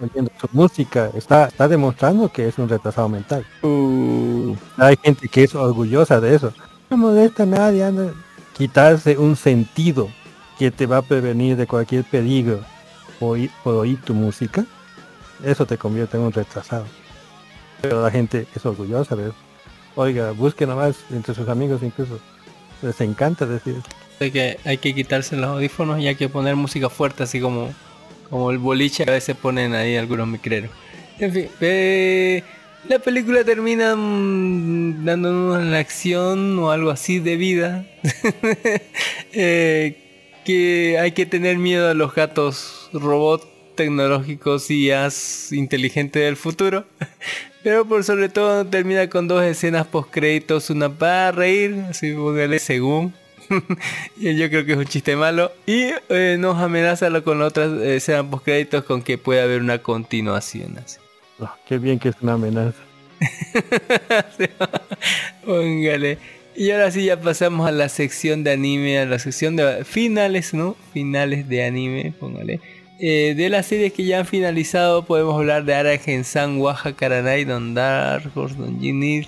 [0.00, 1.10] Oyendo su música.
[1.14, 3.46] Está, está demostrando que es un retrasado mental.
[3.62, 6.52] Uh, Hay gente que es orgullosa de eso.
[6.90, 7.84] No molesta a nadie.
[7.84, 8.12] anda.
[8.54, 10.08] Quitarse un sentido
[10.58, 12.60] que te va a prevenir de cualquier peligro
[13.20, 14.64] oír, oír tu música,
[15.44, 16.86] eso te convierte en un retrasado.
[17.80, 19.36] Pero la gente es orgullosa de eso.
[19.94, 22.18] Oiga, busque nomás entre sus amigos incluso.
[22.80, 23.76] Les encanta decir
[24.30, 27.72] que, hay que quitarse los audífonos y hay que poner música fuerte, así como,
[28.30, 30.70] como el boliche a veces ponen ahí algunos micreros.
[31.18, 32.42] En fin, eh,
[32.88, 37.86] la película termina mm, dándonos la acción o algo así de vida.
[39.34, 40.11] Eh,
[40.44, 46.84] que hay que tener miedo a los gatos robot tecnológicos y as inteligentes del futuro.
[47.62, 52.58] Pero por sobre todo termina con dos escenas post créditos, una para reír, así póngale
[52.58, 53.14] según.
[54.16, 55.52] yo creo que es un chiste malo.
[55.66, 60.76] Y eh, nos amenaza con otras escenas post créditos con que puede haber una continuación.
[60.78, 60.98] Así.
[61.38, 62.78] Oh, qué bien que es una amenaza.
[65.44, 66.18] Póngale.
[66.54, 70.52] Y ahora sí ya pasamos a la sección de anime, a la sección de finales,
[70.52, 70.76] ¿no?
[70.92, 72.60] Finales de anime, póngale.
[72.98, 77.74] Eh, de las series que ya han finalizado podemos hablar de Aragen-san, Waha Karanai, Don
[77.74, 79.26] Dark Horse, Don Jinir.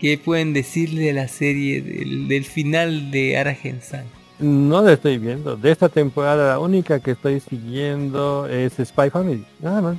[0.00, 4.04] ¿Qué pueden decirle de la serie del, del final de Aragen-san?
[4.38, 5.56] No la estoy viendo.
[5.56, 9.44] De esta temporada la única que estoy siguiendo es Spy Family.
[9.60, 9.96] Nada más.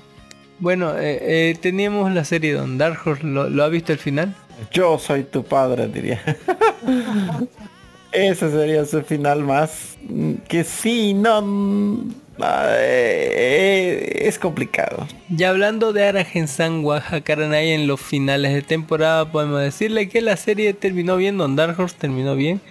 [0.59, 1.19] Bueno, eh,
[1.51, 4.35] eh, teníamos la serie Don Dark Horse, ¿lo, lo ha visto el final?
[4.71, 6.21] Yo soy tu padre, diría.
[8.11, 11.41] Ese sería su final más mm, que sí, no.
[11.41, 15.07] mm, eh, es complicado.
[15.29, 20.73] Ya hablando de Aragen-san Wahakaranai en los finales de temporada, podemos decirle que la serie
[20.73, 22.61] terminó bien, Don Dark Horse terminó bien.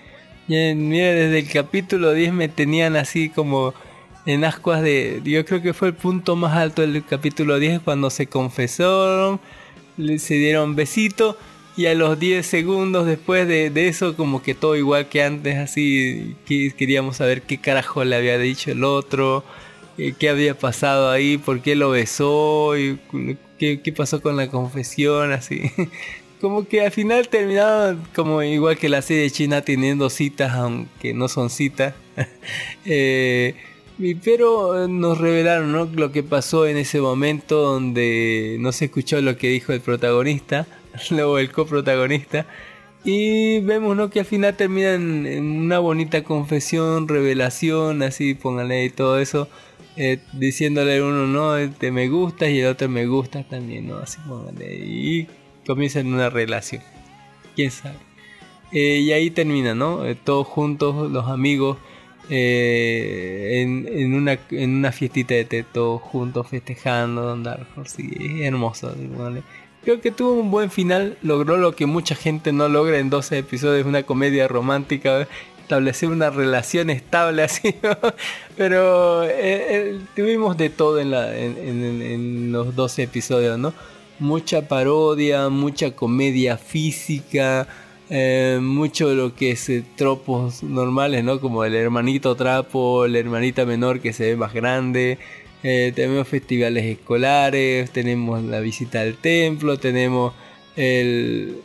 [0.49, 3.75] Y, desde el capítulo 10 me tenían así como
[4.27, 5.21] en ascuas de...
[5.25, 9.41] Yo creo que fue el punto más alto del capítulo 10 cuando se confesaron,
[10.19, 11.37] se dieron besito
[11.77, 16.37] y a los 10 segundos después de, eso como que todo igual que antes, así
[16.47, 19.45] que queríamos saber qué carajo le había dicho el otro,
[19.99, 22.73] eh, qué había pasado ahí, por qué lo besó,
[23.59, 25.71] qué, qué pasó con la confesión, así.
[26.45, 31.27] como que al final terminaron como igual que la serie china teniendo citas aunque no
[31.29, 31.95] son citas.
[32.85, 33.55] eh,
[34.23, 39.49] pero nos revelaron lo que pasó en ese momento donde no se escuchó lo que
[39.49, 40.67] dijo el protagonista,
[41.11, 42.47] luego el coprotagonista.
[43.05, 44.09] Y vemos ¿no?
[44.09, 49.49] que al final termina en, una bonita confesión, revelación, así póngale y todo eso,
[49.97, 53.99] eh, diciéndole uno, no, este me gusta y el otro me gusta también, ¿no?
[53.99, 54.75] Así póngale.
[54.75, 55.29] Y
[55.67, 56.83] comienzan una relación.
[57.55, 57.97] ¿Quién sabe?
[58.73, 60.05] Eh, y ahí termina, ¿no?
[60.07, 61.79] Eh, todos juntos, los amigos
[62.31, 68.03] eh, en, una, en una fiestita de teto juntos festejando Dark Horse.
[68.03, 68.95] es hermoso.
[69.85, 73.39] Creo que tuvo un buen final, logró lo que mucha gente no logra en 12
[73.39, 75.29] episodios, una comedia romántica,
[75.61, 77.75] establecer una relación estable así,
[78.57, 83.75] pero eh, eh, tuvimos de todo en, los 12 episodios, ¿no?
[84.19, 87.67] Mucha parodia, mucha comedia física,
[88.11, 91.41] eh, mucho de lo que es eh, tropos normales, ¿no?
[91.41, 95.19] Como el hermanito trapo, la hermanita menor que se ve más grande.
[95.67, 100.35] Eh, tenemos festivales escolares, tenemos la visita al templo, tenemos
[100.77, 101.63] el,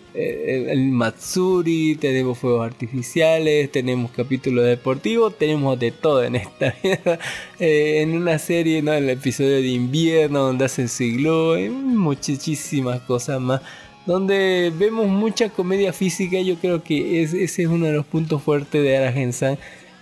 [0.91, 6.73] Matsuri, tenemos fuegos artificiales, tenemos capítulos deportivos, tenemos de todo en esta
[7.59, 8.93] en una serie, ¿no?
[8.93, 13.61] En el episodio de invierno donde hacen siglo, muchísimas cosas más
[14.05, 16.39] donde vemos mucha comedia física.
[16.41, 19.59] Yo creo que ese es uno de los puntos fuertes de Aragen-san.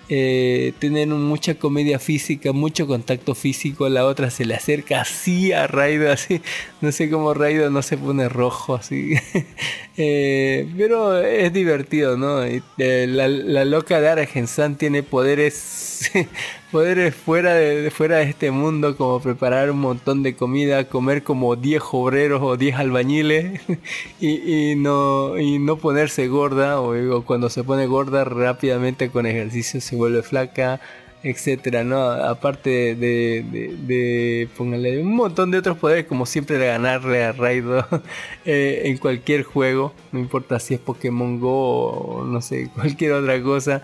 [0.09, 5.67] Eh, tener mucha comedia física, mucho contacto físico, la otra se le acerca así a
[5.67, 6.41] Raido, así,
[6.79, 9.15] no sé cómo Raido no se pone rojo así,
[9.97, 12.41] eh, pero es divertido, ¿no?
[12.41, 16.09] Eh, la, la, loca de Aragen-san tiene poderes
[16.71, 21.55] poderes fuera de, fuera de este mundo, como preparar un montón de comida, comer como
[21.55, 23.61] 10 obreros o 10 albañiles
[24.19, 29.95] y, no, y no ponerse gorda, o, cuando se pone gorda rápidamente con ejercicio se
[29.95, 30.81] vuelve flaca,
[31.23, 31.99] etcétera, ¿no?
[32.11, 33.43] Aparte de,
[33.79, 37.85] de, póngale un montón de otros poderes, como siempre de ganarle a Raido
[38.45, 43.41] eh, en cualquier juego, no importa si es Pokémon Go o no sé, cualquier otra
[43.41, 43.81] cosa.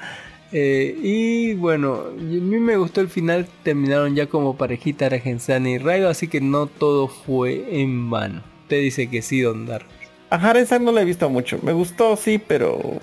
[0.54, 5.78] Eh, y bueno, a mí me gustó el final, terminaron ya como parejita Aragenzani y
[5.80, 8.44] Raido, así que no todo fue en vano.
[8.68, 9.84] Te dice que sí, Don Dar.
[10.30, 13.00] A Harenzan no la he visto mucho, me gustó sí, pero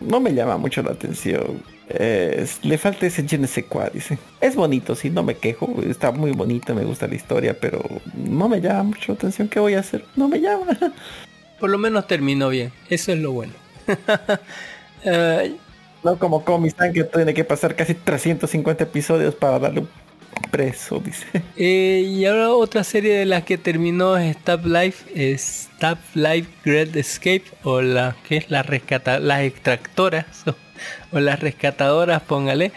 [0.00, 1.62] no me llama mucho la atención.
[1.88, 4.18] le falta ese je dice.
[4.40, 7.82] Es bonito, sí, no me quejo, está muy bonito, me gusta la historia, pero
[8.14, 9.48] no me llama mucho la atención.
[9.48, 10.04] ¿Qué voy a hacer?
[10.16, 10.66] No me llama.
[11.60, 13.52] Por lo menos terminó bien, eso es lo bueno.
[15.06, 15.54] Eh,
[16.04, 19.88] no como Comisan que tiene que pasar casi 350 episodios para darle un
[20.50, 21.26] preso, dice.
[21.56, 26.48] Eh, y ahora otra serie de las que terminó es Stop Life, es Stop Life
[26.64, 30.44] Great Escape, o la que es la rescata, las extractoras,
[31.12, 32.72] o, las rescatadoras, póngale.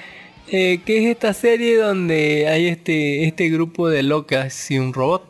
[0.49, 5.29] Eh, que es esta serie donde hay este, este grupo de locas y un robot,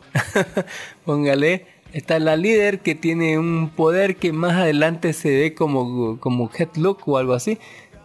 [1.04, 1.66] póngale.
[1.92, 7.08] Está la líder que tiene un poder que más adelante se ve como, como Headlock
[7.08, 7.58] o algo así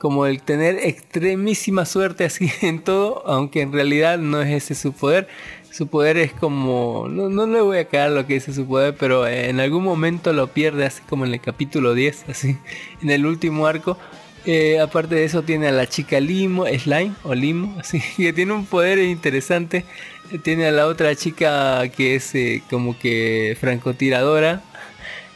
[0.03, 4.91] como el tener extremísima suerte así en todo, aunque en realidad no es ese su
[4.91, 5.29] poder.
[5.71, 8.97] Su poder es como, no, no le voy a caer lo que dice su poder,
[8.99, 12.57] pero en algún momento lo pierde, así como en el capítulo 10, así,
[13.01, 13.97] en el último arco.
[14.45, 18.51] Eh, aparte de eso tiene a la chica Limo, Slime o Limo, así que tiene
[18.51, 19.85] un poder interesante.
[20.43, 24.63] Tiene a la otra chica que es eh, como que francotiradora,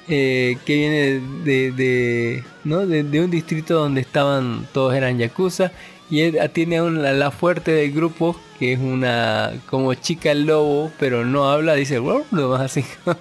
[0.10, 2.86] eh, que viene de, de, ¿no?
[2.86, 5.72] de, un distrito donde estaban, todos eran yakuza,
[6.10, 11.26] y él tiene a la fuerte del grupo, que es una como chica lobo, pero
[11.26, 12.84] no habla, dice, lo más así.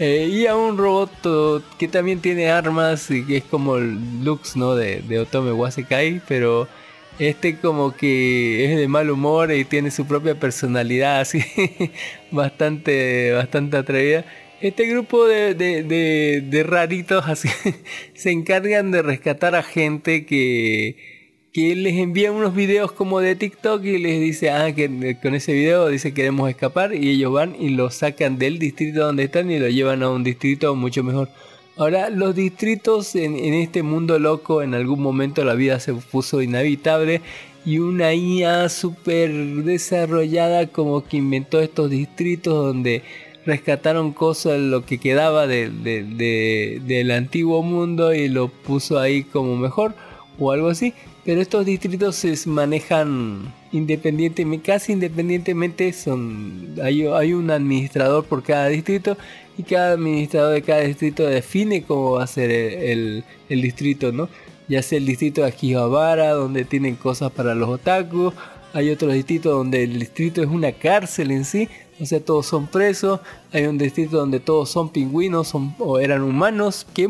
[0.00, 4.54] Eh, y a un robot que también tiene armas, y que es como el Lux
[4.54, 4.76] ¿no?
[4.76, 6.68] de, de Otome Wasekai, pero
[7.18, 11.44] este como que es de mal humor y tiene su propia personalidad así
[12.30, 14.24] bastante bastante atrevida
[14.60, 17.24] este grupo de, de, de, raritos
[18.14, 20.96] se encargan de rescatar a gente que,
[21.52, 25.52] que les envía unos videos como de TikTok y les dice, ah, que con ese
[25.52, 29.58] video dice queremos escapar y ellos van y lo sacan del distrito donde están y
[29.58, 31.28] lo llevan a un distrito mucho mejor.
[31.76, 36.42] Ahora, los distritos en, en este mundo loco, en algún momento la vida se puso
[36.42, 37.20] inhabitable
[37.64, 39.30] y una IA súper
[39.62, 43.02] desarrollada como que inventó estos distritos donde
[43.48, 49.22] rescataron cosas, lo que quedaba de- de- de- del antiguo mundo y lo puso ahí
[49.24, 49.94] como mejor
[50.38, 50.92] o algo así.
[51.24, 58.68] Pero estos distritos se manejan independientemente, casi independientemente, son hay, hay un administrador por cada
[58.68, 59.16] distrito
[59.58, 64.12] y cada administrador de cada distrito define cómo va a ser el, el- el distrito,
[64.12, 64.28] ¿no?
[64.68, 68.34] Ya sea el distrito de Akihabara, donde tienen cosas para los otakus,
[68.74, 71.68] hay otros distritos donde el distrito es una cárcel en sí,
[72.00, 73.20] o sea, todos son presos.
[73.52, 77.08] Hay un distrito donde todos son pingüinos o eran humanos que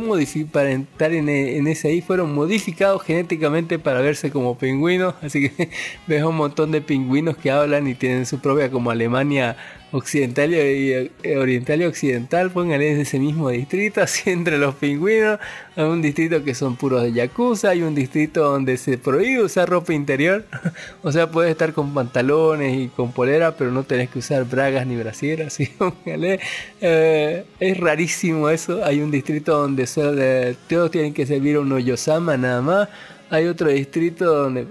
[0.51, 5.15] para entrar en, e- en ese ahí fueron modificados genéticamente para verse como pingüinos.
[5.23, 5.71] Así que
[6.07, 9.57] ves un montón de pingüinos que hablan y tienen su propia como Alemania
[9.93, 12.51] occidental y y oriental y occidental.
[12.51, 15.39] Pónganle en ese mismo distrito, así entre los pingüinos.
[15.77, 17.71] Hay un distrito que son puros de yakuza.
[17.71, 20.45] Hay un distrito donde se prohíbe usar ropa interior.
[21.03, 24.87] o sea, puedes estar con pantalones y con polera, pero no tenés que usar bragas
[24.87, 25.53] ni brasieras.
[25.59, 25.67] ¿sí?
[25.79, 26.41] Póngale.
[26.81, 28.85] Eh, es rarísimo eso.
[28.85, 32.89] Hay un distrito donde eh, todos tienen que servir un Oyosama nada más.
[33.31, 34.67] Hay otro distrito donde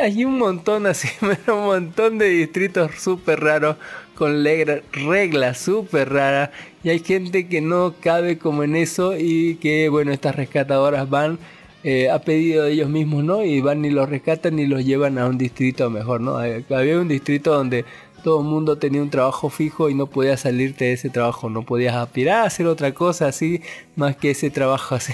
[0.00, 1.08] hay un montón así,
[1.46, 3.76] un montón de distritos súper raros
[4.14, 6.50] con reglas súper raras
[6.84, 11.38] y hay gente que no cabe como en eso y que bueno estas rescatadoras van
[11.84, 15.18] eh, a pedido de ellos mismos no y van y los rescatan y los llevan
[15.18, 17.84] a un distrito mejor no Hay- había un distrito donde
[18.22, 21.62] todo el mundo tenía un trabajo fijo y no podías salirte de ese trabajo, no
[21.62, 23.62] podías aspirar a hacer otra cosa así
[23.96, 25.12] más que ese trabajo así.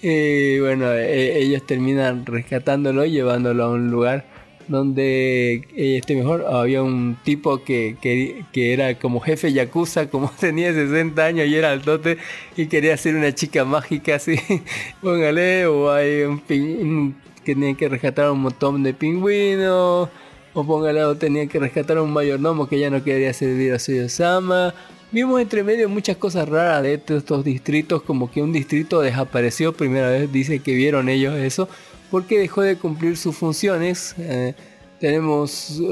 [0.00, 4.24] y bueno, eh, ellos terminan rescatándolo y llevándolo a un lugar
[4.70, 6.46] donde eh, esté mejor.
[6.50, 11.54] Había un tipo que, que, que era como jefe yakuza, como tenía 60 años y
[11.56, 12.16] era altote
[12.56, 14.36] y quería ser una chica mágica así.
[15.02, 20.08] Póngale, o hay un, un- que tenía que rescatar a un montón de pingüinos.
[20.52, 23.78] O póngale, o tenía que rescatar a un mayordomo que ya no quería servir a
[23.78, 24.74] Suyo-sama.
[25.12, 29.72] Vimos entre medio muchas cosas raras de estos, estos distritos, como que un distrito desapareció,
[29.72, 31.68] primera vez dice que vieron ellos eso,
[32.10, 34.14] porque dejó de cumplir sus funciones.
[34.18, 34.54] Eh,
[35.00, 35.84] tenemos eh,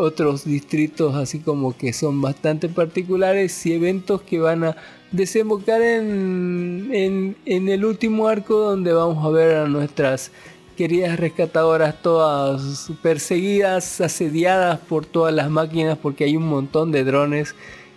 [0.00, 4.76] otros distritos así como que son bastante particulares y eventos que van a
[5.12, 10.32] desembocar en, en, el último arco donde vamos a ver a nuestras
[10.76, 17.54] queridas rescatadoras todas perseguidas, asediadas por todas las máquinas porque hay un montón de drones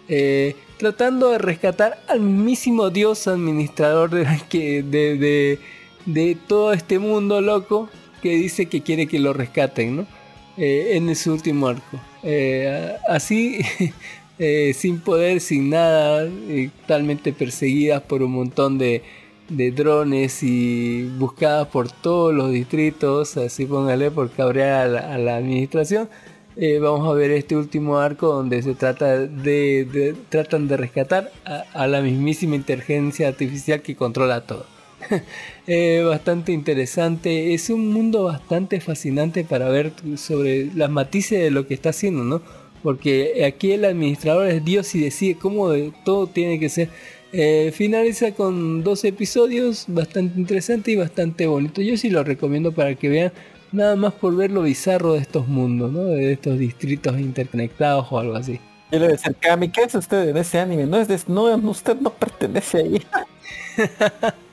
[0.07, 5.59] eh, tratando de rescatar al mismísimo dios administrador de, que, de,
[6.05, 7.89] de todo este mundo loco
[8.21, 10.07] que dice que quiere que lo rescaten, ¿no?
[10.57, 11.99] Eh, en ese último arco.
[12.23, 13.59] Eh, así,
[14.39, 16.27] eh, sin poder, sin nada,
[16.81, 19.03] totalmente perseguidas por un montón de,
[19.47, 26.09] de drones y buscadas por todos los distritos, así póngale por cabrear a la, administración.
[26.81, 31.63] Vamos a ver este último arco donde se trata de, de- tratan de rescatar a,
[31.73, 34.65] a la mismísima inteligencia artificial que controla todo.
[35.71, 41.67] Eh, bastante interesante, es un mundo bastante fascinante para ver sobre las matices de lo
[41.67, 42.41] que está haciendo, ¿no?
[42.81, 46.89] Porque aquí el administrador es Dios y decide cómo de- todo tiene que ser.
[47.31, 51.81] Eh, finaliza con dos episodios bastante interesante y bastante bonito.
[51.83, 53.31] Yo sí lo recomiendo para que vean
[53.71, 56.05] nada más por ver lo bizarro de estos mundos, ¿no?
[56.05, 58.59] De estos distritos interconectados o algo así.
[58.91, 60.87] Yo le voy a decir, Kami, ¿qué hace usted en ese anime?
[60.87, 63.01] No es de, no, usted no pertenece ahí.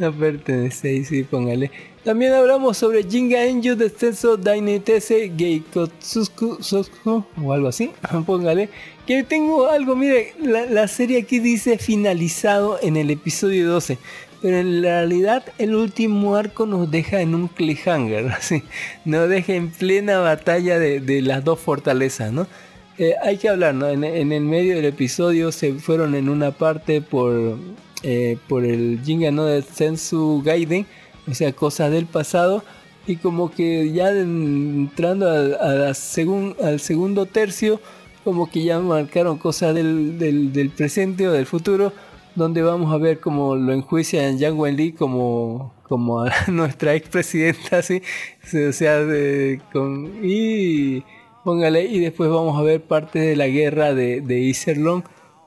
[0.10, 1.70] No pertenece ahí, sí, póngale.
[2.04, 6.58] También hablamos sobre Jinga Enju de Senso Dainetese Geikotsuku
[7.42, 7.90] o algo así,
[8.26, 8.70] póngale.
[9.06, 13.98] Que tengo algo, mire, la, la serie aquí dice finalizado en el episodio 12.
[14.40, 18.62] Pero en realidad el último arco nos deja en un cliffhanger, así.
[19.04, 22.46] Nos deja en plena batalla de, de las dos fortalezas, ¿no?
[22.96, 23.86] Eh, hay que hablar, ¿no?
[23.88, 27.58] En, en el medio del episodio se fueron en una parte por,
[28.02, 30.86] eh, por el Jinga no de Sensu Gaiden,
[31.28, 32.64] o sea, cosas del pasado,
[33.06, 37.80] y como que ya entrando a, a la segun- al segundo tercio,
[38.24, 41.92] como que ya marcaron cosas del, del, del presente o del futuro,
[42.34, 48.02] donde vamos a ver cómo lo enjuician Yang Wenli como, como a nuestra expresidenta, así,
[48.68, 51.02] o sea, de- con, y
[51.44, 55.02] póngale, y después vamos a ver parte de la guerra de, de Iserlong,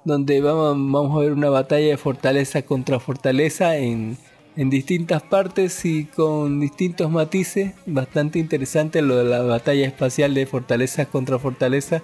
[0.05, 4.17] donde vamos, a ver una batalla de fortaleza contra fortaleza en,
[4.55, 7.73] en distintas partes y con distintos matices.
[7.85, 12.01] Bastante interesante lo de la batalla espacial de fortaleza contra fortaleza.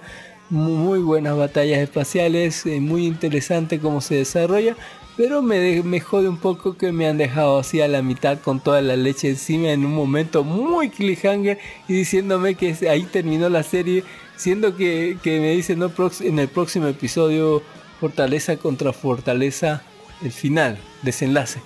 [0.48, 4.76] Muy buenas batallas espaciales, eh, muy interesante cómo se desarrolla.
[5.16, 8.58] Pero me, me jode un poco que me han dejado así a la mitad con
[8.58, 11.58] toda la leche encima en un momento muy cliffhanger
[11.88, 14.02] y diciéndome que ahí terminó la serie,
[14.36, 17.62] siendo que, que me dicen no, en el próximo episodio
[18.00, 19.82] Fortaleza contra Fortaleza,
[20.22, 21.60] el final, desenlace.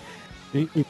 [0.53, 0.85] ¿Y, y,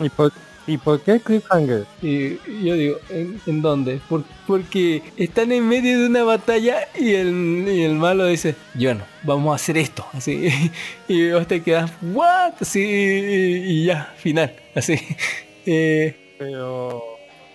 [0.00, 0.32] y por,
[0.66, 1.86] ¿Y por qué Cliffhanger?
[2.02, 4.00] Y yo digo, ¿en, en dónde?
[4.08, 9.04] Por- porque están en medio de una batalla y el, y el malo dice, bueno,
[9.22, 10.06] vamos a hacer esto.
[10.12, 10.48] Así.
[11.08, 12.52] Y vos te quedas, ¿what?
[12.60, 14.54] Así, y, y ya, final.
[14.74, 14.94] Así.
[15.66, 17.02] Eh, Pero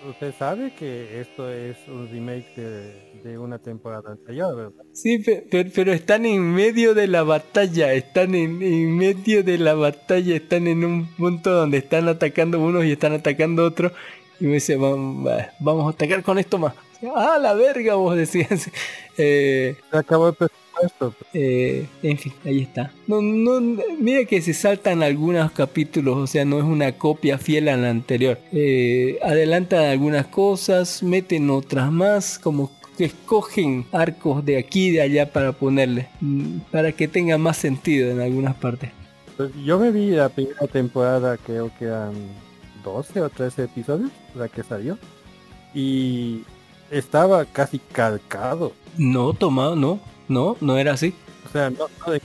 [0.07, 2.93] usted sabe que esto es un remake de,
[3.25, 4.83] de una temporada anterior, ¿verdad?
[4.93, 7.91] sí, pe- pe- pero, están en medio de la batalla.
[7.93, 10.35] Están en, en medio de la batalla.
[10.35, 13.91] Están en un punto donde están atacando unos y están atacando otros.
[14.39, 15.27] Y me dice, vamos,
[15.59, 16.75] vamos a atacar con esto más.
[17.15, 18.69] Ah, la verga, vos decías.
[19.17, 21.15] Eh, Se acabó el presupuesto.
[21.33, 22.91] Eh, en fin, ahí está.
[23.07, 23.61] No, no,
[23.97, 27.89] mira que se saltan algunos capítulos, o sea, no es una copia fiel a la
[27.91, 28.39] anterior.
[28.51, 35.31] Eh, adelantan algunas cosas, meten otras más, como escogen arcos de aquí y de allá
[35.33, 38.91] para ponerle, mm, para que tenga más sentido en algunas partes.
[39.35, 42.13] Pues yo me vi la primera temporada, creo que eran
[42.83, 44.97] 12 o 13 episodios, la que salió.
[45.73, 46.43] Y
[46.89, 48.71] estaba casi calcado.
[48.97, 49.99] No, tomado, no,
[50.29, 51.13] no, no era así.
[51.45, 52.21] O sea, no, no, de-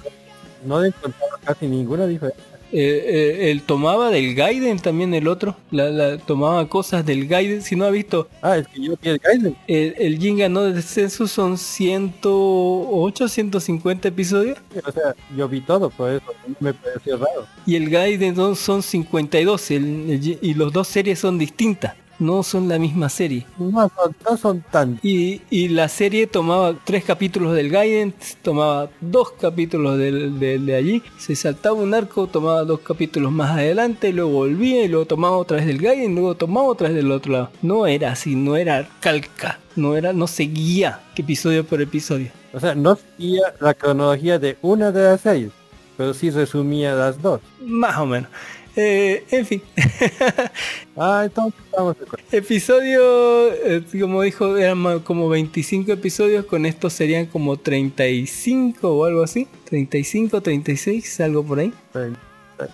[0.65, 2.45] no encontraba casi ninguna diferencia.
[2.73, 7.63] Eh, eh, él tomaba del Gaiden también el otro, la, la- tomaba cosas del Gaiden,
[7.63, 9.57] si no ha visto Ah, es que yo el Gaiden.
[9.67, 14.59] El, el no de descenso son 108, 150 episodios.
[14.87, 16.25] O sea, yo vi todo, por eso
[16.61, 17.47] me pareció raro.
[17.67, 19.71] Y el Gaiden son, son 52.
[19.73, 21.95] el- el y los dos series son distintas.
[22.21, 23.47] No son la misma serie.
[23.59, 25.01] No son, no son tan...
[25.03, 30.75] Y, y la serie tomaba tres capítulos del Gaiden, tomaba dos capítulos del, del- de
[30.77, 35.37] allí, se saltaba un arco, tomaba dos capítulos más adelante, luego volvía y luego tomaba
[35.39, 37.51] otra vez del Gaiden, luego tomaba otra vez del otro lado.
[37.63, 42.31] No era así, no era calca, no era, no seguía episodio por episodio.
[42.53, 45.53] O sea, no seguía la cronología de una de las series,
[45.97, 47.41] pero sí resumía las dos.
[47.65, 48.29] Más o menos.
[48.77, 49.63] Eh, en fin,
[50.97, 52.25] Ah, entonces estamos de acuerdo.
[52.31, 59.23] episodio, eh, como dijo, eran como 25 episodios, con esto serían como 35 o algo
[59.23, 59.47] así.
[59.65, 61.73] 35, 36, algo por ahí.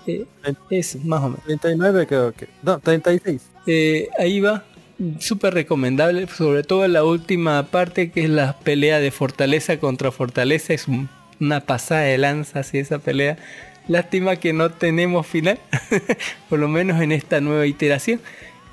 [0.06, 0.24] Eh,
[0.70, 1.44] eso, más o menos.
[1.44, 2.48] 39 creo que.
[2.62, 3.42] No, 36.
[3.66, 4.64] Eh, ahí va,
[5.20, 10.72] súper recomendable, sobre todo la última parte que es la pelea de fortaleza contra fortaleza,
[10.74, 11.08] es un-
[11.40, 13.36] una pasada de lanza así esa pelea.
[13.88, 15.58] Lástima que no tenemos final,
[16.48, 18.20] por lo menos en esta nueva iteración.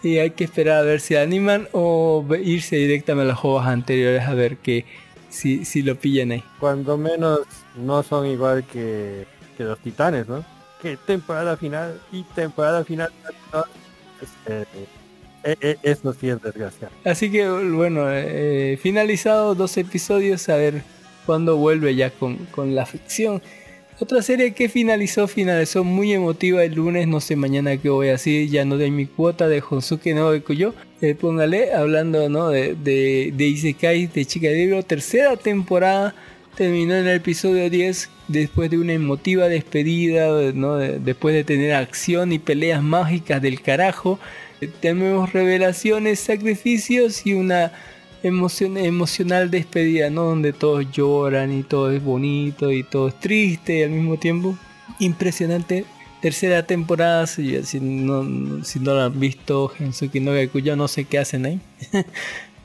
[0.01, 4.23] Y hay que esperar a ver si animan o irse directamente a las juegos anteriores
[4.23, 4.85] a ver que
[5.29, 6.43] si, si lo pillan ahí.
[6.59, 7.39] Cuando menos
[7.75, 9.25] no son igual que,
[9.57, 10.43] que los titanes, ¿no?
[10.81, 13.11] Que temporada final y temporada final.
[13.53, 13.63] no,
[14.21, 14.67] este,
[15.43, 16.93] eh, eh, eso sí es desgraciado.
[17.03, 20.83] Así que bueno, eh, finalizado dos episodios, a ver
[21.25, 23.41] cuándo vuelve ya con, con la ficción.
[23.99, 28.13] Otra serie que finalizó, finalizó muy emotiva el lunes, no sé mañana qué voy a
[28.13, 30.73] decir, ya no doy mi cuota de Honsuke no Kuyo.
[31.01, 32.49] Eh, póngale, hablando ¿no?
[32.49, 36.15] de, de, de Isekai de Chica de Libro, tercera temporada,
[36.57, 40.75] terminó en el episodio 10 después de una emotiva despedida, ¿no?
[40.77, 44.19] De- después de tener acción y peleas mágicas del carajo.
[44.59, 47.71] Eh, Tenemos revelaciones, sacrificios y una
[48.23, 50.23] emocion- emocional despedida, ¿no?
[50.23, 54.57] Donde todos lloran y todo es bonito y todo es triste al mismo tiempo.
[54.99, 55.85] Impresionante.
[56.21, 61.19] Tercera temporada, si, no, si no lo han visto, Gensuki no Gakuyo, no sé qué
[61.19, 61.59] hacen ahí.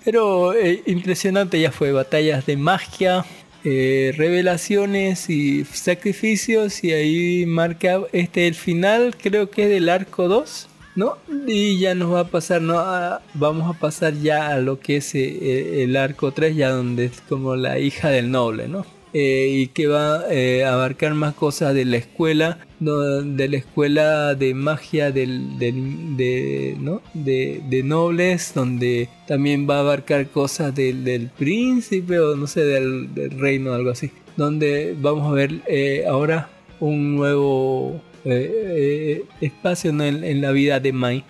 [0.04, 3.24] Pero eh, impresionante ya fue, batallas de magia,
[3.64, 10.28] eh, revelaciones y sacrificios y ahí marca este el final, creo que es del arco
[10.28, 10.67] 2,
[10.98, 11.16] ¿no?
[11.46, 12.78] Y ya nos va a pasar, ¿no?
[12.78, 17.06] A- vamos a pasar ya a lo que es eh, el arco 3, ya donde
[17.06, 18.84] es como la hija del noble, ¿no?
[19.14, 24.34] Eh, y que va eh, a abarcar más cosas de la escuela, de la escuela
[24.34, 27.00] de magia del, del- de, ¿no?
[27.14, 33.14] de, de nobles, donde también va a abarcar cosas del, príncipe o no sé, del,
[33.14, 39.90] del reino, algo así, donde vamos a ver eh, ahora un nuevo eh, eh, espacio
[39.90, 41.24] en, la vida de Mai.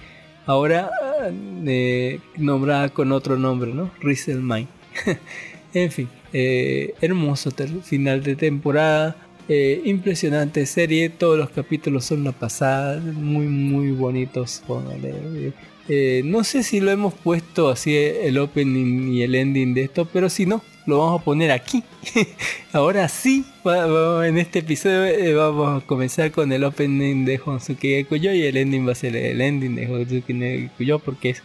[0.46, 0.90] Ahora
[1.66, 3.90] eh, nombrada con otro nombre, ¿no?
[4.00, 4.66] Rizel Mai.
[5.74, 7.50] en fin, eh, hermoso
[7.82, 9.16] final de temporada.
[9.84, 14.62] Impresionante serie, todos los capítulos son una pasada, muy muy bonitos.
[16.24, 20.28] no sé si lo hemos puesto así el opening y el ending de esto, pero
[20.28, 21.84] si no, lo vamos a poner aquí.
[22.72, 23.44] Ahora sí,
[24.24, 28.56] en este episodio eh, vamos a comenzar con el opening de Honsuke Kuyo y el
[28.56, 31.42] ending va a ser el ending de Honsuke Kuyo porque es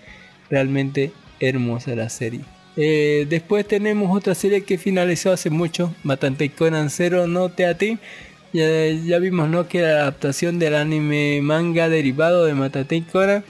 [0.49, 1.11] realmente
[1.41, 2.39] hermosa la serie.
[2.77, 7.77] Eh, después tenemos otra serie que finalizó hace mucho, Matante Conan Zero no te a
[7.77, 7.97] ti.
[8.53, 9.67] Ya, vimos ¿no?
[9.67, 13.43] que la adaptación del anime manga derivado de Matante Conan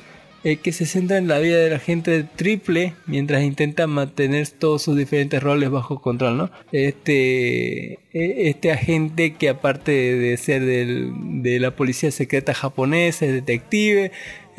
[0.44, 4.82] eh, que se centra en la vida de la gente triple mientras intenta mantener todos
[4.84, 6.52] sus diferentes roles bajo control, ¿no?
[6.72, 11.12] Este, eh, este agente que aparte de ser del-
[11.44, 14.12] de la policía secreta japonesa, es detective,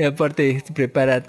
[0.05, 0.63] aparte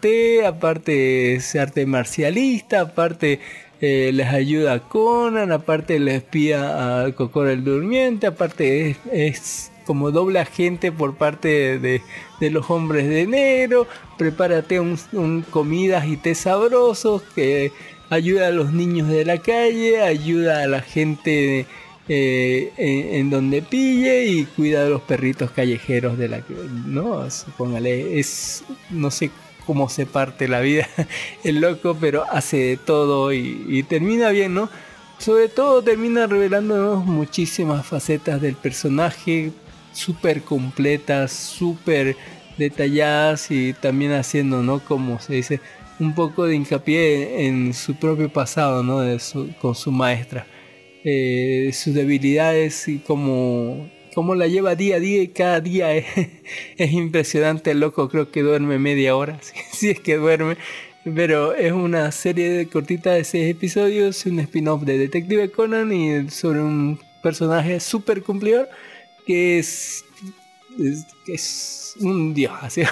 [0.01, 3.39] té, aparte es arte marcialista, aparte
[3.81, 10.11] eh, les ayuda a Conan, aparte le espía al Kokoro el Durmiente, aparte es como
[10.11, 12.01] doble agente por parte de,
[12.39, 13.87] de los hombres de negro,
[14.17, 17.71] prepárate un, comidas y té sabrosos que
[18.09, 21.65] ayuda a los niños de la calle, ayuda a la gente
[22.07, 26.43] eh, en, donde pille y cuida a los perritos callejeros de la
[26.85, 29.31] no póngale es no sé
[29.65, 30.87] cómo se parte la vida
[31.43, 34.69] el loco pero hace de todo y, y termina bien no
[35.17, 39.51] sobre todo termina revelándonos muchísimas facetas del personaje
[39.95, 42.15] súper completas súper
[42.57, 45.59] detalladas y también haciendo no como se dice
[45.99, 49.01] un poco de hincapié en su propio pasado no
[49.59, 50.45] con su maestra
[51.07, 53.87] eh, sus debilidades y cómo,
[54.35, 56.05] la lleva día a día y cada día es,
[56.77, 57.75] es impresionante.
[57.75, 59.39] Loco creo que duerme media hora,
[59.71, 60.57] si, es que duerme.
[61.03, 66.61] Pero es una serie cortita de seis episodios, un spin-off de Detective Conan y sobre
[66.61, 68.67] un personaje súper cumplidor
[69.25, 70.05] que es,
[70.79, 72.53] es, es un dios.
[72.61, 72.83] Así,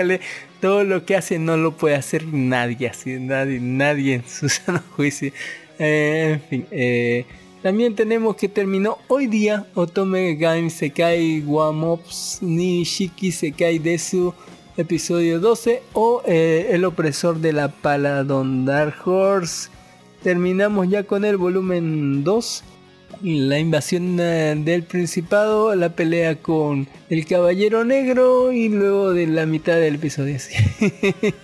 [0.60, 4.82] todo lo que hace no lo puede hacer nadie, así, nadie, nadie en su sano
[4.96, 5.32] juicio.
[5.78, 7.24] Eh, en fin, eh,
[7.62, 14.34] también tenemos que terminó hoy día Otome Game Sekai Wamops ni Shiki Sekai Desu
[14.76, 19.68] episodio 12 o eh, El opresor de la Paladon Dark Horse.
[20.22, 22.64] Terminamos ya con el volumen 2.
[23.22, 29.46] La invasión eh, del Principado, la pelea con el Caballero Negro y luego de la
[29.46, 30.38] mitad del episodio.
[30.38, 30.54] sí.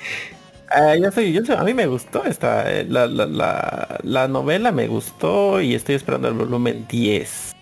[0.68, 4.26] Ah, yo soy, yo soy- a mí me gustó esta, eh, la, la, la, la
[4.28, 7.52] novela me gustó y estoy esperando el volumen 10.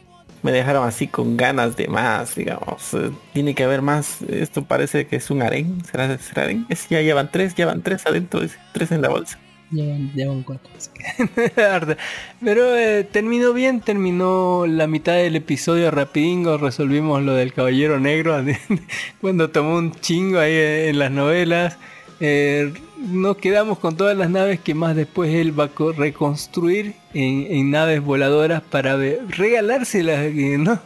[0.43, 2.95] Me dejaron así con ganas de más, digamos.
[2.95, 4.23] eh, tiene que haber más.
[4.23, 5.85] Esto parece que es un harén.
[5.85, 6.47] ¿Será, será?
[6.69, 9.39] Es, ya llevan tres, llevan tres adentro, dice, tres en la bolsa.
[9.75, 10.71] Llevan, llevan cuatro.
[10.77, 11.97] así que- Harta.
[12.43, 18.37] Pero eh, terminó bien, terminó la mitad del episodio rapidingo, resolvimos lo del Caballero Negro
[19.21, 21.77] cuando tomó un chingo ahí eh, en las novelas.
[22.21, 26.95] Eh, nos quedamos con todas las naves que más después él va a co- reconstruir
[27.13, 30.79] en, en naves voladoras para regalárselas, ¿no?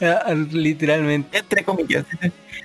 [0.00, 2.04] A- a- literalmente Entre comillas.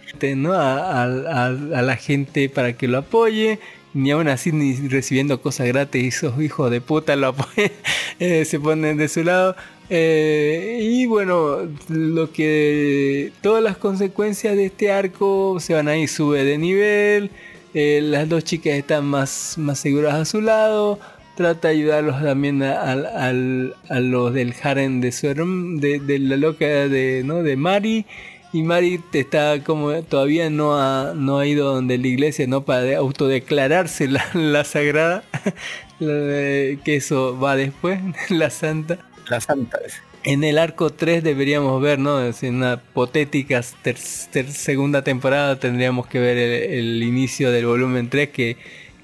[0.07, 0.53] gente, ¿no?
[0.53, 3.59] A, a- a- a la gente para que lo apoye.
[3.93, 7.35] Ni aún así ni recibiendo cosas gratis, esos hijos de puta lo
[8.19, 9.55] eh, se ponen de su lado.
[9.89, 16.09] Eh, y bueno, lo que todas las consecuencias de este arco se van a ir,
[16.09, 17.31] sube de nivel,
[17.73, 20.99] eh, las dos chicas están más, más seguras a su lado,
[21.35, 26.65] trata de ayudarlos también a, a los del harem de su de, de la loca
[26.65, 27.43] de, ¿no?
[27.43, 28.05] de Mari
[28.59, 32.81] y Mari está como todavía no ha, no ha ido donde la iglesia no para
[32.81, 35.23] de- autodeclararse la, la sagrada
[35.99, 38.97] la de- que eso va después la santa
[39.29, 39.77] La santa.
[39.83, 39.99] dice.
[40.23, 42.21] en el arco 3 deberíamos ver, ¿no?
[42.21, 43.97] Es en una hipotética ter-
[44.31, 48.57] ter- segunda temporada tendríamos que ver el, el inicio del volumen 3 que,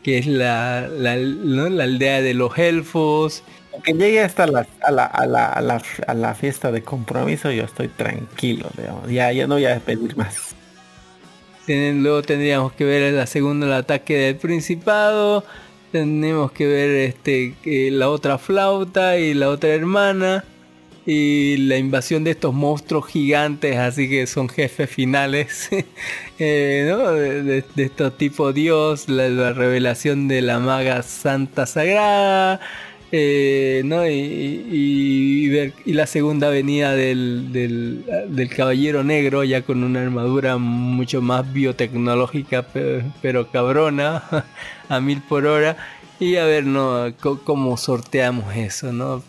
[0.03, 1.69] que es la, la, ¿no?
[1.69, 3.43] la aldea de los elfos.
[3.81, 7.51] Que llegue hasta la, a, la, a, la, a, la, a la fiesta de compromiso,
[7.51, 9.09] yo estoy tranquilo, digamos.
[9.09, 10.55] Ya, ya no voy a pedir más.
[11.67, 15.45] Luego tendríamos que ver la segunda el ataque del Principado.
[15.91, 17.55] Tenemos que ver este
[17.91, 20.43] la otra flauta y la otra hermana.
[21.05, 25.67] Y la invasión de estos monstruos gigantes, así que son jefes finales,
[26.39, 32.61] eh, de, de- estos tipo Dios, la revelación de la maga Santa Sagrada,
[33.15, 34.07] eh, ¿no?
[34.09, 34.11] y,
[34.71, 41.21] y- ver- y la segunda venida del, del, Caballero Negro, ya con una armadura mucho
[41.21, 44.23] más biotecnológica, pe- pero cabrona,
[44.89, 45.77] a mil por hora.
[46.19, 47.13] y a ver, ¿no?
[47.21, 49.21] Co- ¿Cómo sorteamos eso, no?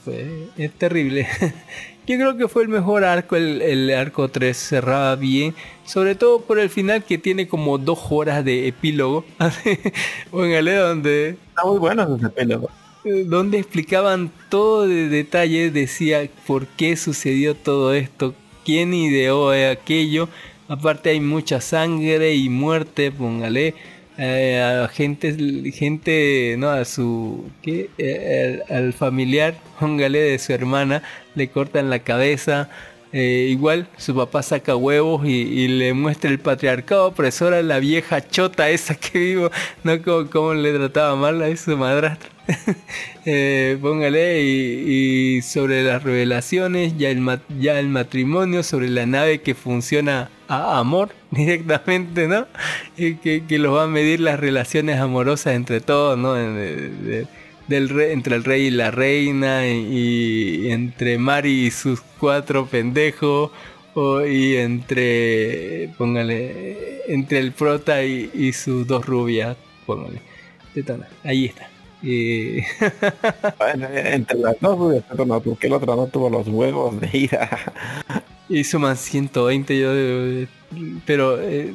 [0.56, 1.26] Es terrible.
[2.06, 5.54] Yo creo que fue el mejor arco, el, el arco 3 cerraba bien,
[5.86, 9.24] sobre todo por el final que tiene como dos horas de epílogo,
[10.30, 12.68] Póngale donde Está muy bueno ese pelo.
[13.04, 20.28] Donde explicaban todo de detalle, decía por qué sucedió todo esto, quién ideó aquello.
[20.68, 23.74] Aparte hay mucha sangre y muerte, póngale.
[24.16, 25.34] eh, a gente,
[25.72, 27.90] gente, no, a su, ¿qué?
[27.98, 31.02] Eh, al, al familiar, póngale, de su hermana,
[31.34, 32.70] le cortan la cabeza.
[33.16, 38.26] Eh, igual su papá saca huevos y, le muestra el patriarcado opresor a la vieja
[38.28, 39.50] chota esa que vivo,
[39.84, 42.30] no como, como le trataba mal a su madrastra.
[43.26, 49.40] Eh, póngale y, sobre las revelaciones, ya el, ma- ya el matrimonio, sobre la nave
[49.40, 52.46] que funciona a amor directamente, ¿no?
[52.98, 56.34] Y que, que los va a medir las relaciones amorosas entre todos, ¿no?
[56.34, 57.26] De-
[57.68, 62.66] del rey, entre el rey y la reina y, y entre Mari y sus cuatro
[62.66, 63.50] pendejos
[63.94, 70.20] o, y entre póngale entre el prota y, y sus dos rubias póngale.
[70.74, 71.68] Tetona, ahí está.
[73.58, 77.34] Bueno, entre las dos, pero no, porque el otro no tuvo los huevos de ir
[77.36, 77.72] a...
[78.48, 80.46] y suman 120 yo
[81.06, 81.72] pero eh,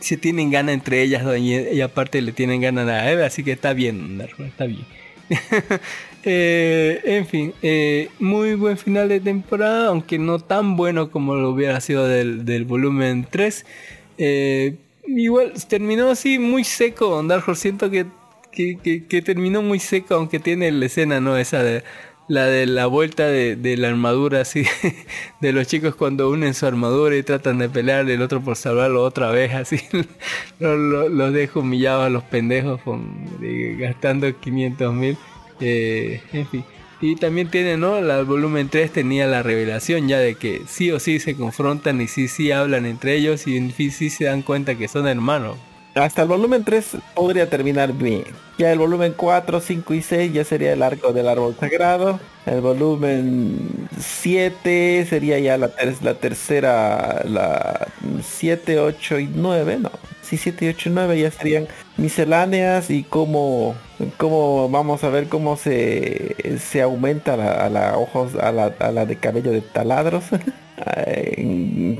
[0.00, 3.52] se tienen ganas entre ellas y, y aparte le tienen ganas a Eva así que
[3.52, 4.84] está bien está bien
[6.22, 11.48] Eh, en fin, eh, muy buen final de temporada, aunque no tan bueno como lo
[11.48, 13.64] hubiera sido del, volumen 3.
[14.18, 14.76] Eh,
[15.06, 17.56] igual terminó así muy seco, Dark.
[17.56, 18.04] Siento que,
[18.52, 21.38] que, que- que terminó muy seco, aunque tiene la escena, ¿no?
[21.38, 21.84] Esa de
[22.30, 24.62] la de la vuelta de, de la armadura, así,
[25.40, 29.02] de los chicos cuando unen su armadura y tratan de pelear el otro por salvarlo
[29.02, 29.80] otra vez, así.
[30.60, 32.80] Los lo, los dejo humillados a los pendejos
[33.78, 35.18] gastando 500 mil.
[35.58, 36.64] Eh, en fin.
[37.00, 37.96] Y también tiene, ¿no?
[37.96, 42.06] El volumen 3 tenía la revelación ya de que sí o sí se confrontan y
[42.06, 45.56] sí sí hablan entre ellos y en fin sí se dan cuenta que son hermanos.
[45.94, 48.24] Hasta el volumen 3 podría terminar bien.
[48.58, 52.20] Ya el volumen 4, 5 y 6 ya sería el arco del árbol sagrado.
[52.46, 57.88] El volumen 7 sería ya la, ter- la tercera, la
[58.22, 59.90] 7, 8 y 9, no.
[60.22, 61.66] Sí, 7 y 8 y 9 ya serían
[62.00, 63.74] misceláneas y cómo,
[64.16, 68.90] cómo vamos a ver cómo se, se aumenta la, a la ojos, a la, a
[68.90, 70.24] la de cabello de taladros.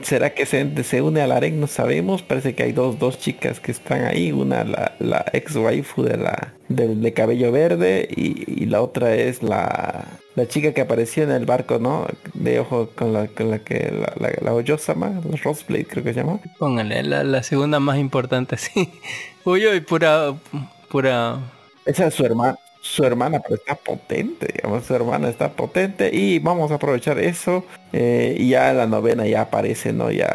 [0.03, 1.61] ¿Será que se, se une al harem?
[1.61, 2.23] No sabemos.
[2.23, 4.33] Parece que hay dos, dos chicas que están ahí.
[4.33, 9.43] Una la, la ex waifu de la del de cabello verde y, la otra es
[9.43, 10.07] la,
[10.37, 12.07] la chica que apareció en el barco, ¿no?
[12.35, 16.21] De ojo con la con la que la, la, la Oyosama, Roseblade creo que se
[16.21, 16.39] llama.
[16.61, 18.89] La, la segunda más importante, sí.
[19.45, 20.35] Uy, uy, pura,
[20.89, 21.39] pura...
[21.85, 22.57] Esa es su hermana.
[22.83, 27.67] Su hermana, pero está potente, digamos, su hermana está potente y vamos a aprovechar eso
[27.93, 30.11] eh, y ya la novena ya aparece, ¿no?
[30.11, 30.29] Ya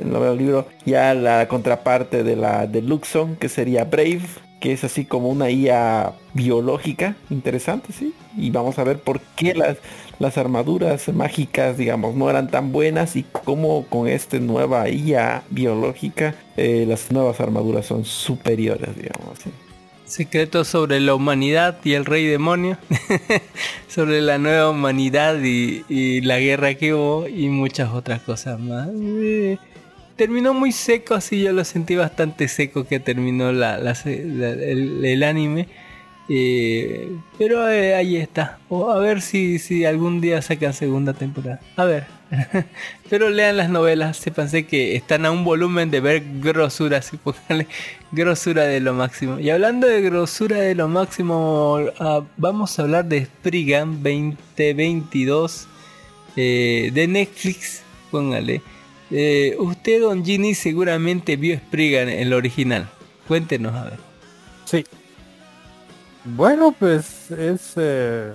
[0.00, 4.22] el noveno libro, ya la contraparte de la de Luxon, que sería Brave,
[4.60, 8.14] que es así como una IA biológica, interesante, sí.
[8.36, 9.78] Y vamos a ver por qué las,
[10.20, 16.34] las armaduras mágicas, digamos, no eran tan buenas y cómo con esta nueva IA biológica
[16.56, 19.50] eh, las nuevas armaduras son superiores, digamos, sí.
[20.04, 22.76] Secretos sobre la humanidad y el rey demonio.
[23.88, 28.88] sobre la nueva humanidad y, la guerra que hubo y muchas otras cosas más.
[28.92, 29.56] Eh,
[30.16, 35.68] terminó muy seco, así yo lo sentí bastante seco que terminó el anime.
[36.32, 38.60] Eh, pero eh, ahí está.
[38.68, 41.60] O a ver si, si algún día sacan segunda temporada.
[41.74, 42.06] A ver.
[43.10, 47.66] pero lean las novelas, sépanse que están a un volumen de ver grosura, así pónganle
[48.12, 49.40] grosura de lo máximo.
[49.40, 55.66] Y hablando de grosura de lo máximo, ah, vamos a hablar de Spriggan 2022
[56.36, 57.82] eh, de Netflix,
[58.12, 58.62] póngale.
[59.58, 62.88] Usted, Don Ginny, seguramente vio Spriggan en el original.
[63.26, 63.98] Cuéntenos, a ver.
[64.64, 64.84] Sí.
[66.24, 68.32] Bueno, pues es eh,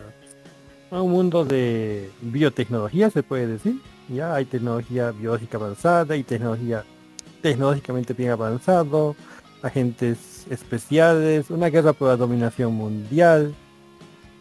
[0.89, 3.79] un mundo de biotecnología, se puede decir.
[4.09, 6.83] Ya hay tecnología biológica avanzada y tecnología
[7.41, 9.15] tecnológicamente bien avanzado,
[9.61, 13.53] agentes especiales, una guerra por la dominación mundial.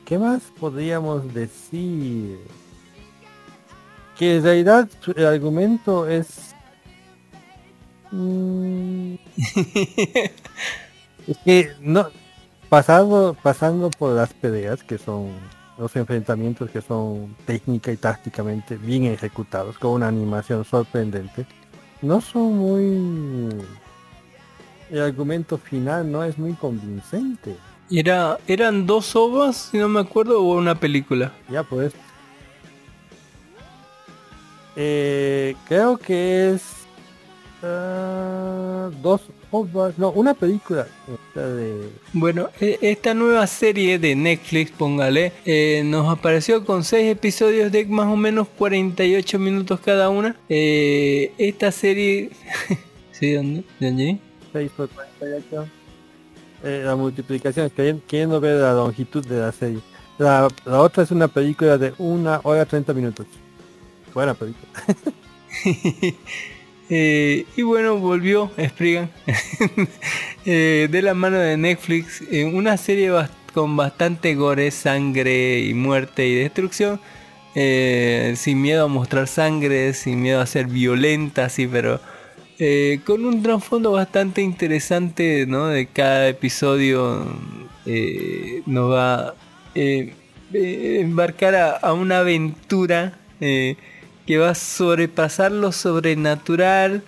[0.06, 2.38] ¿Qué más podríamos decir?
[4.18, 6.54] Que en realidad el argumento es...
[8.10, 9.14] mm,
[11.26, 12.08] es que no,
[12.74, 15.28] pasado, pasando por las peleas que son
[15.78, 21.46] los enfrentamientos que son técnica y tácticamente bien ejecutados con una animación sorprendente
[22.02, 23.48] no son muy
[24.90, 27.54] el argumento final no es muy convincente
[27.88, 31.30] Era, ¿Eran dos ovas, si no me acuerdo, o una película?
[31.48, 31.92] Ya pues.
[34.74, 36.62] Eh, creo que es
[37.62, 39.20] ah, dos
[39.96, 40.86] no, una película.
[41.34, 47.70] de- Bueno, e- esta nueva serie de Netflix, póngale, eh, nos apareció con seis episodios
[47.70, 50.36] de más o menos 48 minutos cada una.
[50.48, 52.30] Eh, esta serie...
[53.12, 53.32] ¿Sí?
[53.32, 53.64] ¿Dónde?
[53.78, 54.18] ¿Dónde?
[54.52, 55.66] 6 por 48.
[56.64, 59.78] Eh, la multiplicación, queriendo, queriendo ver la longitud de la serie.
[60.18, 63.26] La, la otra es una película de una hora 30 minutos.
[64.14, 64.70] Buena película.
[66.90, 69.10] Eh, y bueno, volvió Spriggan
[70.46, 72.22] Eh, de la mano de Netflix.
[72.30, 73.10] eh, una serie
[73.54, 77.00] con bastante gore, sangre y muerte y destrucción.
[77.54, 82.00] eh, sin miedo a mostrar sangre, sin miedo a ser violenta, sí, pero
[83.04, 85.68] con un trasfondo bastante interesante, ¿no?
[85.68, 87.26] De cada episodio
[88.66, 89.34] nos va
[90.52, 93.18] eh, embarcar a, a una aventura
[94.26, 97.02] que va a sobrepasar lo sobrenatural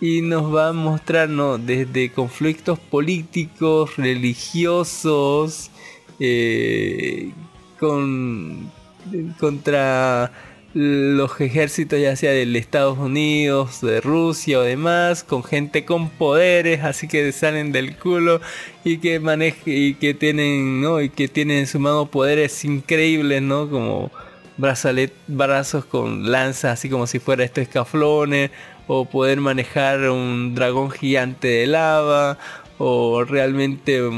[0.00, 1.58] y nos va a mostrar ¿no?
[1.58, 5.70] desde conflictos políticos, religiosos,
[6.18, 7.32] eh,
[7.78, 8.70] con,
[9.38, 10.32] contra
[10.72, 16.84] los ejércitos ya sea del Estados Unidos, de Rusia o demás, con gente con poderes,
[16.84, 18.40] así que salen del culo
[18.84, 21.00] y que maneje y que tienen, ¿no?
[21.00, 23.68] y que tienen en su mano poderes increíbles, ¿no?
[23.68, 24.12] Como
[24.60, 28.50] brazalet, brazos con lanzas, así como si fuera estos escaflones,
[28.86, 32.38] o poder manejar un dragón gigante de lava,
[32.78, 34.10] o realmente, o,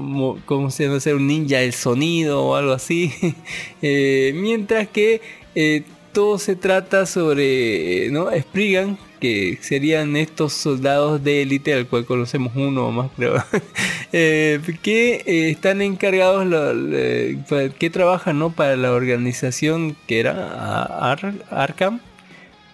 [0.00, 3.12] mo- como se llama, un ninja del sonido o algo así.
[3.82, 5.20] Eh, mientras que
[5.54, 5.82] eh,
[6.12, 8.28] todo se trata sobre, ¿no?
[8.36, 13.34] Spriggan, que serían estos soldados de élite, al cual conocemos uno o más, creo,
[14.12, 18.50] eh, que eh, están encargados, lo- que trabajan ¿no?
[18.50, 22.00] para la organización que era Ar- Arkham,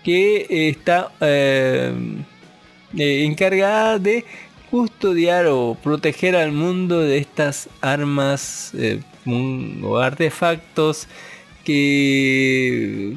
[0.05, 1.11] que eh, está
[2.97, 4.25] encargada de
[4.71, 8.73] custodiar o proteger al mundo de estas armas
[9.83, 11.07] o artefactos
[11.65, 13.17] que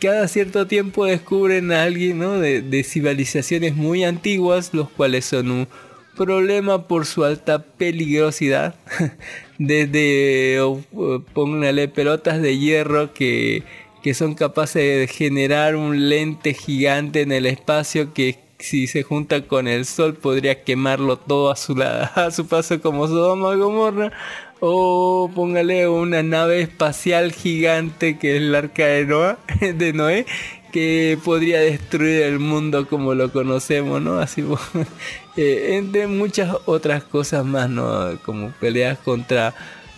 [0.00, 2.38] cada cierto tiempo descubren a alguien ¿no?
[2.38, 5.68] de, civilizaciones muy antiguas, los cuales son un
[6.16, 8.74] problema por su alta peligrosidad.
[9.58, 13.62] Desde, o- o póngale pelotas de hierro que,
[14.02, 19.42] que son capaces de generar un lente gigante en el espacio que si se junta
[19.46, 24.12] con el sol podría quemarlo todo a su, la- a su paso como Sodoma Gomorra.
[24.60, 29.36] O póngale una nave espacial gigante que es el arca de,
[29.74, 30.26] de Noé
[30.70, 34.18] que podría destruir el mundo como lo conocemos, ¿no?
[34.18, 34.44] Así,
[35.36, 38.18] eh, entre muchas otras cosas más, ¿no?
[38.24, 39.54] Como peleas contra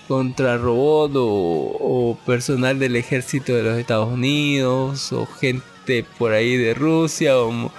[0.09, 6.75] contra robot o, personal del ejército de los Estados Unidos o gente por ahí de
[6.75, 7.71] Rusia o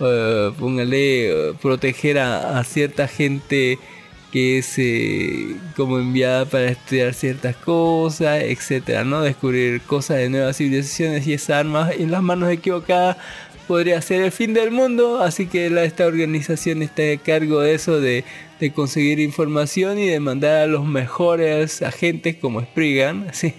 [0.00, 3.78] eh, póngale eh, proteger a cierta gente
[4.32, 4.78] que es
[5.76, 9.22] como enviada para estudiar ciertas cosas, etcétera, ¿no?
[9.22, 13.18] Descubrir cosas de nuevas civilizaciones y esas armas en las manos equivocadas
[13.66, 18.00] podría ser el fin del mundo, así que esta organización está a cargo de eso,
[18.00, 18.24] de,
[18.60, 23.54] de conseguir información y de mandar a los mejores agentes como Spriggan, así,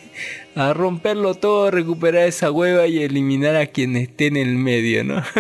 [0.56, 5.24] a romperlo todo, recuperar esa hueva y eliminar a quien esté en el medio, ¿no?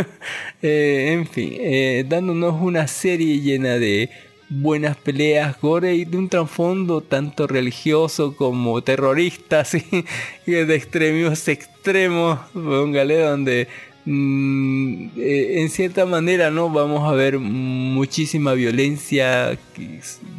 [0.65, 4.09] Eh, en fin, eh, dándonos una serie llena de
[4.61, 9.83] buenas peleas, gore y de un trasfondo tanto religioso como terrorista, así,
[10.45, 13.67] de extremos extremos, póngale, donde
[14.05, 19.57] mm, eh, en cierta manera no vamos a ver muchísima violencia,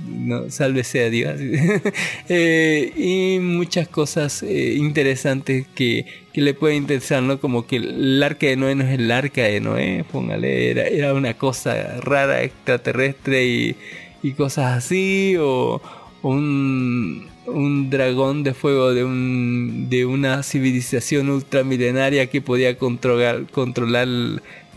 [0.09, 1.41] no, sálvese a Dios,
[2.29, 7.41] eh, y muchas cosas eh, interesantes que, que le pueden interesar, ¿no?
[7.41, 11.15] Como que el arca de Noé no es el arca de Noé, póngale, era, era
[11.15, 13.77] una cosa rara, extraterrestre y,
[14.25, 15.83] y cosas así, o
[16.23, 24.09] un, un dragón de fuego de, un, de una civilización ultramilenaria que podía controlar, controlar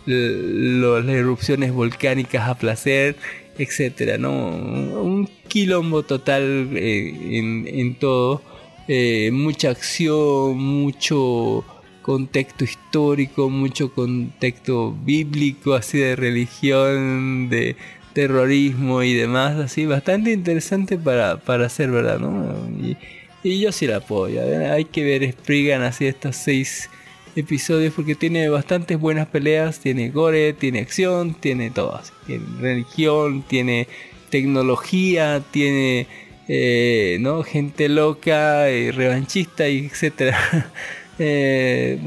[0.06, 3.16] las erupciones volcánicas a placer,
[3.58, 4.34] etcétera, ¿no?
[4.34, 8.42] Un quilombo total eh, en, en todo,
[8.90, 11.64] eh, mucha acción, mucho
[12.02, 17.78] contexto histórico, mucho contexto bíblico, así de religión, de
[18.18, 22.68] terrorismo y demás, así bastante interesante para, para ser verdad, ¿no?
[22.82, 22.98] Y,
[23.44, 24.72] y yo sí la apoyo, ¿eh?
[24.72, 26.90] hay que ver Spriggan así estos seis
[27.36, 33.44] episodios porque tiene bastantes buenas peleas, tiene gore, tiene acción, tiene todo, así, tiene religión,
[33.48, 33.88] tiene
[34.32, 36.08] tecnología, tiene
[36.48, 37.44] eh, ¿no?
[37.44, 40.72] Gente loca, eh, revanchista, y etcétera.
[41.20, 42.00] Eh,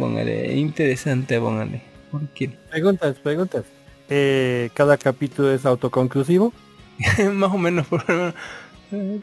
[0.57, 1.83] interesante, póngale.
[2.13, 2.49] ¿Por qué?
[2.71, 3.65] Preguntas, preguntas.
[4.11, 6.53] Eh, ¿Cada capítulo es autoconclusivo?
[7.33, 8.05] Más o menos, por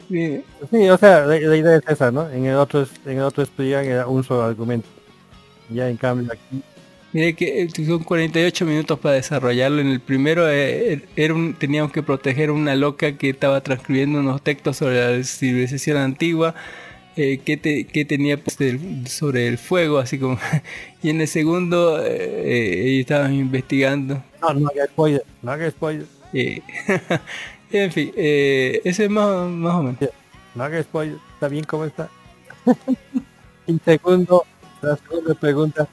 [0.08, 0.44] sí.
[0.70, 2.28] Sí, o sea, la, la idea es esa, ¿no?
[2.30, 4.88] En el otro, en el otro estudian era un solo argumento.
[5.68, 6.64] Ya en cambio aquí,
[7.12, 9.80] Mire que eh, son 48 minutos para desarrollarlo.
[9.80, 14.20] En el primero eh, era un- teníamos que proteger a una loca que estaba transcribiendo
[14.20, 16.54] unos textos sobre la civilización antigua.
[17.18, 18.56] Eh, que, te- que tenía pues,
[19.10, 20.38] sobre el fuego, así como.
[21.02, 22.08] y en el segundo eh,
[22.96, 24.22] eh, estaban investigando.
[24.40, 26.62] no, no haga spoiler, no haga spoiler, eh,
[27.72, 29.98] en fin, eh, ese es más, más o menos.
[30.54, 32.08] no haga spoiler, está bien como está.
[33.66, 34.44] y segundo,
[34.80, 35.88] la segunda pregunta,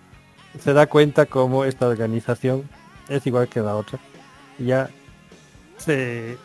[0.63, 2.63] se da cuenta cómo esta organización
[3.09, 3.99] es igual que la otra.
[4.59, 4.89] Ya
[5.77, 6.37] se,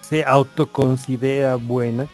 [0.00, 2.06] se autoconsidera buena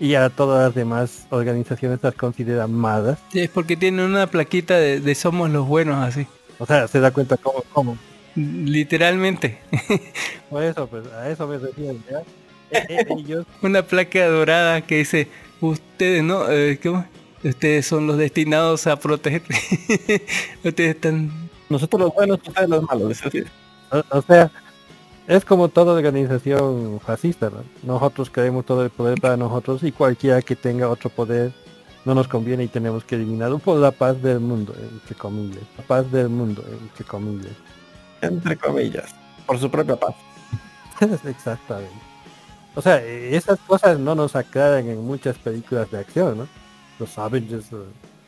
[0.00, 3.18] y a todas las demás organizaciones las considera malas.
[3.32, 6.26] Sí, Es porque tiene una plaquita de, de somos los buenos, así.
[6.58, 7.98] O sea, se da cuenta cómo, cómo.
[8.34, 9.58] Literalmente.
[10.50, 11.98] Por eso, pues a eso me refiero.
[12.10, 12.22] ¿ya?
[12.70, 15.28] Eh, eh, ellos una placa dorada que dice
[15.62, 17.02] ustedes no Eh, ¿cómo?
[17.42, 19.42] ustedes son los destinados a proteger
[20.64, 21.30] ustedes están
[21.70, 23.10] Nosotros los buenos, ustedes los malos.
[23.12, 23.46] es decir,
[23.90, 24.50] O, o sea,
[25.28, 27.62] es como toda organización fascista, ¿no?
[27.82, 31.52] Nosotros queremos todo el poder para nosotros y cualquiera que tenga otro poder
[32.06, 35.62] no nos conviene y tenemos que eliminarlo por la paz del mundo, entre comillas.
[35.76, 37.52] La paz del mundo, entre comillas.
[38.22, 39.14] entre comillas.
[39.46, 40.14] Por su propia paz.
[41.26, 41.92] Exactamente.
[42.74, 46.48] O sea, esas cosas no nos aclaran en muchas películas de acción, ¿no?
[46.98, 47.76] Los Avengers, eh,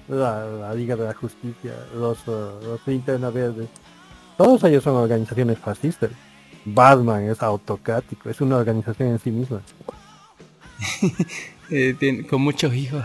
[0.08, 3.68] la, la Liga de la Justicia, los, eh, los Linterna Verde.
[4.36, 6.10] Todos ellos son organizaciones fascistas.
[6.64, 9.62] Batman es autocrático, es una organización en sí misma.
[11.70, 13.04] eh, con muchos hijos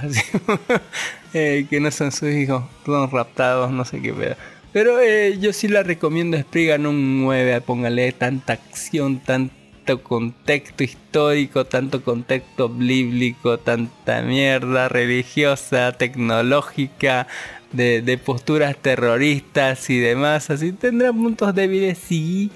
[1.34, 4.36] eh, que no son sus hijos son raptados no sé qué pedo.
[4.72, 11.65] Pero eh, yo sí la recomiendo Spriggan un 9 póngale tanta acción tanto contexto histórico
[11.65, 17.27] tanto contexto bíblico tanta mierda religiosa tecnológica
[17.72, 22.52] de, de posturas terroristas y demás así tendrá puntos débiles sí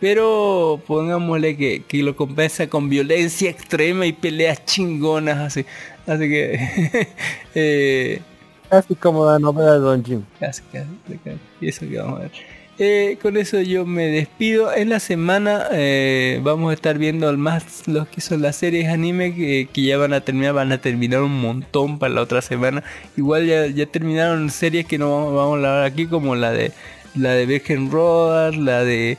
[0.00, 5.64] pero pongámosle que, que lo compensa con violencia extrema y peleas chingonas así.
[6.06, 7.08] Así que
[7.54, 8.22] eh,
[8.70, 10.22] Casi como la novela de Don Jim.
[10.38, 11.38] casi, casi, casi.
[11.60, 12.30] Y eso que vamos a ver.
[12.78, 14.72] Eh, con eso yo me despido.
[14.72, 19.34] En la semana eh, vamos a estar viendo más los que son las series anime
[19.34, 20.54] que, que ya van a terminar.
[20.54, 22.84] Van a terminar un montón para la otra semana.
[23.16, 26.72] Igual ya, ya terminaron series que no vamos, vamos a hablar aquí como la de
[27.16, 29.18] la de Virgen Rodas, la de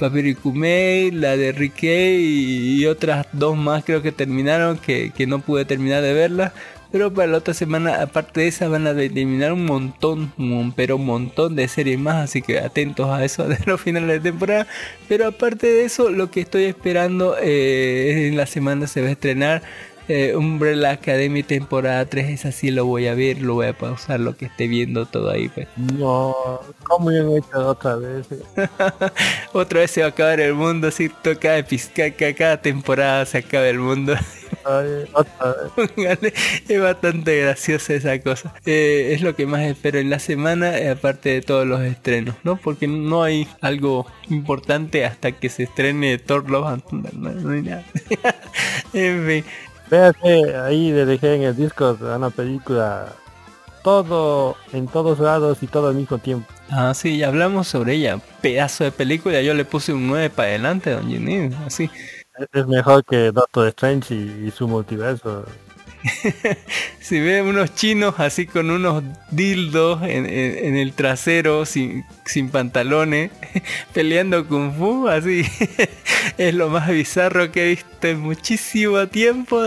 [0.00, 5.64] Papirikumei, la de Ricky y, otras dos más creo que terminaron que, que no pude
[5.64, 6.52] terminar de verlas.
[6.92, 10.32] Pero para la otra semana, aparte de esa, van a eliminar un montón,
[10.74, 14.30] pero un montón de series más, así que atentos a eso de los finales de
[14.30, 14.66] temporada.
[15.08, 19.12] Pero aparte de eso, lo que estoy esperando eh, en la semana se va a
[19.12, 19.62] estrenar
[20.10, 22.30] eh, Umbrella Academy temporada 3.
[22.30, 25.30] Es así, lo voy a ver, lo voy a pausar, lo que esté viendo todo
[25.30, 25.48] ahí.
[25.48, 25.68] Pues.
[26.00, 26.34] No,
[26.84, 28.26] ¿cómo han hecho otra vez?
[29.52, 33.68] Otra vez se va a acabar el mundo, así toca que cada temporada se acaba
[33.68, 34.14] el mundo.
[34.64, 36.34] Ay, otra vez.
[36.68, 38.54] Es bastante graciosa esa cosa.
[38.66, 42.34] Eh, es lo que más espero en la semana, eh, aparte de todos los estrenos,
[42.42, 42.56] ¿no?
[42.56, 47.50] Porque no hay algo importante hasta que se estrene Thor Love and Thunder, no, no
[47.52, 47.84] hay nada.
[48.92, 49.44] en fin,
[49.90, 53.12] Véase, ahí le dejé en el Discord una película
[53.82, 56.48] todo en todos lados y todo al mismo tiempo.
[56.68, 58.20] ah, sí, ya hablamos sobre ella.
[58.40, 61.90] Pedazo de película, yo le puse un 9 para adelante, don Jimmy, así.
[62.38, 65.44] Es- Es mejor que Doctor Strange y, y su multiverso.
[67.00, 70.26] Si ve unos chinos así con unos dildos en,
[70.76, 73.30] el trasero sin, sin pantalones
[73.92, 75.44] peleando kung fu así
[76.38, 79.60] es lo más bizarro que he visto en muchísimo tiempo.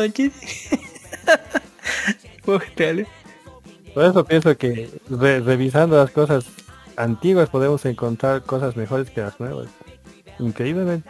[3.94, 6.46] Por eso pienso que re- revisando las cosas
[6.98, 9.68] antiguas podemos encontrar cosas mejores que las nuevas.
[10.40, 11.10] Increíblemente.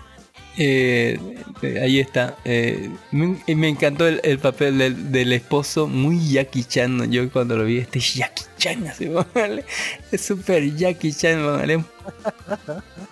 [0.57, 1.17] Eh,
[1.61, 2.37] eh, ahí está.
[2.45, 7.11] Eh, me, encantó el, el papel del, del esposo, muy Jackie Chan.
[7.11, 9.65] Yo cuando lo vi, este es Jackie Chan, así, póngale.
[10.11, 11.43] es súper Jackie Chan.
[11.43, 11.85] Un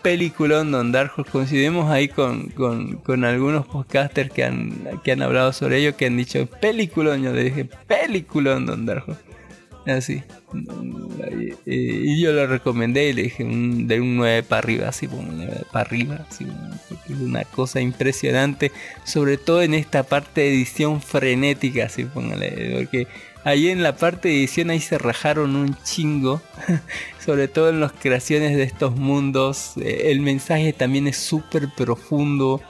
[0.01, 1.13] peliculón Don Dark.
[1.31, 6.05] Coincidimos ahí con, con, con algunos podcasters que han, que han hablado sobre ello, que
[6.05, 7.23] han dicho peliculón.
[7.23, 9.05] Yo le dije peliculón Don Dark.
[9.85, 10.21] Así.
[11.65, 15.07] Eh, y yo lo recomendé y le dije un- de un 9 para arriba, así
[15.07, 16.45] un 9 para arriba, así,
[17.09, 18.71] es una cosa impresionante,
[19.05, 23.07] sobre todo en esta parte de edición frenética, así póngale, porque
[23.43, 26.41] ahí en la parte de edición ahí se rajaron un chingo,
[27.25, 32.61] sobre todo en las creaciones de estos mundos, eh, el mensaje también es súper profundo,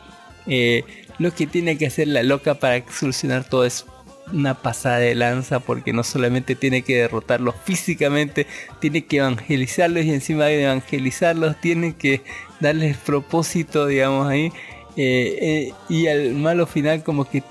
[0.47, 0.83] eh,
[1.19, 3.85] lo que tiene que hacer la loca para solucionar todo es
[4.33, 8.47] una pasada de lanza porque no solamente tiene que derrotarlos físicamente,
[8.79, 12.21] tiene que evangelizarlos y encima de evangelizarlos tiene que
[12.59, 14.51] darles propósito, digamos ahí.
[14.97, 17.43] eh, eh, y al malo final como que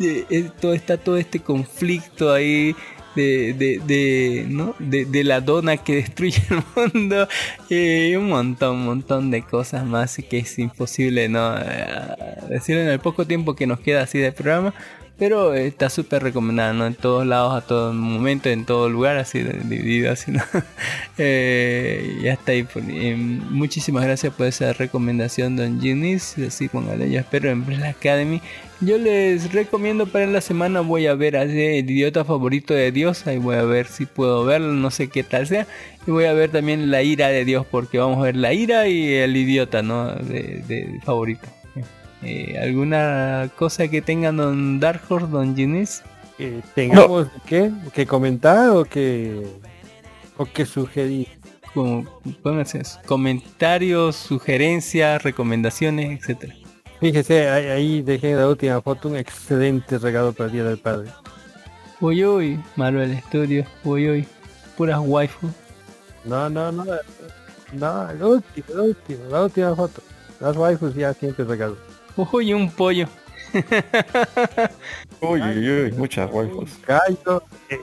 [0.00, 2.74] eh, todo está todo este conflicto ahí
[3.14, 4.74] de, de, de, ¿no?
[4.78, 7.26] de, la dona que destruye el mundo
[7.70, 11.54] y un montón, un montón de cosas más que es imposible no
[12.50, 14.74] decir en el poco tiempo que nos queda así de programa.
[15.18, 16.86] Pero está súper recomendada, ¿no?
[16.86, 20.42] En todos lados, a todo momento, en todo lugar, así dividido, así, ¿no?
[21.18, 22.66] Eh, ya está ahí.
[22.90, 26.36] eh, muchísimas gracias por esa recomendación, Don Ginis.
[26.46, 28.42] Así, póngale, yo espero en Umbrella Academy.
[28.82, 32.92] Yo les recomiendo para la semana voy a ver a ese- el idiota favorito de
[32.92, 33.26] Dios.
[33.26, 35.66] Ahí voy a ver si puedo verlo, no sé qué tal sea.
[36.06, 38.86] Y voy a ver también la ira de Dios, porque vamos a ver la ira
[38.88, 40.10] y el idiota, ¿no?
[40.12, 41.48] De favorito.
[42.26, 46.02] Eh, ¿Alguna cosa que tengan Don Dark Horse, Don Ginis?
[46.36, 49.46] Que tengamos que, que comentar o que
[50.36, 51.28] o que sugerir.
[51.72, 52.04] Como,
[52.42, 56.54] pónganse comentarios, sugerencias, recomendaciones, etcétera.
[57.00, 60.78] Fíjese, ahí, ahí dejé en la última foto un excelente regalo para el Día del
[60.78, 61.10] Padre.
[62.00, 64.28] Uy uy, Marvel Studio, uy uy,
[64.76, 65.48] puras waifu.
[66.24, 66.84] No, no, no.
[67.72, 70.02] No, el último, el último, la última foto.
[70.40, 71.76] Las waifus ya siempre regalo.
[72.16, 73.08] Uy, un pollo.
[75.20, 76.70] Uy, uy, uy, muchas waifus.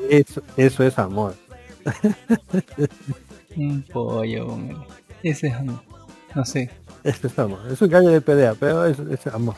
[0.10, 1.35] Eso, eso es amor.
[3.55, 4.80] Un pollo, póngale.
[5.23, 5.81] Ese es amor.
[6.35, 6.69] No sé.
[7.03, 7.60] Eso es amor.
[7.72, 9.55] Es un gallo de pelea, pero es, es amor.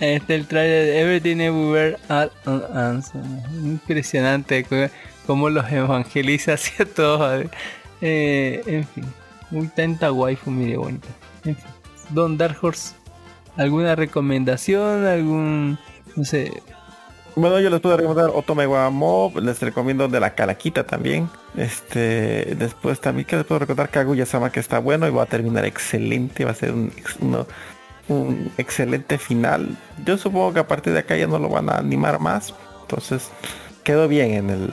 [0.00, 3.16] Este el trailer de Everything Everywhere All at Once.
[3.62, 4.66] Impresionante
[5.26, 7.46] cómo los evangeliza hacia todos.
[8.00, 9.04] Eh, en fin,
[9.50, 11.08] muy tanta waifu, mire bonita.
[11.44, 11.64] En fin,
[12.10, 12.94] Don Dark Horse,
[13.56, 15.06] ¿alguna recomendación?
[15.06, 15.78] ¿Algún,
[16.16, 16.52] no sé,
[17.36, 21.28] Bueno, yo les puedo recomendar Otome wa Mob, les recomiendo de la Calaquita también.
[21.56, 25.64] Este, después también que les puedo recordar Kaguya-sama que está bueno y va a terminar
[25.64, 27.46] excelente, va a ser un, uno-
[28.08, 29.76] un excelente final.
[30.04, 33.30] Yo supongo que a partir de acá ya no lo van a animar más, entonces
[33.82, 34.70] quedó bien en el,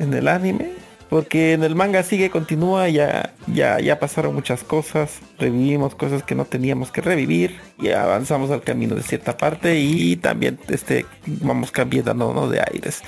[0.00, 0.72] en el anime.
[1.12, 6.34] Porque en el manga sigue, continúa, ya, ya, ya pasaron muchas cosas, revivimos cosas que
[6.34, 11.70] no teníamos que revivir, y avanzamos al camino de cierta parte y también este vamos
[11.70, 12.48] cambiando ¿no?
[12.48, 13.02] de aires.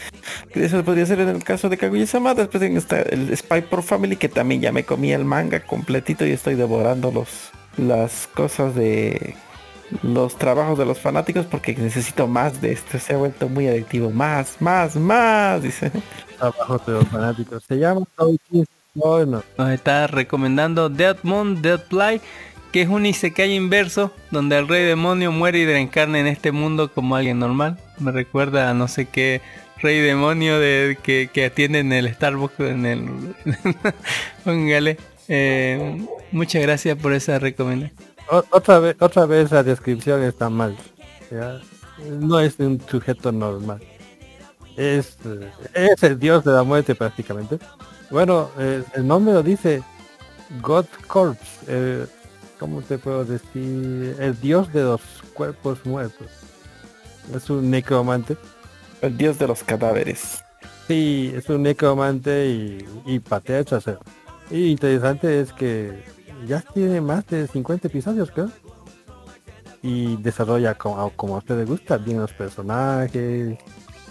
[0.51, 4.17] Eso podría ser en el caso de Kaguya-sama, después en esta, el Spy por Family,
[4.17, 9.35] que también ya me comí el manga completito y estoy devorando los las cosas de
[10.03, 14.11] los trabajos de los fanáticos porque necesito más de esto, se ha vuelto muy adictivo,
[14.11, 15.91] más, más, más, dice.
[16.41, 17.65] Abajo de los fanáticos.
[17.65, 18.05] Se llama
[18.97, 22.21] nos está recomendando Deadmon Deadfly,
[22.73, 26.93] que es un Isekai inverso, donde el rey demonio muere y reencarna en este mundo
[26.93, 27.79] como alguien normal.
[27.99, 29.43] Me recuerda a no sé qué
[29.81, 33.35] rey demonio de, que, que atiende en el Starbucks, en el...
[34.45, 34.97] Póngale.
[35.27, 37.99] Eh, muchas gracias por esa recomendación.
[38.51, 40.77] Otra vez, otra vez la descripción está mal.
[41.31, 41.61] ¿ya?
[42.21, 43.81] No es un sujeto normal.
[44.77, 45.17] Es,
[45.73, 47.59] es el dios de la muerte prácticamente.
[48.11, 49.83] Bueno, eh, el nombre lo dice
[50.63, 51.65] God Corpse.
[51.69, 52.07] eh,
[52.59, 54.17] ¿Cómo te puedo decir?
[54.19, 55.01] El dios de los
[55.35, 56.29] cuerpos muertos.
[57.35, 58.37] Es un necromante.
[59.01, 60.43] El dios de los cadáveres.
[60.87, 64.01] Sí, es un necromante y, y patea el trasero.
[64.51, 66.05] Y interesante es que
[66.47, 68.51] ya tiene más de 50 episodios, creo.
[69.83, 73.59] Y desarrolla como, como a usted le gusta, bien los personajes,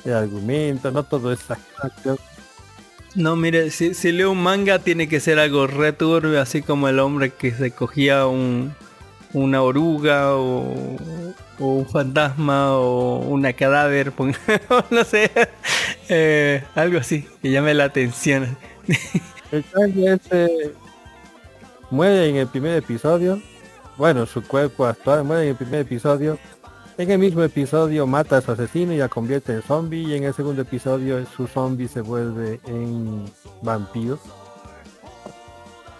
[0.05, 2.17] el argumento, no todo es acción.
[3.15, 6.87] No, mire, si, si leo un manga tiene que ser algo re turbio, así como
[6.87, 8.73] el hombre que se cogía un,
[9.33, 10.97] una oruga o,
[11.59, 14.13] o un fantasma o una cadáver,
[14.89, 15.31] no sé,
[16.09, 18.57] eh, algo así, que llame la atención.
[19.51, 19.63] El
[20.07, 20.73] ese
[21.91, 23.39] muere en el primer episodio.
[23.97, 26.39] Bueno, su cuerpo actual muere en el primer episodio.
[26.95, 30.03] En el mismo episodio mata a su asesino y la convierte en zombie.
[30.03, 33.25] Y en el segundo episodio su zombie se vuelve en
[33.63, 34.19] vampiro.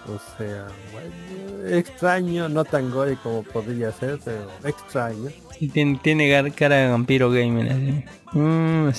[0.06, 5.30] O sea, bueno, extraño, no tan gore como podría ser, pero extraño.
[5.72, 8.04] Tiene, tiene cara de vampiro gamer.
[8.34, 8.90] Mm,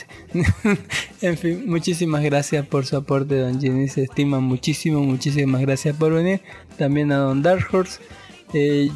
[1.20, 3.86] en fin, muchísimas gracias por su aporte, Don Jenny.
[3.88, 5.00] Se estima muchísimo.
[5.00, 6.40] Muchísimas gracias por venir.
[6.78, 8.00] También a Don Dark Horse.
[8.54, 8.88] Eh,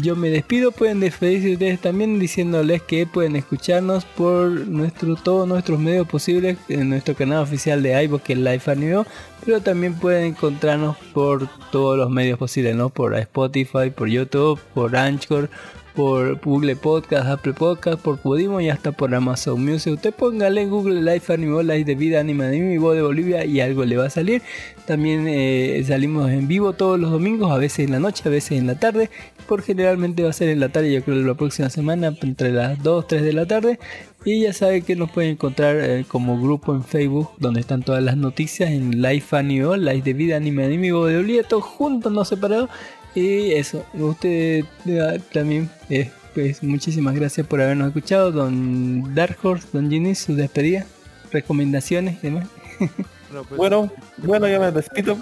[0.00, 0.72] yo me despido.
[0.72, 6.90] Pueden despedirse ustedes también diciéndoles que pueden escucharnos por nuestro, todos nuestros medios posibles en
[6.90, 9.04] nuestro canal oficial de iVoox, que es Life Anime,
[9.44, 12.90] pero también pueden encontrarnos por todos los medios posibles, ¿no?
[12.90, 15.48] Por Spotify, por YouTube, por Anchor,
[15.94, 19.94] por Google Podcast, Apple Podcast, por Podimo y hasta por Amazon Music.
[19.94, 23.60] Usted póngale en Google Life Anime, Life de Vida Anime Anime Voz de Bolivia y
[23.60, 24.42] algo le va a salir.
[24.86, 28.58] También eh, salimos en vivo todos los domingos, a veces en la noche, a veces
[28.58, 29.10] en la tarde.
[29.46, 32.82] Por generalmente va a ser en la tarde, yo creo la próxima semana, entre las
[32.82, 33.78] 2, 3 de la tarde.
[34.24, 38.02] Y ya sabe que nos pueden encontrar eh, como grupo en Facebook, donde están todas
[38.02, 42.12] las noticias en Life Anime, Life de Vida Anime Anime Voz de Bolivia, todos juntos,
[42.12, 42.68] no separados.
[43.14, 48.32] Y eso, usted eh, también, eh, pues muchísimas gracias por habernos escuchado.
[48.32, 50.86] Don Dark Horse, Don Ginny, su despedida,
[51.32, 52.48] recomendaciones y demás.
[53.30, 55.18] Bueno, pues, Bueno, bueno, yo me despido.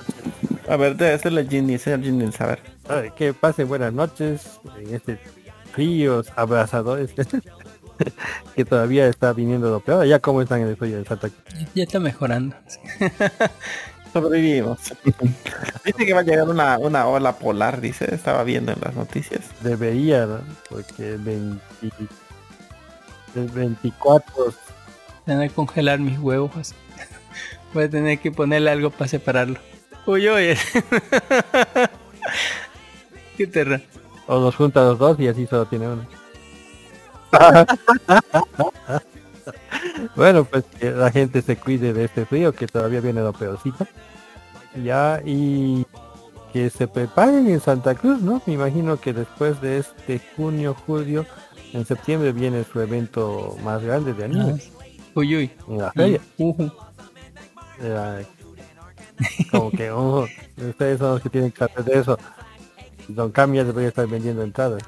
[0.69, 2.61] A ver, debe ser la Ginny, sea Ginny, a ver.
[2.89, 5.19] a ver, que pasen buenas noches en este
[5.77, 7.11] fríos abrazadores
[8.57, 10.07] que todavía está viniendo lo peor.
[10.07, 11.69] Ya como están en el frío de Santa Cruz.
[11.75, 12.57] Ya está mejorando.
[14.21, 14.79] Sobrevivimos.
[15.85, 18.15] dice que va a llegar una, una ola polar, dice.
[18.15, 19.43] Estaba viendo en las noticias.
[19.61, 20.41] Debería, ¿no?
[20.71, 21.61] Porque el 20
[23.35, 24.55] el 24
[25.27, 26.51] Tener que congelar mis huevos.
[26.57, 26.75] así.
[27.75, 29.59] Voy a tener que ponerle algo para separarlo.
[30.07, 30.57] Uy, uy.
[33.37, 33.83] Qué terror.
[34.27, 36.07] o los junta los dos y así solo tiene uno.
[40.17, 43.87] Bueno, pues que la gente se cuide de este frío que todavía viene lo peorcito.
[44.83, 45.87] Ya, y
[46.53, 48.43] que se preparen en Santa Cruz, ¿no?
[48.47, 51.27] Me imagino que después de este junio, julio,
[51.73, 54.63] en septiembre viene su evento más grande de anime,
[55.15, 55.51] Uy, uy.
[55.69, 56.21] en la feria.
[57.83, 58.21] Era
[59.51, 60.27] como que, ojo,
[60.57, 62.19] ustedes son los que tienen que saber de eso.
[63.09, 64.83] Don Cami ya debería estar vendiendo entradas.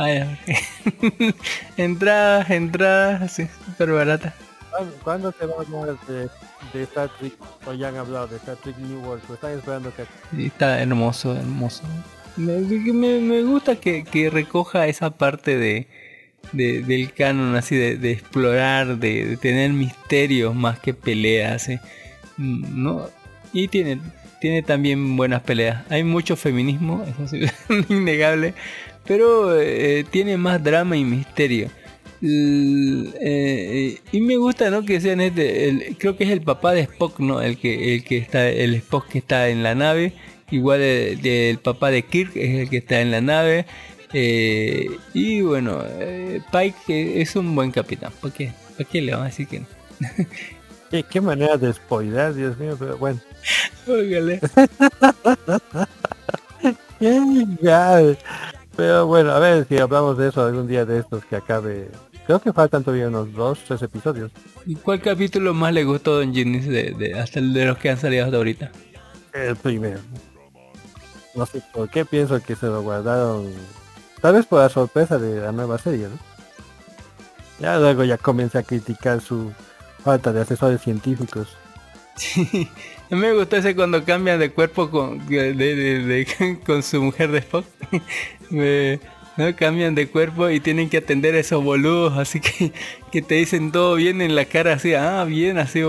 [0.00, 1.34] Ah, ok.
[1.76, 4.34] entradas, entradas, sí, súper barata.
[4.70, 6.28] ¿Cuándo- ¿Cuándo se va a hablar de,
[6.72, 7.32] de Star Trek?
[7.66, 9.22] O ya han hablado de Star Trek New World.
[9.28, 10.04] ¿O están esperando que
[10.46, 11.82] está hermoso, hermoso.
[12.36, 15.88] Me, me- me gusta que, que recoja esa parte de,
[16.52, 21.68] de- del canon, así de, de explorar, de, tener misterios más que peleas.
[21.68, 21.80] ¿eh?
[22.36, 23.08] Mm, ¿no?
[23.52, 23.98] Y tiene,
[24.40, 25.82] tiene también buenas peleas.
[25.90, 28.54] Hay mucho feminismo, eso sí, es innegable,
[29.08, 31.68] pero eh, tiene más drama y misterio.
[32.22, 36.72] L- eh, y me gusta no que sean este el- creo que es el papá
[36.72, 40.14] de Spock no el que el que está el Spock que está en la nave
[40.50, 43.66] igual el, el papá de Kirk es el que está en la nave
[44.12, 49.26] eh, y bueno eh, Pike es un buen capitán ¿por qué, ¿por qué le vamos
[49.26, 49.66] a decir que no?
[50.90, 53.20] ¿Qué, qué manera de spoiler, Dios mío, pero bueno.
[53.86, 54.40] Óigale.
[58.78, 61.90] pero bueno, a ver si hablamos de eso algún día de estos que acabe.
[62.26, 64.30] Creo que faltan todavía unos dos, tres episodios.
[64.66, 67.90] ¿Y cuál capítulo más le gustó a Don Ginnis de, de- hasta de los que
[67.90, 68.70] han salido hasta ahorita?
[69.32, 69.98] El primero.
[71.34, 73.52] No sé por qué pienso que se lo guardaron.
[74.20, 76.18] Tal vez por la sorpresa de la nueva serie, ¿no?
[77.60, 79.52] Ya luego ya comencé a criticar su
[80.04, 81.48] falta de asesores científicos.
[82.16, 82.68] Sí,
[83.10, 85.20] me gustó ese cuando cambian de cuerpo con,
[86.66, 87.64] con su mujer de Spock.
[89.36, 89.54] ¿no?
[89.56, 92.72] Cambian de cuerpo y tienen que atender a esos boludos, así que,
[93.12, 95.80] que te dicen todo bien en la cara, así, ah, bien, así,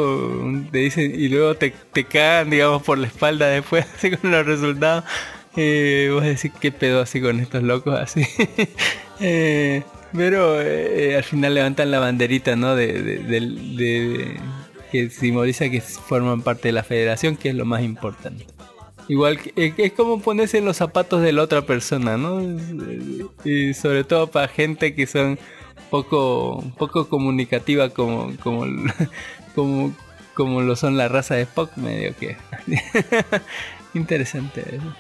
[0.72, 2.06] te dicen, y luego te, te
[2.48, 5.04] digamos, por la espalda después, así con los resultados.
[5.56, 8.00] Eh, vos decís, ¿qué pedo así con estos locos?
[8.00, 8.24] Así.
[9.20, 9.84] Eh,
[10.14, 12.76] pero eh, al final levantan la banderita, ¿no?
[12.76, 14.38] De, de- de-
[14.92, 18.46] que simboliza que forman parte de la federación, que es lo más importante.
[19.08, 22.42] Igual que, es- como ponerse en los zapatos de la otra persona, ¿no?
[23.44, 25.40] Y sobre todo para gente que son
[25.90, 28.66] poco, poco comunicativa como, como,
[29.56, 29.94] como,
[30.36, 32.38] como lo son la raza de Spock, medio que
[33.96, 34.96] interesante eso.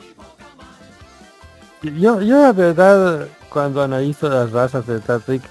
[1.82, 5.41] Yo, yo la verdad, cuando analizo las razas de Star Trek,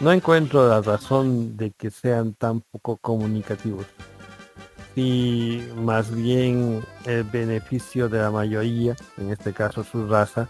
[0.00, 3.86] no encuentro la razón de que sean tan poco comunicativos.
[4.94, 10.48] Y más bien el beneficio de la mayoría, en este caso su raza,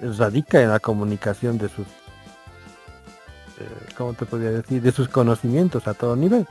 [0.00, 1.86] radica en la comunicación de sus,
[3.58, 4.82] eh, ¿cómo te decir?
[4.82, 6.46] De sus conocimientos a todo nivel.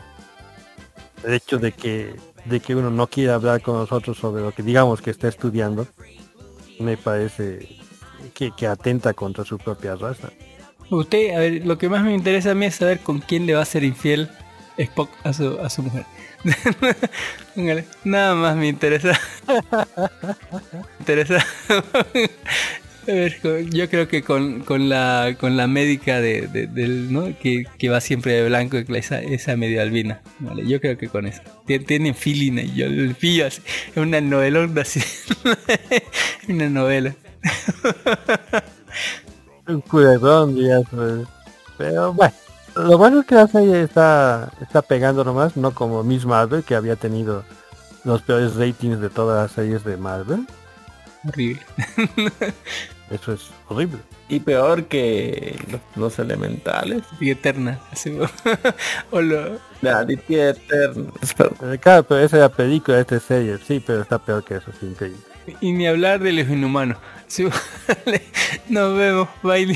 [1.24, 2.16] el hecho de que
[2.46, 5.88] de que uno no quiera hablar con nosotros sobre lo que digamos que está estudiando,
[6.80, 7.78] me parece
[8.34, 10.30] que, que atenta contra su propia raza.
[10.90, 13.54] Usted, a ver, lo que más me interesa a mí es saber con quién le
[13.56, 14.30] va a ser infiel
[14.78, 16.06] Spock a su, a su mujer.
[18.04, 19.20] Nada más me interesa.
[19.48, 21.46] Me interesa.
[23.06, 23.38] A ver,
[23.70, 27.38] yo creo que con, con la con la médica de, de- del, ¿no?
[27.38, 30.22] que, que va siempre de blanco, esa, esa medio albina.
[30.40, 31.42] Vale, yo creo que con eso.
[31.68, 33.62] Tien- Tienen feeling y yo le pillo así.
[33.92, 35.02] Es una novelona así.
[36.48, 37.14] una novela.
[39.68, 41.28] Un culebrón, ya pues.
[41.78, 42.34] Pero bueno,
[42.76, 46.76] lo bueno es que la serie está, está pegando nomás, no como Miss Marvel, que
[46.76, 47.44] había tenido
[48.04, 50.46] los peores ratings de todas las series de Marvel.
[51.28, 51.62] Horrible.
[53.10, 54.00] Eso es horrible.
[54.30, 57.04] Y peor que los, los elementales.
[57.20, 57.80] Y eterna.
[57.92, 58.18] así,
[59.12, 61.12] o lo- La Ditya Eterna.
[61.72, 64.72] Eh, Claro, pero esa era película, esta es serie, sí, pero está peor que eso,
[64.80, 65.20] sí, increíble.
[65.62, 66.98] y ni hablar de los inhumanos.
[67.34, 67.46] Sí,
[68.06, 68.22] vale.
[68.70, 69.76] Nos vemos, baile.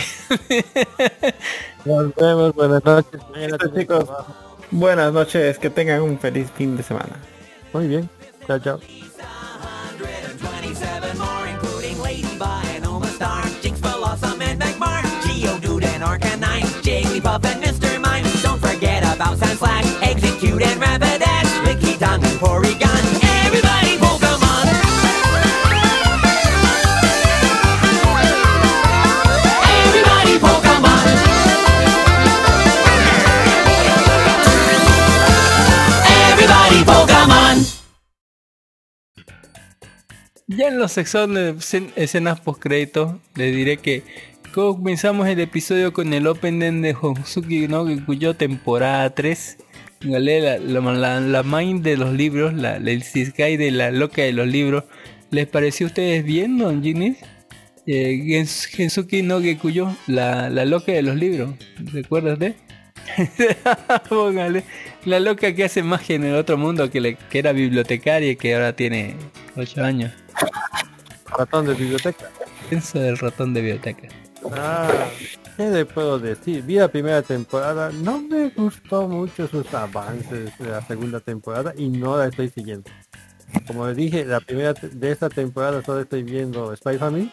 [1.86, 3.20] Nos vemos, buenas noches.
[3.32, 4.06] Mañana Listo, chicos.
[4.70, 7.16] Buenas noches, que tengan un feliz fin de semana.
[7.74, 8.08] Muy bien,
[8.46, 8.78] chao, chao.
[8.78, 17.44] 127 more, including Ladybug and Oma Star, Jinx, Blossom, and Magmar, Geodude and Arcanine, Jigglypuff
[17.44, 18.00] and Mr.
[18.00, 18.24] Mime.
[18.44, 21.07] Don't forget about Sandslash, Execute and Rapidash,
[40.48, 44.04] Ya en los secciones escen- escenas post crédito les diré que
[44.54, 49.58] comenzamos el episodio con el opening de Honsuki no Gikuyo temporada 3.
[50.06, 50.42] ¿vale?
[50.42, 54.32] La, la, la, la main de los libros, la, el Siskai de la loca de
[54.34, 54.86] los libros.
[55.32, 57.18] ¿Les pareció a ustedes bien, Don Ginny?
[57.86, 61.56] Eh, Gens- Gensuki no Gekuyo, la, la loca de los libros.
[61.92, 62.56] ¿Recuerdas de?
[64.10, 64.64] Póngale.
[65.06, 68.36] La loca que hace magia en el otro mundo, que, le, que era bibliotecaria y
[68.36, 69.16] que ahora tiene
[69.56, 70.12] 8 años.
[71.26, 72.30] Ratón de biblioteca.
[72.70, 74.08] Pienso del ratón de biblioteca.
[74.52, 75.08] Ah,
[75.56, 76.64] ¿qué le puedo decir?
[76.64, 81.90] Vi la primera temporada, no me gustó mucho sus avances de la segunda temporada y
[81.90, 82.90] no la estoy siguiendo.
[83.66, 87.32] Como les dije, la primera de esta temporada solo estoy viendo Spy Family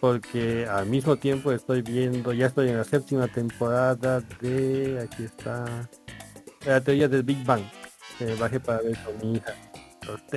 [0.00, 5.88] porque al mismo tiempo estoy viendo, ya estoy en la séptima temporada de, aquí está,
[6.66, 7.62] la teoría del Big Bang,
[8.18, 9.54] que bajé para ver con mi hija.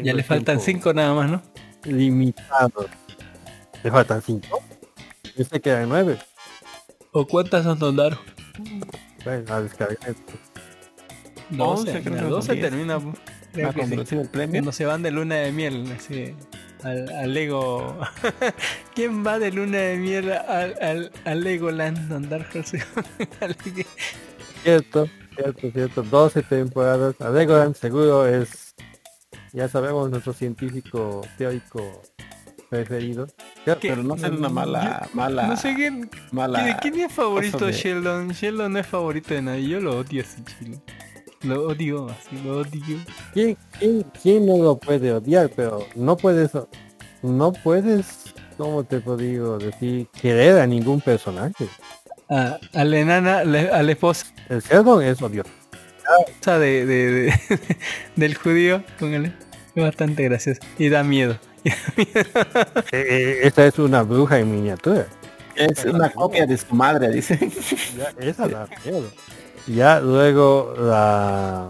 [0.01, 1.41] Ya le faltan 5 nada más, ¿no?
[1.83, 2.87] Limitado.
[3.83, 4.59] ¿Le faltan 5?
[5.35, 6.17] Yo sé que eran 9.
[7.11, 8.17] ¿O cuántas son Don Daro?
[9.25, 10.33] Bueno, a descargar esto.
[11.49, 12.69] 12, Once, creo que mira, son 12 diez.
[12.69, 12.99] termina.
[13.53, 14.15] Creo Ah, que cuando sí.
[14.15, 14.53] el premio.
[14.53, 16.33] Cuando se van de luna de miel, así.
[16.83, 17.97] Al, al Lego.
[18.95, 22.07] ¿Quién va de luna de miel al, al, al Legoland?
[22.07, 22.83] Don Dark Horse?
[24.63, 26.03] Cierto, cierto, cierto.
[26.03, 27.19] 12 temporadas.
[27.21, 28.75] A Legoland seguro es,
[29.53, 32.01] ya sabemos, nuestro científico teórico
[32.69, 33.27] preferido.
[33.81, 36.09] Pero no sean una mala, mala, no sé quién.
[36.31, 36.63] mala.
[36.63, 38.29] ¿De quién es favorito de- Sheldon?
[38.29, 39.67] Sheldon no es favorito de nadie.
[39.69, 40.81] Yo lo odio ese chilo.
[41.47, 42.99] Lo odio, así lo odio.
[43.33, 45.49] ¿Quién, quién, quién no lo puede odiar?
[45.55, 46.51] Pero no puedes,
[47.21, 50.07] no puedes, ¿cómo te puedo decir?
[50.21, 51.67] Querer a ningún personaje.
[52.29, 55.49] A, a la enana, le- a la esposa El Sheldon es odioso.
[56.45, 57.33] de, de- de-
[58.15, 59.33] del judío, póngale.
[59.75, 60.59] Es bastante gracioso.
[60.77, 61.37] Y da miedo.
[62.91, 65.05] Eh, eh, esta es una bruja en miniatura.
[65.55, 67.37] Es una copia de su madre, dice.
[67.97, 69.09] Ya, esa da miedo.
[69.67, 71.69] Ya luego la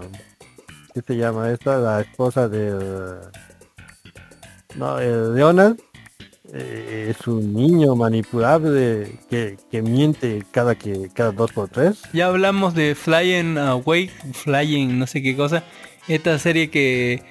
[0.94, 1.78] ¿qué se llama esta?
[1.78, 3.16] La esposa del
[4.76, 5.76] no, el Leonard
[6.52, 12.02] eh, es un niño manipulable que, que miente cada que cada dos por tres.
[12.12, 15.64] Ya hablamos de Flying Away, Flying no sé qué cosa.
[16.06, 17.22] Esta serie que,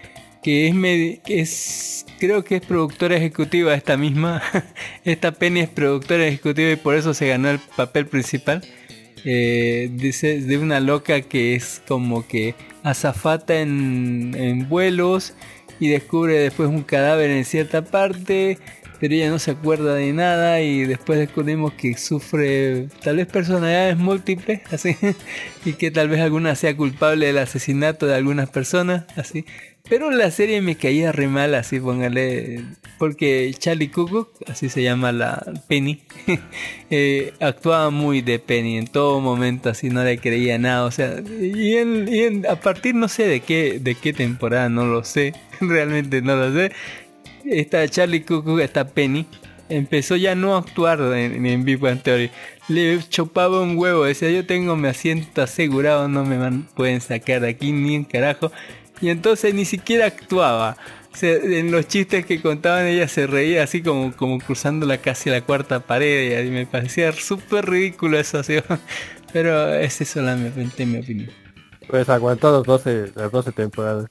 [0.43, 4.41] que es, medi- que es creo que es productora ejecutiva esta misma.
[5.05, 8.61] esta Penny es productora ejecutiva y por eso se ganó el papel principal.
[9.29, 15.33] Eh, dice de una loca que es como que azafata en, en vuelos
[15.81, 18.57] y descubre después un cadáver en cierta parte
[18.99, 23.97] pero ella no se acuerda de nada y después descubrimos que sufre tal vez personalidades
[23.97, 24.95] múltiples, así,
[25.65, 29.45] y que tal vez alguna sea culpable del asesinato de algunas personas, así.
[29.89, 32.61] Pero la serie me caía re mal, así, póngale.
[32.97, 36.01] porque Charlie Cook, así se llama la Penny,
[36.89, 41.21] eh, actuaba muy de Penny en todo momento, así no le creía nada, o sea,
[41.39, 45.33] y, en- y a partir no sé de qué, de qué temporada, no lo sé,
[45.61, 46.71] realmente no lo sé,
[47.45, 49.25] esta Charlie Cook, esta Penny,
[49.69, 52.29] empezó ya no a actuar en, en Big Bang Theory.
[52.69, 57.39] Le chupaba un huevo, decía yo tengo mi asiento asegurado, no me van- pueden sacar
[57.41, 58.51] de aquí ni en carajo.
[59.01, 60.77] Y entonces ni siquiera actuaba.
[61.13, 64.99] O sea, en los chistes que contaban ella se reía así como, como cruzando la
[64.99, 68.39] casi la cuarta pared y me parecía súper ridículo eso.
[68.39, 68.57] así.
[69.33, 71.29] Pero esa es solamente mi opinión.
[71.87, 74.09] Pues aguantó los 12, las 12 temporadas.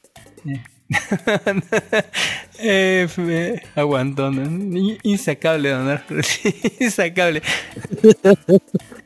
[2.58, 4.31] eh, me aguantó,
[5.02, 6.00] insacable, don
[6.81, 7.42] insacable.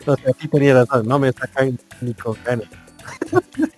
[0.06, 2.68] O sea, aquí tenía razón, no me sacan ni con ganas.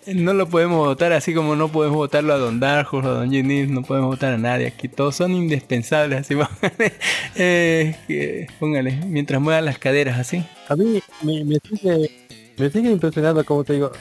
[0.06, 3.68] No lo podemos votar así como no podemos votarlo a Don Darjos, a Don Ginny,
[3.68, 4.66] no podemos votar a nadie.
[4.66, 6.92] Aquí todos son indispensables, así póngale,
[7.36, 10.44] eh, póngale, mientras muevan las caderas así.
[10.68, 12.10] A mí me, me sigue,
[12.58, 13.92] me sigue impresionando, como te digo.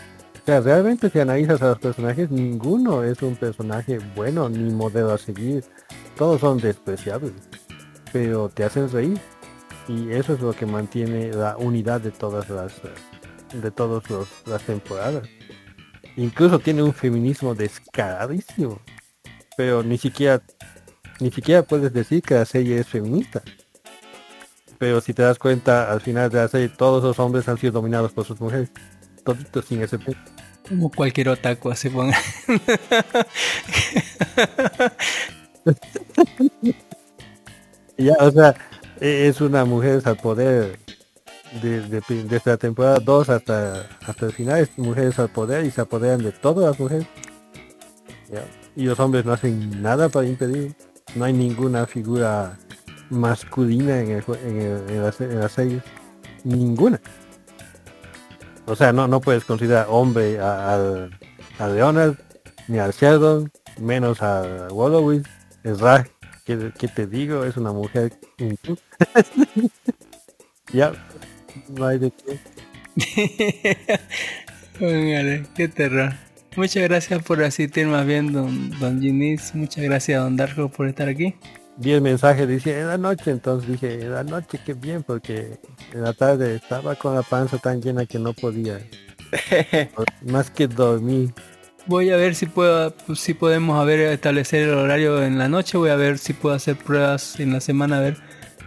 [0.41, 5.11] O sea, realmente si analizas a los personajes, ninguno es un personaje bueno ni modelo
[5.11, 5.63] a seguir.
[6.17, 7.33] Todos son despreciables,
[8.11, 9.19] pero te hacen reír.
[9.88, 12.81] Y eso es lo que mantiene la unidad de todas las
[13.53, 14.03] de todas
[14.47, 15.27] las temporadas.
[16.17, 18.80] Incluso tiene un feminismo descaradísimo.
[19.57, 20.41] Pero ni siquiera
[21.19, 23.41] ni siquiera puedes decir que la serie es feminista.
[24.77, 27.73] Pero si te das cuenta, al final de la serie todos los hombres han sido
[27.73, 28.72] dominados por sus mujeres.
[29.23, 30.15] Toditos sin excepción.
[30.67, 32.17] Como cualquier otaku, así ponga.
[37.98, 38.56] Ya, o sea,
[38.99, 40.80] e- es una mujer al poder
[41.61, 45.71] de- de- desde la temporada 2 hasta, hasta el final, es mujeres al poder y
[45.71, 47.07] se apoderan de todas las mujeres.
[48.75, 50.75] Y los hombres no hacen nada para impedir.
[51.15, 52.57] No hay ninguna figura
[53.09, 55.81] masculina en, el, en, en la, se- en la serie.
[56.45, 57.01] Ninguna.
[58.65, 61.11] O sea, no, no puedes considerar hombre al-
[61.59, 62.15] a Leonard,
[62.69, 65.27] ni al Sheldon, menos a Wolowitz.
[65.63, 66.07] Es Raj,
[66.45, 67.43] ¿qué, qué te digo?
[67.43, 68.17] Es una mujer.
[70.73, 70.93] ya,
[71.75, 72.40] no hay de qué.
[74.80, 76.14] Póngale, qué terror.
[76.58, 79.56] Muchas gracias por asistir más bien, don, don Ginis.
[79.56, 81.35] Muchas gracias, don Darjo, por estar aquí.
[81.77, 85.58] Vi el mensaje, dice en la noche, entonces dije, en la noche, qué bien, porque
[85.93, 88.80] en la tarde estaba con la panza tan llena que no podía.
[90.22, 91.33] Más que dormir.
[91.88, 95.77] Voy a ver si puedo, si podemos a ver establecer el horario en la noche.
[95.77, 98.17] Voy a ver si puedo hacer pruebas en la semana, a ver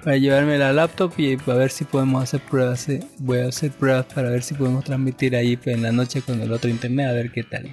[0.05, 2.89] para llevarme la laptop y a ver si podemos hacer pruebas.
[2.91, 3.01] eh.
[3.19, 6.41] Voy a hacer pruebas para ver si podemos transmitir ahí pues, en la noche con
[6.43, 7.65] el otro internet a ver qué tal.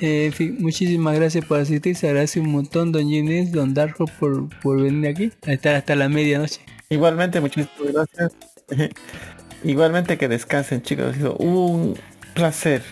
[0.00, 1.96] Eh, en fin, muchísimas gracias por asistir.
[1.96, 5.96] Se agradece un montón, don Ginés, don Darjo, por, por venir aquí a estar hasta
[5.96, 6.60] la medianoche.
[6.88, 8.32] Igualmente, muchísimas gracias.
[9.64, 11.06] Igualmente que descansen, chicos.
[11.06, 11.98] Ha sido un
[12.34, 12.82] placer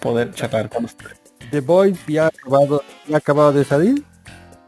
[0.00, 1.20] poder charlar con ustedes.
[1.50, 4.02] The Boys ya ha acabado, ya ha acabado de salir.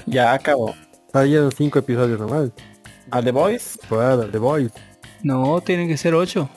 [0.06, 0.74] Ya acabó.
[1.12, 2.50] Salieron cinco episodios nomás.
[3.12, 3.78] A The Voice.
[3.88, 4.72] Por The Boys.
[5.22, 6.48] No, tienen que ser ocho.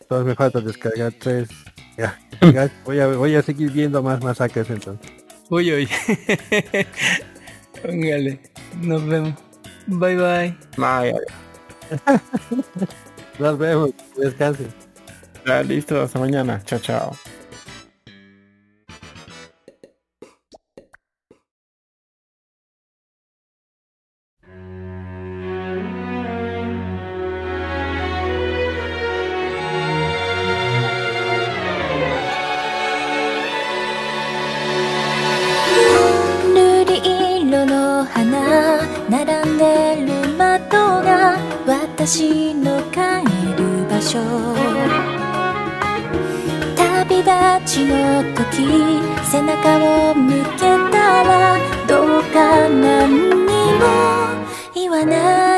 [0.00, 1.48] Entonces me falta descargar tres.
[1.96, 2.18] Ya.
[2.52, 5.12] Ya, Voy a, voy a seguir viendo más masacres entonces.
[5.48, 5.88] Uy, uy.
[7.82, 8.40] Póngale.
[8.80, 9.34] Nos vemos.
[9.86, 10.56] Bye bye.
[10.76, 11.14] Bye.
[13.38, 13.90] Nos vemos.
[14.16, 14.74] Descansen.
[15.46, 16.60] Ya listo, hasta mañana.
[16.64, 17.16] Chao, chao.
[42.04, 42.98] 私の帰
[43.56, 44.18] る場所。
[46.74, 47.28] 旅立
[47.64, 48.66] ちの時
[49.30, 51.56] 背中を向けたら
[51.86, 53.86] どうか何にも
[54.74, 55.51] 言わない。